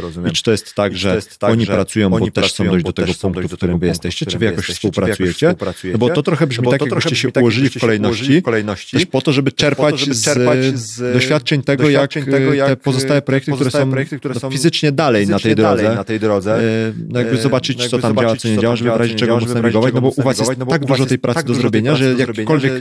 [0.00, 0.30] rozumiem.
[0.30, 3.48] I czy to jest tak, że oni pracują, bo też chcą dojść do tego punktu,
[3.48, 5.54] w którym wy jesteście, czy wy jakoś współpracujecie?
[5.92, 8.96] No bo to trochę brzmi tak, jakbyście się ułożyli ułożyli w kolejności, w kolejności.
[8.96, 12.54] Też po to, żeby czerpać, to, żeby czerpać z, z, doświadczeń tego, doświadczeń jak, tego,
[12.54, 15.94] jak te pozostałe projekty, pozostałe które są, projekty, które są fizycznie dalej na tej drodze,
[15.94, 16.58] na tej drodze.
[16.58, 19.54] E, no jakby zobaczyć, co tam działa, co nie działa, żeby w razie czego móc
[19.54, 22.14] nawigować, no bo u was jest tak dużo tej pracy do zrobienia, że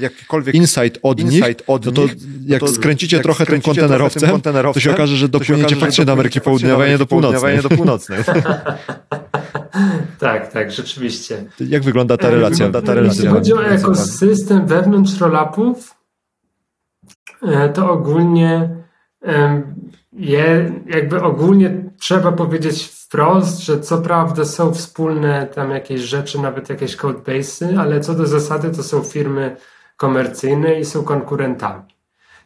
[0.01, 2.07] jakikolwiek insight od nich, no to
[2.47, 4.41] jak skręcicie trochę tym kontenerowcem,
[4.73, 6.97] to się okaże, że dopłyniecie faktycznie do Ameryki Południowej, a nie
[7.61, 8.19] do Północnej.
[10.19, 11.43] tak, tak, rzeczywiście.
[11.59, 12.71] Jak wygląda ta relacja?
[12.71, 15.95] Ta relacja Jeśli chodzi o ekosystem wewnątrz rollupów,
[17.41, 18.69] e, to ogólnie
[20.13, 26.69] je, jakby ogólnie trzeba powiedzieć wprost, że co prawda są wspólne tam jakieś rzeczy, nawet
[26.69, 29.55] jakieś codebase'y, ale co do zasady to są firmy
[29.97, 31.94] komercyjne i są konkurentami.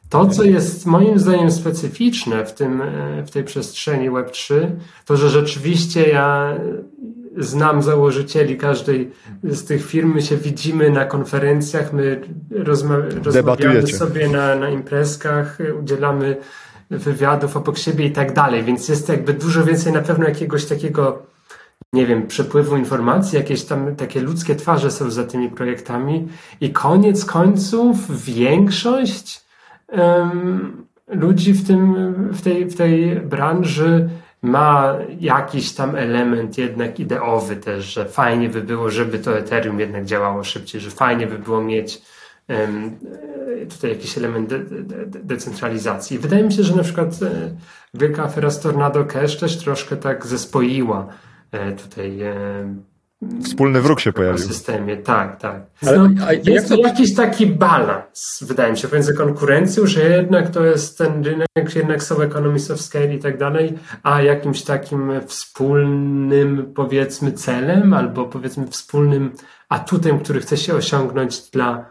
[0.10, 4.68] To, co jest moim zdaniem specyficzne w, tym, e, w tej przestrzeni Web3,
[5.06, 6.58] to że rzeczywiście ja
[7.38, 9.12] znam założycieli każdej
[9.44, 12.22] z tych firm, my się widzimy na konferencjach, my
[12.52, 16.38] rozma rozmawiamy sobie na, na imprezkach, udzielamy
[16.90, 21.22] wywiadów obok siebie i tak dalej, więc jest jakby dużo więcej na pewno jakiegoś takiego
[21.94, 26.28] nie wiem, przepływu informacji, jakieś tam takie ludzkie twarze są za tymi projektami.
[26.62, 29.49] I koniec końców większość
[31.08, 34.10] ludzi w, tym, w, tej, w tej branży
[34.42, 40.06] ma jakiś tam element jednak ideowy też, że fajnie by było, żeby to Ethereum jednak
[40.06, 42.02] działało szybciej, że fajnie by było mieć
[42.50, 42.98] um,
[43.70, 46.20] tutaj jakiś element de, de, de, decentralizacji.
[46.20, 47.56] Wydaje mi się, że na przykład e,
[47.94, 51.08] wielka afera z Tornado Cash też troszkę tak zespoiła
[51.52, 52.36] e, tutaj e,
[53.44, 54.44] Wspólny wróg się pojawił.
[54.44, 55.62] W systemie, tak, tak.
[55.84, 60.66] No, a, jest to jakiś taki balans, wydaje mi się, pomiędzy konkurencją, że jednak to
[60.66, 63.74] jest ten rynek, jednak są economies of scale i tak dalej,
[64.04, 69.32] a jakimś takim wspólnym, powiedzmy, celem albo powiedzmy wspólnym
[69.70, 71.86] atutem, który chce się osiągnąć dla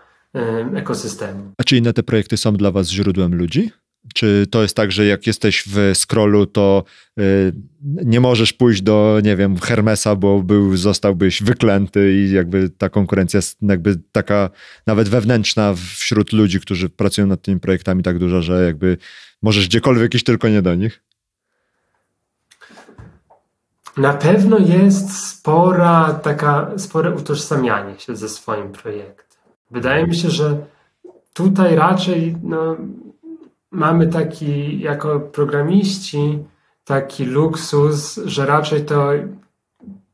[0.75, 1.53] ekosystemu.
[1.59, 3.71] A czy inne te projekty są dla Was źródłem ludzi?
[4.15, 6.85] Czy to jest tak, że jak jesteś w scrollu, to
[7.21, 7.53] y,
[7.83, 13.39] nie możesz pójść do, nie wiem, Hermesa, bo był, zostałbyś wyklęty i jakby ta konkurencja
[13.39, 14.51] jest jakby taka
[14.87, 18.97] nawet wewnętrzna wśród ludzi, którzy pracują nad tymi projektami tak duża, że jakby
[19.43, 21.03] możesz gdziekolwiek iść, tylko nie do nich?
[23.97, 29.27] Na pewno jest spora taka, spore utożsamianie się ze swoim projektem.
[29.71, 30.59] Wydaje mi się, że
[31.33, 32.77] tutaj raczej no,
[33.71, 36.39] mamy taki, jako programiści,
[36.85, 39.11] taki luksus, że raczej to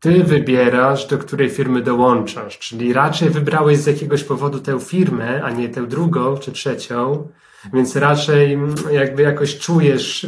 [0.01, 2.59] ty wybierasz, do której firmy dołączasz.
[2.59, 7.29] Czyli raczej wybrałeś z jakiegoś powodu tę firmę, a nie tę drugą czy trzecią,
[7.73, 8.59] więc raczej
[8.93, 10.27] jakby jakoś czujesz,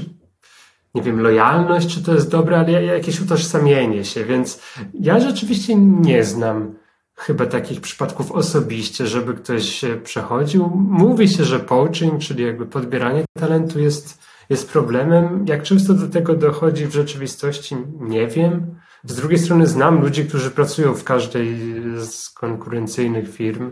[0.94, 4.62] nie wiem, lojalność, czy to jest dobre, ale jakieś utożsamienie się, więc
[4.94, 6.74] ja rzeczywiście nie znam
[7.16, 10.70] chyba takich przypadków osobiście, żeby ktoś przechodził.
[10.74, 14.18] Mówi się, że poaching, czyli jakby podbieranie talentu jest,
[14.51, 15.44] jest problemem.
[15.48, 18.76] Jak często do tego dochodzi w rzeczywistości, nie wiem.
[19.05, 21.56] Z drugiej strony znam ludzi, którzy pracują w każdej
[21.98, 23.70] z konkurencyjnych firm.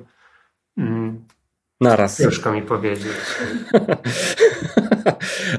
[0.77, 1.25] Mm.
[1.81, 2.19] Naraz.
[2.19, 3.13] Ciężko mi powiedzieć.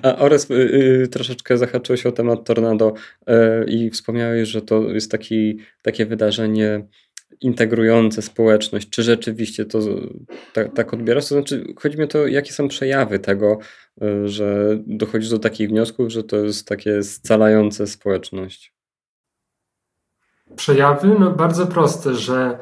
[0.03, 2.94] A oraz y, y, troszeczkę zahaczyłeś o temat tornado
[3.30, 3.34] y,
[3.68, 6.88] i wspomniałeś, że to jest taki, takie wydarzenie
[7.41, 9.80] integrujące społeczność, czy rzeczywiście to
[10.53, 11.28] tak, tak odbierasz?
[11.28, 13.57] To znaczy, chodzi mi o to, jakie są przejawy tego,
[14.03, 18.74] y, że dochodzisz do takich wniosków, że to jest takie scalające społeczność?
[20.56, 21.07] Przejawy?
[21.20, 22.60] No bardzo proste, że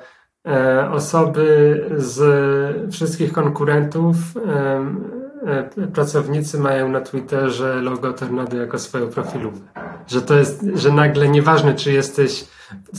[0.48, 9.08] e, osoby z wszystkich konkurentów e, E, pracownicy mają na Twitterze logo Tornado jako swoją
[9.08, 9.68] profilówkę.
[10.08, 12.46] Że to jest, że nagle nieważne, czy jesteś,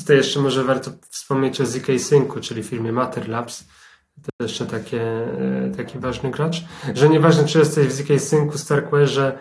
[0.00, 3.64] tutaj jeszcze może warto wspomnieć o ZK Syncu, czyli firmie Matter Labs,
[4.22, 6.64] to jeszcze takie, e, taki ważny gracz,
[6.94, 9.32] że nieważne, czy jesteś w ZK Syncu, Starkware'ze,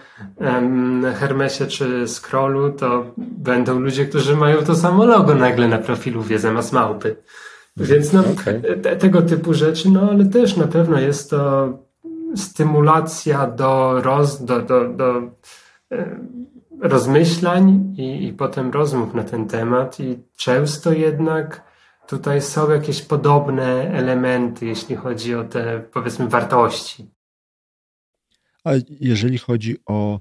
[1.15, 6.73] Hermesie czy Scrollu, to będą ludzie, którzy mają to samo logo nagle na profilu zamiast
[6.73, 7.15] małpy.
[7.77, 8.61] Więc no, okay.
[8.81, 11.69] te, tego typu rzeczy, no ale też na pewno jest to
[12.35, 15.21] stymulacja do, roz, do, do, do
[15.91, 16.19] e,
[16.83, 21.73] rozmyślań i, i potem rozmów na ten temat, i często jednak
[22.07, 27.11] tutaj są jakieś podobne elementy, jeśli chodzi o te, powiedzmy, wartości.
[28.63, 30.19] A jeżeli chodzi o,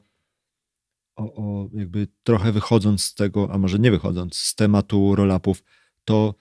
[1.17, 5.63] o, o jakby trochę wychodząc z tego, a może nie wychodząc z tematu rollupów,
[6.05, 6.35] to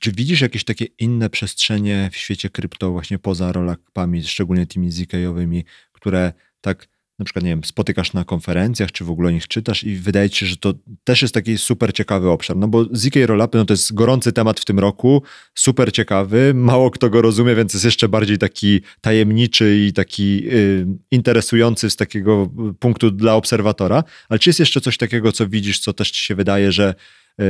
[0.00, 5.64] czy widzisz jakieś takie inne przestrzenie w świecie krypto, właśnie poza rolakami, szczególnie tymi ZK-owymi,
[5.92, 6.88] które tak
[7.18, 10.30] na przykład, nie wiem, spotykasz na konferencjach, czy w ogóle o nich czytasz i wydaje
[10.30, 10.74] ci się, że to
[11.04, 14.60] też jest taki super ciekawy obszar, no bo ZK Rollupy, no to jest gorący temat
[14.60, 15.22] w tym roku,
[15.54, 20.86] super ciekawy, mało kto go rozumie, więc jest jeszcze bardziej taki tajemniczy i taki y,
[21.10, 25.92] interesujący z takiego punktu dla obserwatora, ale czy jest jeszcze coś takiego, co widzisz, co
[25.92, 26.94] też ci się wydaje, że
[27.40, 27.44] E,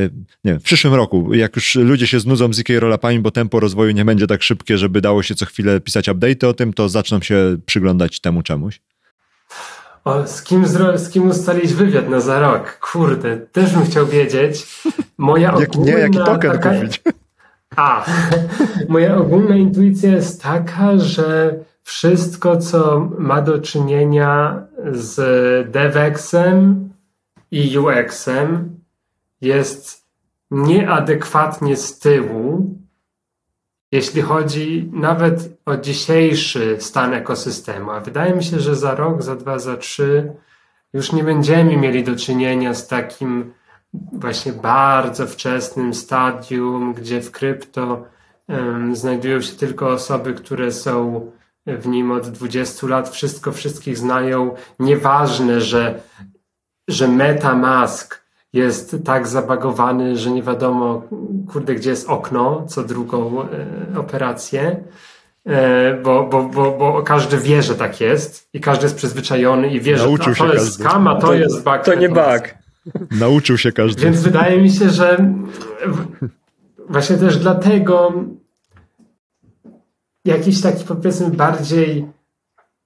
[0.44, 3.60] nie wiem, w przyszłym roku, jak już ludzie się znudzą z IK rollupami, bo tempo
[3.60, 6.88] rozwoju nie będzie tak szybkie, żeby dało się co chwilę pisać update o tym, to
[6.88, 8.80] zaczną się przyglądać temu czemuś.
[10.08, 12.78] O, z, kim z kim ustalić wywiad na za rok?
[12.92, 14.82] Kurde, też bym chciał wiedzieć.
[15.18, 16.74] Moja jak ogólna, nie, jaki token taka...
[16.74, 17.02] kupić?
[17.76, 18.04] A,
[18.88, 24.62] moja ogólna intuicja jest taka, że wszystko, co ma do czynienia
[24.92, 26.88] z DevExem
[27.50, 28.76] i UXem,
[29.40, 30.06] jest
[30.50, 32.77] nieadekwatnie z tyłu
[33.92, 37.90] jeśli chodzi nawet o dzisiejszy stan ekosystemu.
[37.90, 40.32] A wydaje mi się, że za rok, za dwa, za trzy
[40.92, 43.52] już nie będziemy mieli do czynienia z takim
[44.12, 48.04] właśnie bardzo wczesnym stadium, gdzie w krypto
[48.48, 51.30] um, znajdują się tylko osoby, które są
[51.66, 54.54] w nim od 20 lat, wszystko wszystkich znają.
[54.78, 56.00] Nieważne, że,
[56.88, 61.02] że MetaMask jest tak zabagowany, że nie wiadomo,
[61.52, 64.84] kurde, gdzie jest okno, co drugą e, operację.
[65.46, 69.80] E, bo, bo, bo, bo każdy wie, że tak jest i każdy jest przyzwyczajony i
[69.80, 71.82] wie, Nauczył że to jest skam, a to, to jest bug.
[71.84, 72.54] To nie bug.
[73.10, 74.02] Nauczył się każdy.
[74.02, 75.32] Więc wydaje mi się, że
[76.88, 78.12] właśnie też dlatego
[80.24, 82.06] jakiś taki powiedzmy bardziej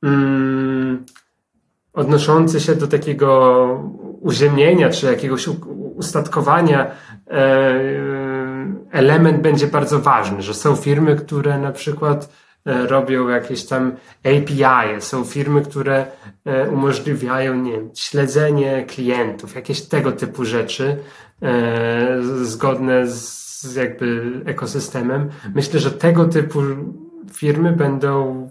[0.03, 1.05] mm,
[1.93, 5.49] odnoszący się do takiego uziemnienia czy jakiegoś
[5.97, 6.91] ustatkowania
[7.31, 7.81] e,
[8.91, 12.33] element będzie bardzo ważny, że są firmy, które na przykład
[12.67, 13.93] e, robią jakieś tam
[14.25, 16.07] API, są firmy, które
[16.45, 20.97] e, umożliwiają nie wiem, śledzenie klientów, jakieś tego typu rzeczy
[22.43, 25.31] zgodne z jakby ekosystemem.
[25.55, 26.61] Myślę, że tego typu
[27.33, 28.51] firmy będą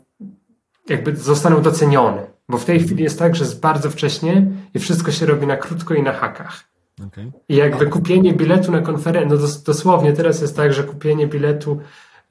[0.90, 2.31] jakby zostaną docenione.
[2.52, 5.58] Bo w tej chwili jest tak, że jest bardzo wcześnie i wszystko się robi na
[5.58, 6.64] krótko i na hakach.
[7.08, 7.32] Okay.
[7.50, 11.80] I jakby kupienie biletu na konferencję, no dosłownie teraz jest tak, że kupienie biletu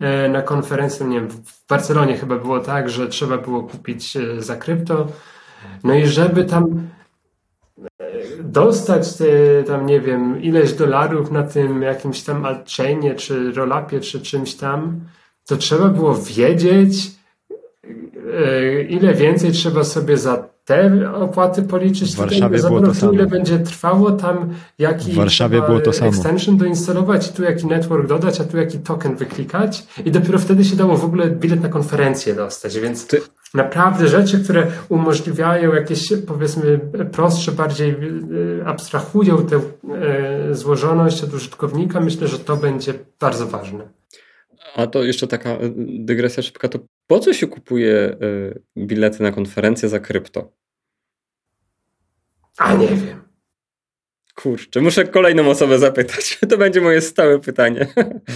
[0.01, 4.43] e, na konferencję, nie wiem, w Barcelonie chyba było tak, że trzeba było kupić e,
[4.43, 5.07] za krypto.
[5.85, 6.89] No i żeby tam
[8.01, 8.05] e,
[8.43, 9.25] dostać te,
[9.67, 15.01] tam, nie wiem, ileś dolarów na tym jakimś tam altchainie, czy rollupie, czy czymś tam,
[15.47, 17.20] to trzeba było wiedzieć,
[18.89, 22.13] ile więcej trzeba sobie za te opłaty policzyć.
[22.13, 23.13] W Warszawie tutaj, było to samo.
[23.13, 26.11] Ile będzie trwało tam, jaki w Warszawie było to samo.
[26.11, 30.77] extension doinstalować, tu jaki network dodać, a tu jaki token wyklikać i dopiero wtedy się
[30.77, 33.21] dało w ogóle bilet na konferencję dostać, więc Ty...
[33.55, 36.81] naprawdę rzeczy, które umożliwiają jakieś powiedzmy
[37.13, 37.91] prostsze, bardziej
[38.61, 44.00] e, abstrahują tę e, złożoność od użytkownika, myślę, że to będzie bardzo ważne.
[44.77, 49.33] A to jeszcze taka y, dygresja szybka, to po co się kupuje y, bilety na
[49.33, 50.53] konferencję za krypto?
[52.59, 53.21] A nie wiem.
[54.35, 56.39] Kurczę, muszę kolejną osobę zapytać.
[56.51, 57.87] To będzie moje stałe pytanie.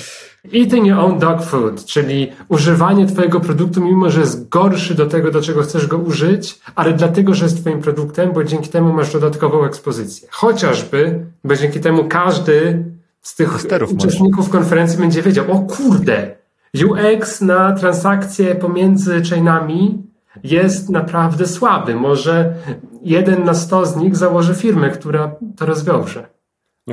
[0.54, 5.30] Eating your own dog food, czyli używanie twojego produktu, mimo że jest gorszy do tego,
[5.30, 9.12] do czego chcesz go użyć, ale dlatego, że jest twoim produktem, bo dzięki temu masz
[9.12, 10.28] dodatkową ekspozycję.
[10.30, 12.84] Chociażby, bo dzięki temu każdy
[13.24, 14.50] z tych uczestników może.
[14.50, 16.36] konferencji będzie wiedział, o kurde,
[16.86, 20.02] UX na transakcje pomiędzy chainami
[20.44, 21.94] jest naprawdę słaby.
[21.94, 22.54] Może
[23.02, 26.26] jeden na sto z nich założy firmę, która to rozwiąże.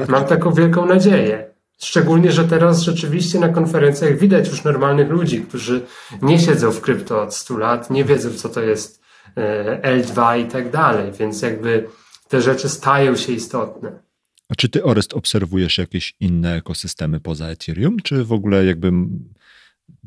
[0.08, 1.52] Mam taką wielką nadzieję.
[1.80, 5.82] Szczególnie, że teraz rzeczywiście na konferencjach widać już normalnych ludzi, którzy
[6.22, 9.02] nie siedzą w krypto od 100 lat, nie wiedzą, co to jest
[9.36, 11.88] e, L2 i tak dalej, więc jakby
[12.28, 14.10] te rzeczy stają się istotne.
[14.52, 18.91] A czy ty, Orest, obserwujesz jakieś inne ekosystemy poza Ethereum, czy w ogóle jakby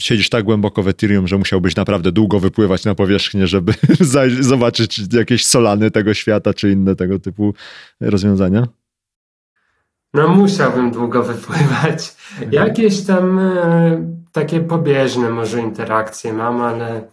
[0.01, 3.75] siedzisz tak głęboko w Ethereum, że musiałbyś naprawdę długo wypływać na powierzchnię, żeby
[4.41, 7.55] zobaczyć jakieś solany tego świata, czy inne tego typu
[8.01, 8.66] rozwiązania?
[10.15, 12.16] No musiałbym długo wypływać.
[12.33, 12.53] Mhm.
[12.53, 17.09] Jakieś tam e, takie pobieżne może interakcje mam, ale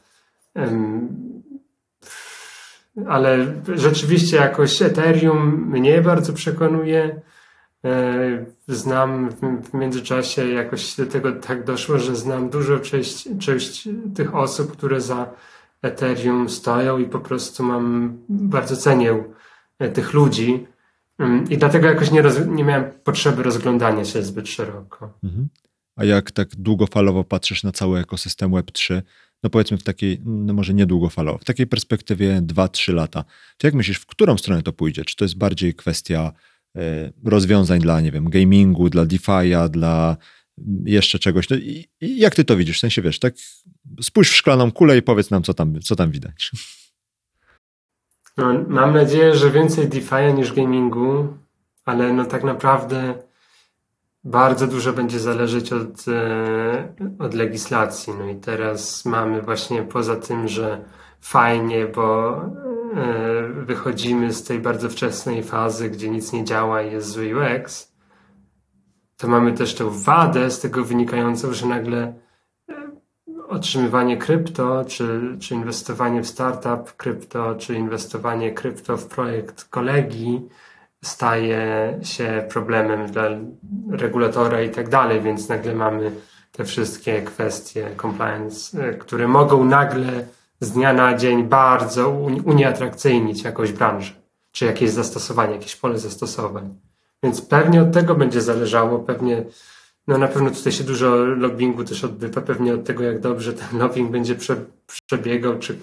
[3.09, 7.21] ale rzeczywiście jakoś Ethereum mnie bardzo przekonuje.
[7.85, 9.29] E, znam
[9.63, 15.01] w międzyczasie jakoś do tego tak doszło, że znam dużo część, część tych osób, które
[15.01, 15.33] za
[15.81, 19.23] Ethereum stoją i po prostu mam, bardzo cenię
[19.79, 20.67] e, tych ludzi.
[21.19, 25.13] Mm, I dlatego jakoś nie, roz, nie miałem potrzeby rozglądania się zbyt szeroko.
[25.23, 25.49] Mhm.
[25.95, 29.01] A jak tak długofalowo patrzysz na cały ekosystem Web3,
[29.43, 33.23] no powiedzmy w takiej, no może niedługofalowo, w takiej perspektywie 2-3 lata,
[33.57, 35.05] to jak myślisz, w którą stronę to pójdzie?
[35.05, 36.31] Czy to jest bardziej kwestia
[36.77, 40.17] e, rozwiązań dla, nie wiem, gamingu, dla DeFi'a, dla
[40.85, 41.49] jeszcze czegoś.
[41.49, 42.77] No i, i jak ty to widzisz?
[42.77, 43.33] W sensie, wiesz, tak
[44.01, 46.51] spójrz w szklaną kulę i powiedz nam, co tam, co tam widać.
[48.37, 51.37] No, mam nadzieję, że więcej DeFi'a niż gamingu,
[51.85, 53.13] ale no tak naprawdę
[54.23, 58.13] bardzo dużo będzie zależeć od, e, od legislacji.
[58.19, 60.85] No i teraz mamy właśnie poza tym, że
[61.21, 62.43] fajnie, bo e,
[63.53, 67.91] wychodzimy z tej bardzo wczesnej fazy, gdzie nic nie działa i jest zły UX,
[69.17, 72.13] to mamy też tę wadę z tego wynikającą, że nagle
[72.69, 72.91] e,
[73.47, 80.49] otrzymywanie krypto, czy, czy inwestowanie w startup krypto, czy inwestowanie krypto w projekt kolegi,
[81.03, 83.23] staje się problemem dla
[83.91, 86.11] regulatora i tak dalej, więc nagle mamy
[86.51, 90.27] te wszystkie kwestie compliance, e, które mogą nagle
[90.59, 92.09] z dnia na dzień bardzo
[92.45, 94.13] unieatrakcyjnić jakąś branżę,
[94.51, 96.75] czy jakieś zastosowanie, jakieś pole zastosowań.
[97.23, 99.43] Więc pewnie od tego będzie zależało, pewnie,
[100.07, 103.79] no na pewno tutaj się dużo lobbingu też odbywa, pewnie od tego, jak dobrze ten
[103.79, 104.55] lobbying będzie prze,
[105.07, 105.75] przebiegał, czy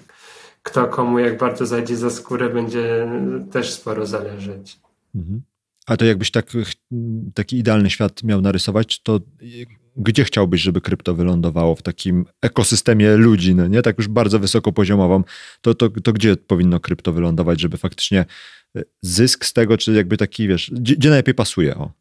[0.63, 3.11] kto komu jak bardzo zajdzie za skórę, będzie
[3.51, 4.79] też sporo zależeć.
[5.15, 5.41] Mhm.
[5.85, 6.51] A to jakbyś tak,
[7.33, 9.19] taki idealny świat miał narysować, to
[9.95, 13.81] gdzie chciałbyś, żeby krypto wylądowało w takim ekosystemie ludzi, no nie?
[13.81, 15.23] Tak już bardzo wysoko poziomową,
[15.61, 18.25] to, to, to gdzie powinno krypto wylądować, żeby faktycznie
[18.75, 21.75] e, zysk z tego, czy jakby taki, wiesz, gdzie, gdzie najlepiej pasuje?
[21.75, 21.91] O.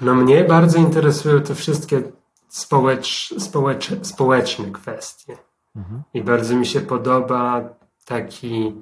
[0.00, 2.02] No mnie bardzo interesują te wszystkie
[2.48, 5.36] społecz, społecz, społeczne kwestie.
[5.76, 6.02] Mhm.
[6.14, 8.72] I bardzo mi się podoba taki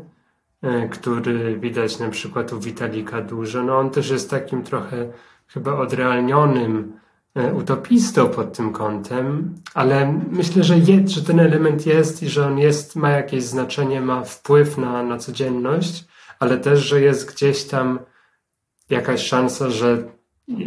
[0.61, 3.63] e, który widać na przykład u Witalika dużo.
[3.63, 5.07] No on też jest takim trochę
[5.47, 6.99] chyba odrealnionym
[7.35, 12.47] e, utopistą pod tym kątem, ale myślę, że, je, że ten element jest i że
[12.47, 16.05] on jest, ma jakieś znaczenie, ma wpływ na, na codzienność,
[16.39, 17.99] ale też, że jest gdzieś tam
[18.89, 20.16] jakaś szansa, że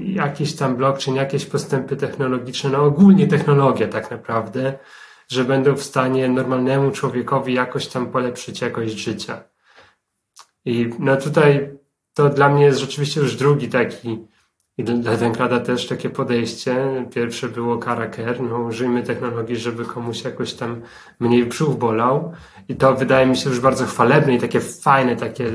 [0.05, 4.79] jakiś tam blockchain, jakieś postępy technologiczne, no ogólnie technologia tak naprawdę,
[5.29, 9.45] że będą w stanie normalnemu człowiekowi jakoś tam polepszyć jakość życia.
[10.65, 11.71] I no tutaj
[12.15, 14.19] to dla mnie jest rzeczywiście już drugi taki,
[14.81, 17.07] i dla Denkrada też takie podejście.
[17.15, 20.81] Pierwsze było Karaker, no użyjmy technologii, żeby komuś jakoś tam
[21.21, 22.33] mniej brzuch bolał.
[22.69, 25.47] I to wydaje mi się już bardzo chwalebne i takie fajne, takie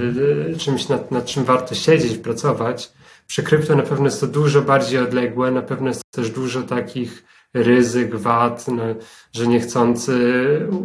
[0.52, 2.94] e, czymś nad, nad czym warto siedzieć, pracować.
[3.28, 7.26] Przy krypto na pewno jest to dużo bardziej odległe, na pewno jest też dużo takich
[7.54, 8.84] ryzyk, wad, no,
[9.34, 10.18] że niechcący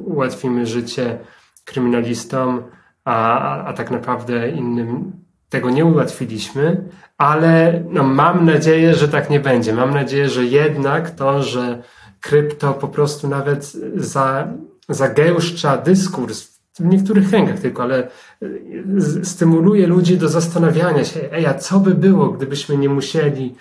[0.05, 1.19] ułatwimy życie
[1.65, 2.63] kryminalistom,
[3.05, 5.13] a, a tak naprawdę innym
[5.49, 6.89] tego nie ułatwiliśmy,
[7.19, 9.73] ale no, mam nadzieję, że tak nie będzie.
[9.73, 11.83] Mam nadzieję, że jednak to, że
[12.21, 14.49] krypto po prostu nawet za,
[14.89, 18.09] zagęszcza dyskurs w niektórych kręgach tylko, ale
[18.43, 23.55] e, stymuluje ludzi do zastanawiania się, ej, a co by było, gdybyśmy nie musieli,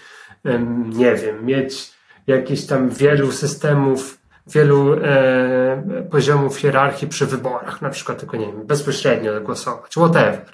[0.85, 1.91] nie wiem, mieć
[2.27, 8.67] jakichś tam wielu systemów, wielu e, poziomów hierarchii przy wyborach, na przykład tylko, nie wiem,
[8.67, 10.45] bezpośrednio głosować, whatever.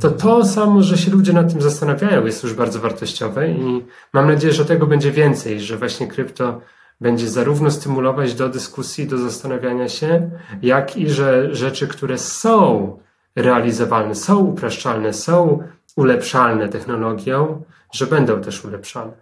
[0.00, 4.26] To to samo, że się ludzie nad tym zastanawiają, jest już bardzo wartościowe i mam
[4.28, 6.60] nadzieję, że tego będzie więcej, że właśnie krypto
[7.00, 10.30] będzie zarówno stymulować do dyskusji, do zastanawiania się,
[10.62, 12.98] jak i że rzeczy, które są
[13.36, 15.62] realizowalne, są upraszczalne, są
[15.96, 17.62] ulepszalne technologią,
[17.92, 19.12] że będą też ulepszane.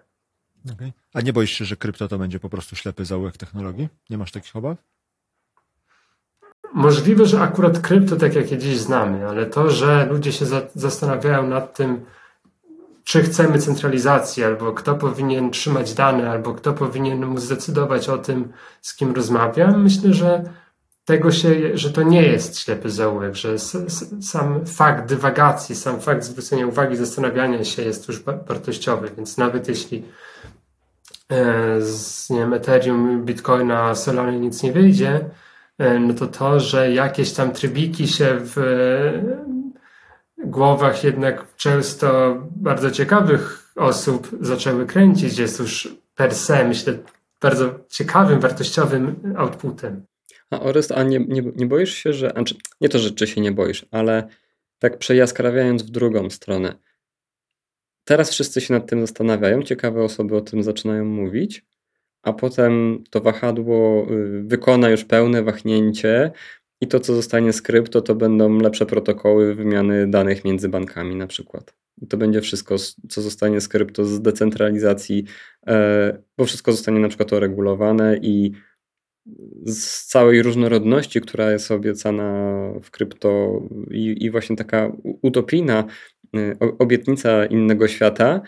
[0.74, 0.92] Okay.
[1.14, 3.88] A nie boisz się, że krypto to będzie po prostu ślepy zaułek technologii?
[4.10, 4.76] Nie masz takich obaw?
[6.74, 10.62] Możliwe, że akurat krypto, tak jak je dziś znamy, ale to, że ludzie się za
[10.74, 12.04] zastanawiają nad tym,
[13.04, 18.52] czy chcemy centralizacji, albo kto powinien trzymać dane, albo kto powinien mu zdecydować o tym,
[18.80, 20.44] z kim rozmawiam, myślę, że
[21.04, 23.58] tego się, że to nie jest ślepy zaułek, że
[24.20, 30.04] sam fakt dywagacji, sam fakt zwrócenia uwagi, zastanawiania się jest już wartościowy, więc nawet jeśli
[31.28, 35.20] e, z nie wiem, Ethereum, Bitcoina, Solana nic nie wyjdzie,
[35.78, 38.56] e, no to to, że jakieś tam trybiki się w
[40.44, 46.98] głowach jednak często bardzo ciekawych osób zaczęły kręcić, jest już per se, myślę,
[47.40, 50.06] bardzo ciekawym, wartościowym outputem.
[50.50, 52.30] A Orest, a nie, nie, nie boisz się, że.
[52.30, 54.28] Znaczy, nie to, że czy się nie boisz, ale
[54.78, 56.74] tak przejaskrawiając w drugą stronę.
[58.04, 61.64] Teraz wszyscy się nad tym zastanawiają, ciekawe osoby o tym zaczynają mówić,
[62.22, 66.32] a potem to wahadło y, wykona już pełne wahnięcie
[66.82, 71.26] i to, co zostanie z krypto, to będą lepsze protokoły wymiany danych między bankami na
[71.26, 71.74] przykład.
[72.02, 72.76] I to będzie wszystko,
[73.08, 75.24] co zostanie z krypto, z decentralizacji,
[75.66, 78.52] e, bo wszystko zostanie na przykład uregulowane i
[79.66, 82.52] z całej różnorodności, która jest obiecana
[82.82, 83.60] w krypto
[83.90, 84.92] i, i właśnie taka
[85.22, 85.84] utopijna
[86.36, 88.40] e, obietnica innego świata,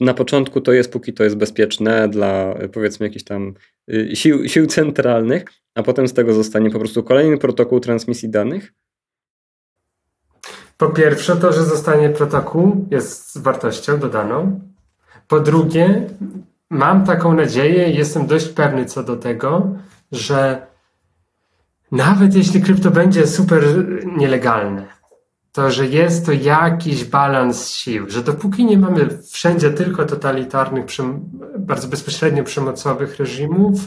[0.00, 3.54] na początku to jest, póki to jest bezpieczne dla powiedzmy jakichś tam
[3.92, 5.44] y, sił, sił centralnych,
[5.74, 8.72] a potem z tego zostanie po prostu kolejny protokół transmisji danych?
[10.76, 14.60] Po pierwsze, to, że zostanie protokół, jest wartością dodaną.
[15.28, 16.06] Po drugie,
[16.70, 19.76] mam taką nadzieję jestem dość pewny co do tego,
[20.12, 20.66] że
[21.92, 23.62] nawet jeśli krypto będzie super
[24.16, 24.86] nielegalne,
[25.56, 30.84] to, że jest to jakiś balans sił, że dopóki nie mamy wszędzie tylko totalitarnych,
[31.58, 33.80] bardzo bezpośrednio przemocowych reżimów,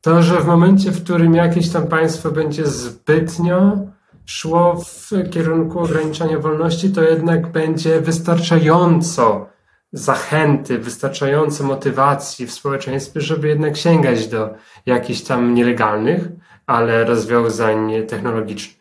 [0.00, 3.78] to, że w momencie, w którym jakieś tam państwo będzie zbytnio
[4.26, 9.46] szło w kierunku ograniczania wolności, to jednak będzie wystarczająco
[9.92, 14.54] zachęty, wystarczająco motywacji w społeczeństwie, żeby jednak sięgać do
[14.86, 16.28] jakichś tam nielegalnych,
[16.66, 18.79] ale rozwiązań technologicznych.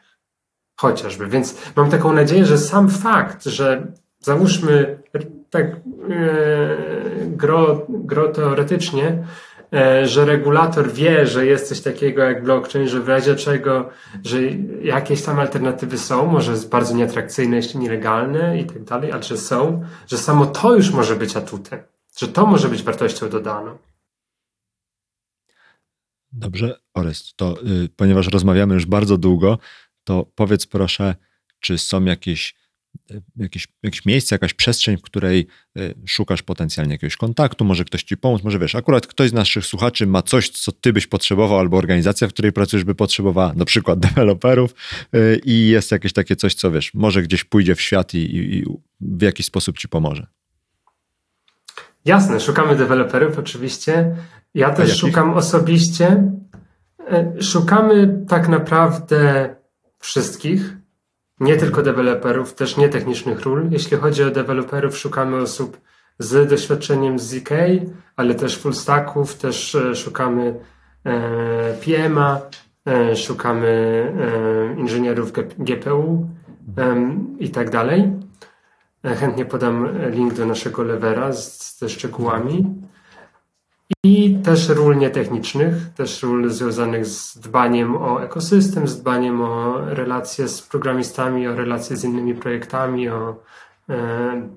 [0.80, 1.28] Chociażby.
[1.28, 3.88] Więc mam taką nadzieję, że sam fakt, że
[4.20, 5.00] załóżmy
[5.50, 5.78] tak e,
[7.26, 9.24] gro, gro teoretycznie,
[9.74, 13.90] e, że regulator wie, że jest coś takiego jak blockchain, że w razie czego,
[14.24, 14.38] że
[14.82, 19.84] jakieś tam alternatywy są, może bardzo nieatrakcyjne, jeśli nielegalne i tak dalej, ale że są,
[20.08, 21.80] że samo to już może być atutem,
[22.18, 23.78] że to może być wartością dodaną.
[26.32, 29.58] Dobrze, Orest, to y, ponieważ rozmawiamy już bardzo długo,
[30.04, 31.16] to powiedz proszę,
[31.60, 32.56] czy są jakieś,
[33.12, 35.48] y, jakieś, jakieś miejsce, jakaś przestrzeń, w której
[35.78, 39.66] y, szukasz potencjalnie jakiegoś kontaktu, może ktoś ci pomóc, może wiesz, akurat ktoś z naszych
[39.66, 43.66] słuchaczy ma coś, co ty byś potrzebował, albo organizacja, w której pracujesz by potrzebowała, na
[43.66, 44.76] przykład deweloperów
[45.16, 48.66] y, i jest jakieś takie coś, co wiesz, może gdzieś pójdzie w świat i, i
[49.02, 50.28] w jakiś sposób ci pomoże.
[52.06, 54.16] Jasne, szukamy deweloperów oczywiście.
[54.54, 56.32] Ja też szukam osobiście.
[57.42, 59.56] Szukamy tak naprawdę
[60.00, 60.74] wszystkich,
[61.40, 63.70] nie tylko deweloperów, też nietechnicznych ról.
[63.72, 65.82] Jeśli chodzi o deweloperów, szukamy osób
[66.20, 67.50] z doświadczeniem z ZK,
[68.16, 70.60] ale też full stacków, też e, szukamy
[71.04, 72.38] e, PM'a,
[72.86, 74.14] e, szukamy
[74.78, 76.28] inżynierów GPU
[77.40, 78.12] i tak dalej.
[79.04, 82.66] Chętnie podam link do naszego levera z, ze szczegółami.
[84.04, 90.48] I też ról nietechnicznych, też ról związanych z dbaniem o ekosystem, z dbaniem o relacje
[90.48, 93.36] z programistami, o relacje z innymi projektami, o
[93.90, 94.50] e,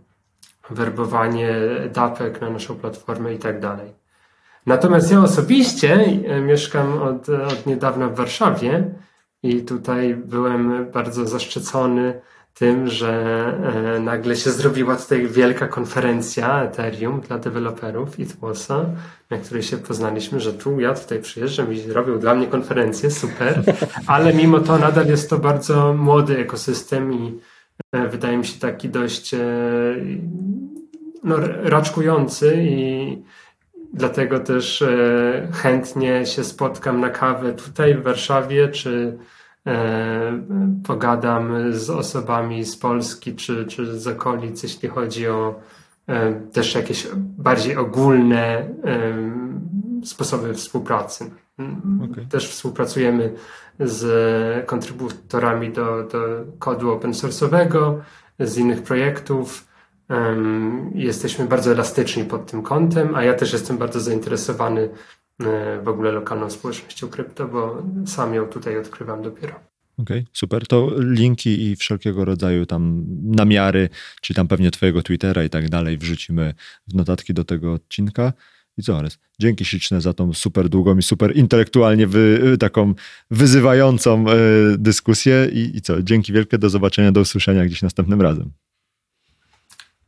[0.70, 1.54] werbowanie
[1.94, 3.92] dapek na naszą platformę i tak dalej.
[4.66, 8.94] Natomiast ja osobiście e, mieszkam od, od niedawna w Warszawie
[9.42, 12.20] i tutaj byłem bardzo zaszczycony
[12.54, 13.12] tym, że
[13.96, 18.86] e, nagle się zrobiła tutaj wielka konferencja Ethereum dla deweloperów i Tłosa,
[19.30, 23.62] na której się poznaliśmy, że tu ja tutaj przyjeżdżam i robią dla mnie konferencję, super,
[24.06, 27.40] ale mimo to nadal jest to bardzo młody ekosystem i
[27.92, 29.40] e, wydaje mi się taki dość e,
[31.24, 33.18] no, raczkujący i
[33.94, 34.84] dlatego też
[35.52, 39.18] chętnie się spotkam na kawę tutaj w Warszawie, czy
[40.84, 45.54] pogadam z osobami z Polski czy, czy z okolic, jeśli chodzi o
[46.06, 48.66] e, też jakieś bardziej ogólne e,
[50.04, 51.30] sposoby współpracy.
[52.12, 52.26] Okay.
[52.26, 53.34] Też współpracujemy
[53.80, 57.98] z kontrybutorami do, do kodu open source'owego,
[58.40, 59.68] z innych projektów.
[60.94, 64.88] Jesteśmy bardzo elastyczni pod tym kątem, a ja też jestem bardzo zainteresowany
[65.82, 69.54] w ogóle lokalną społecznością krypto, bo sam ją tutaj odkrywam dopiero.
[69.98, 70.66] Okej, okay, super.
[70.66, 73.88] To linki i wszelkiego rodzaju tam namiary,
[74.20, 76.54] czy tam pewnie twojego Twittera i tak dalej wrzucimy
[76.88, 78.32] w notatki do tego odcinka.
[78.78, 79.18] I co, Ares?
[79.38, 82.94] Dzięki śliczne za tą super długą i super intelektualnie wy, taką
[83.30, 84.34] wyzywającą y,
[84.78, 85.48] dyskusję.
[85.52, 86.02] I, I co?
[86.02, 88.52] Dzięki wielkie, do zobaczenia, do usłyszenia gdzieś następnym razem.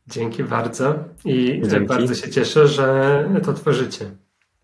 [0.07, 1.87] Dzięki bardzo i Dzięki.
[1.87, 4.05] bardzo się cieszę, że to tworzycie.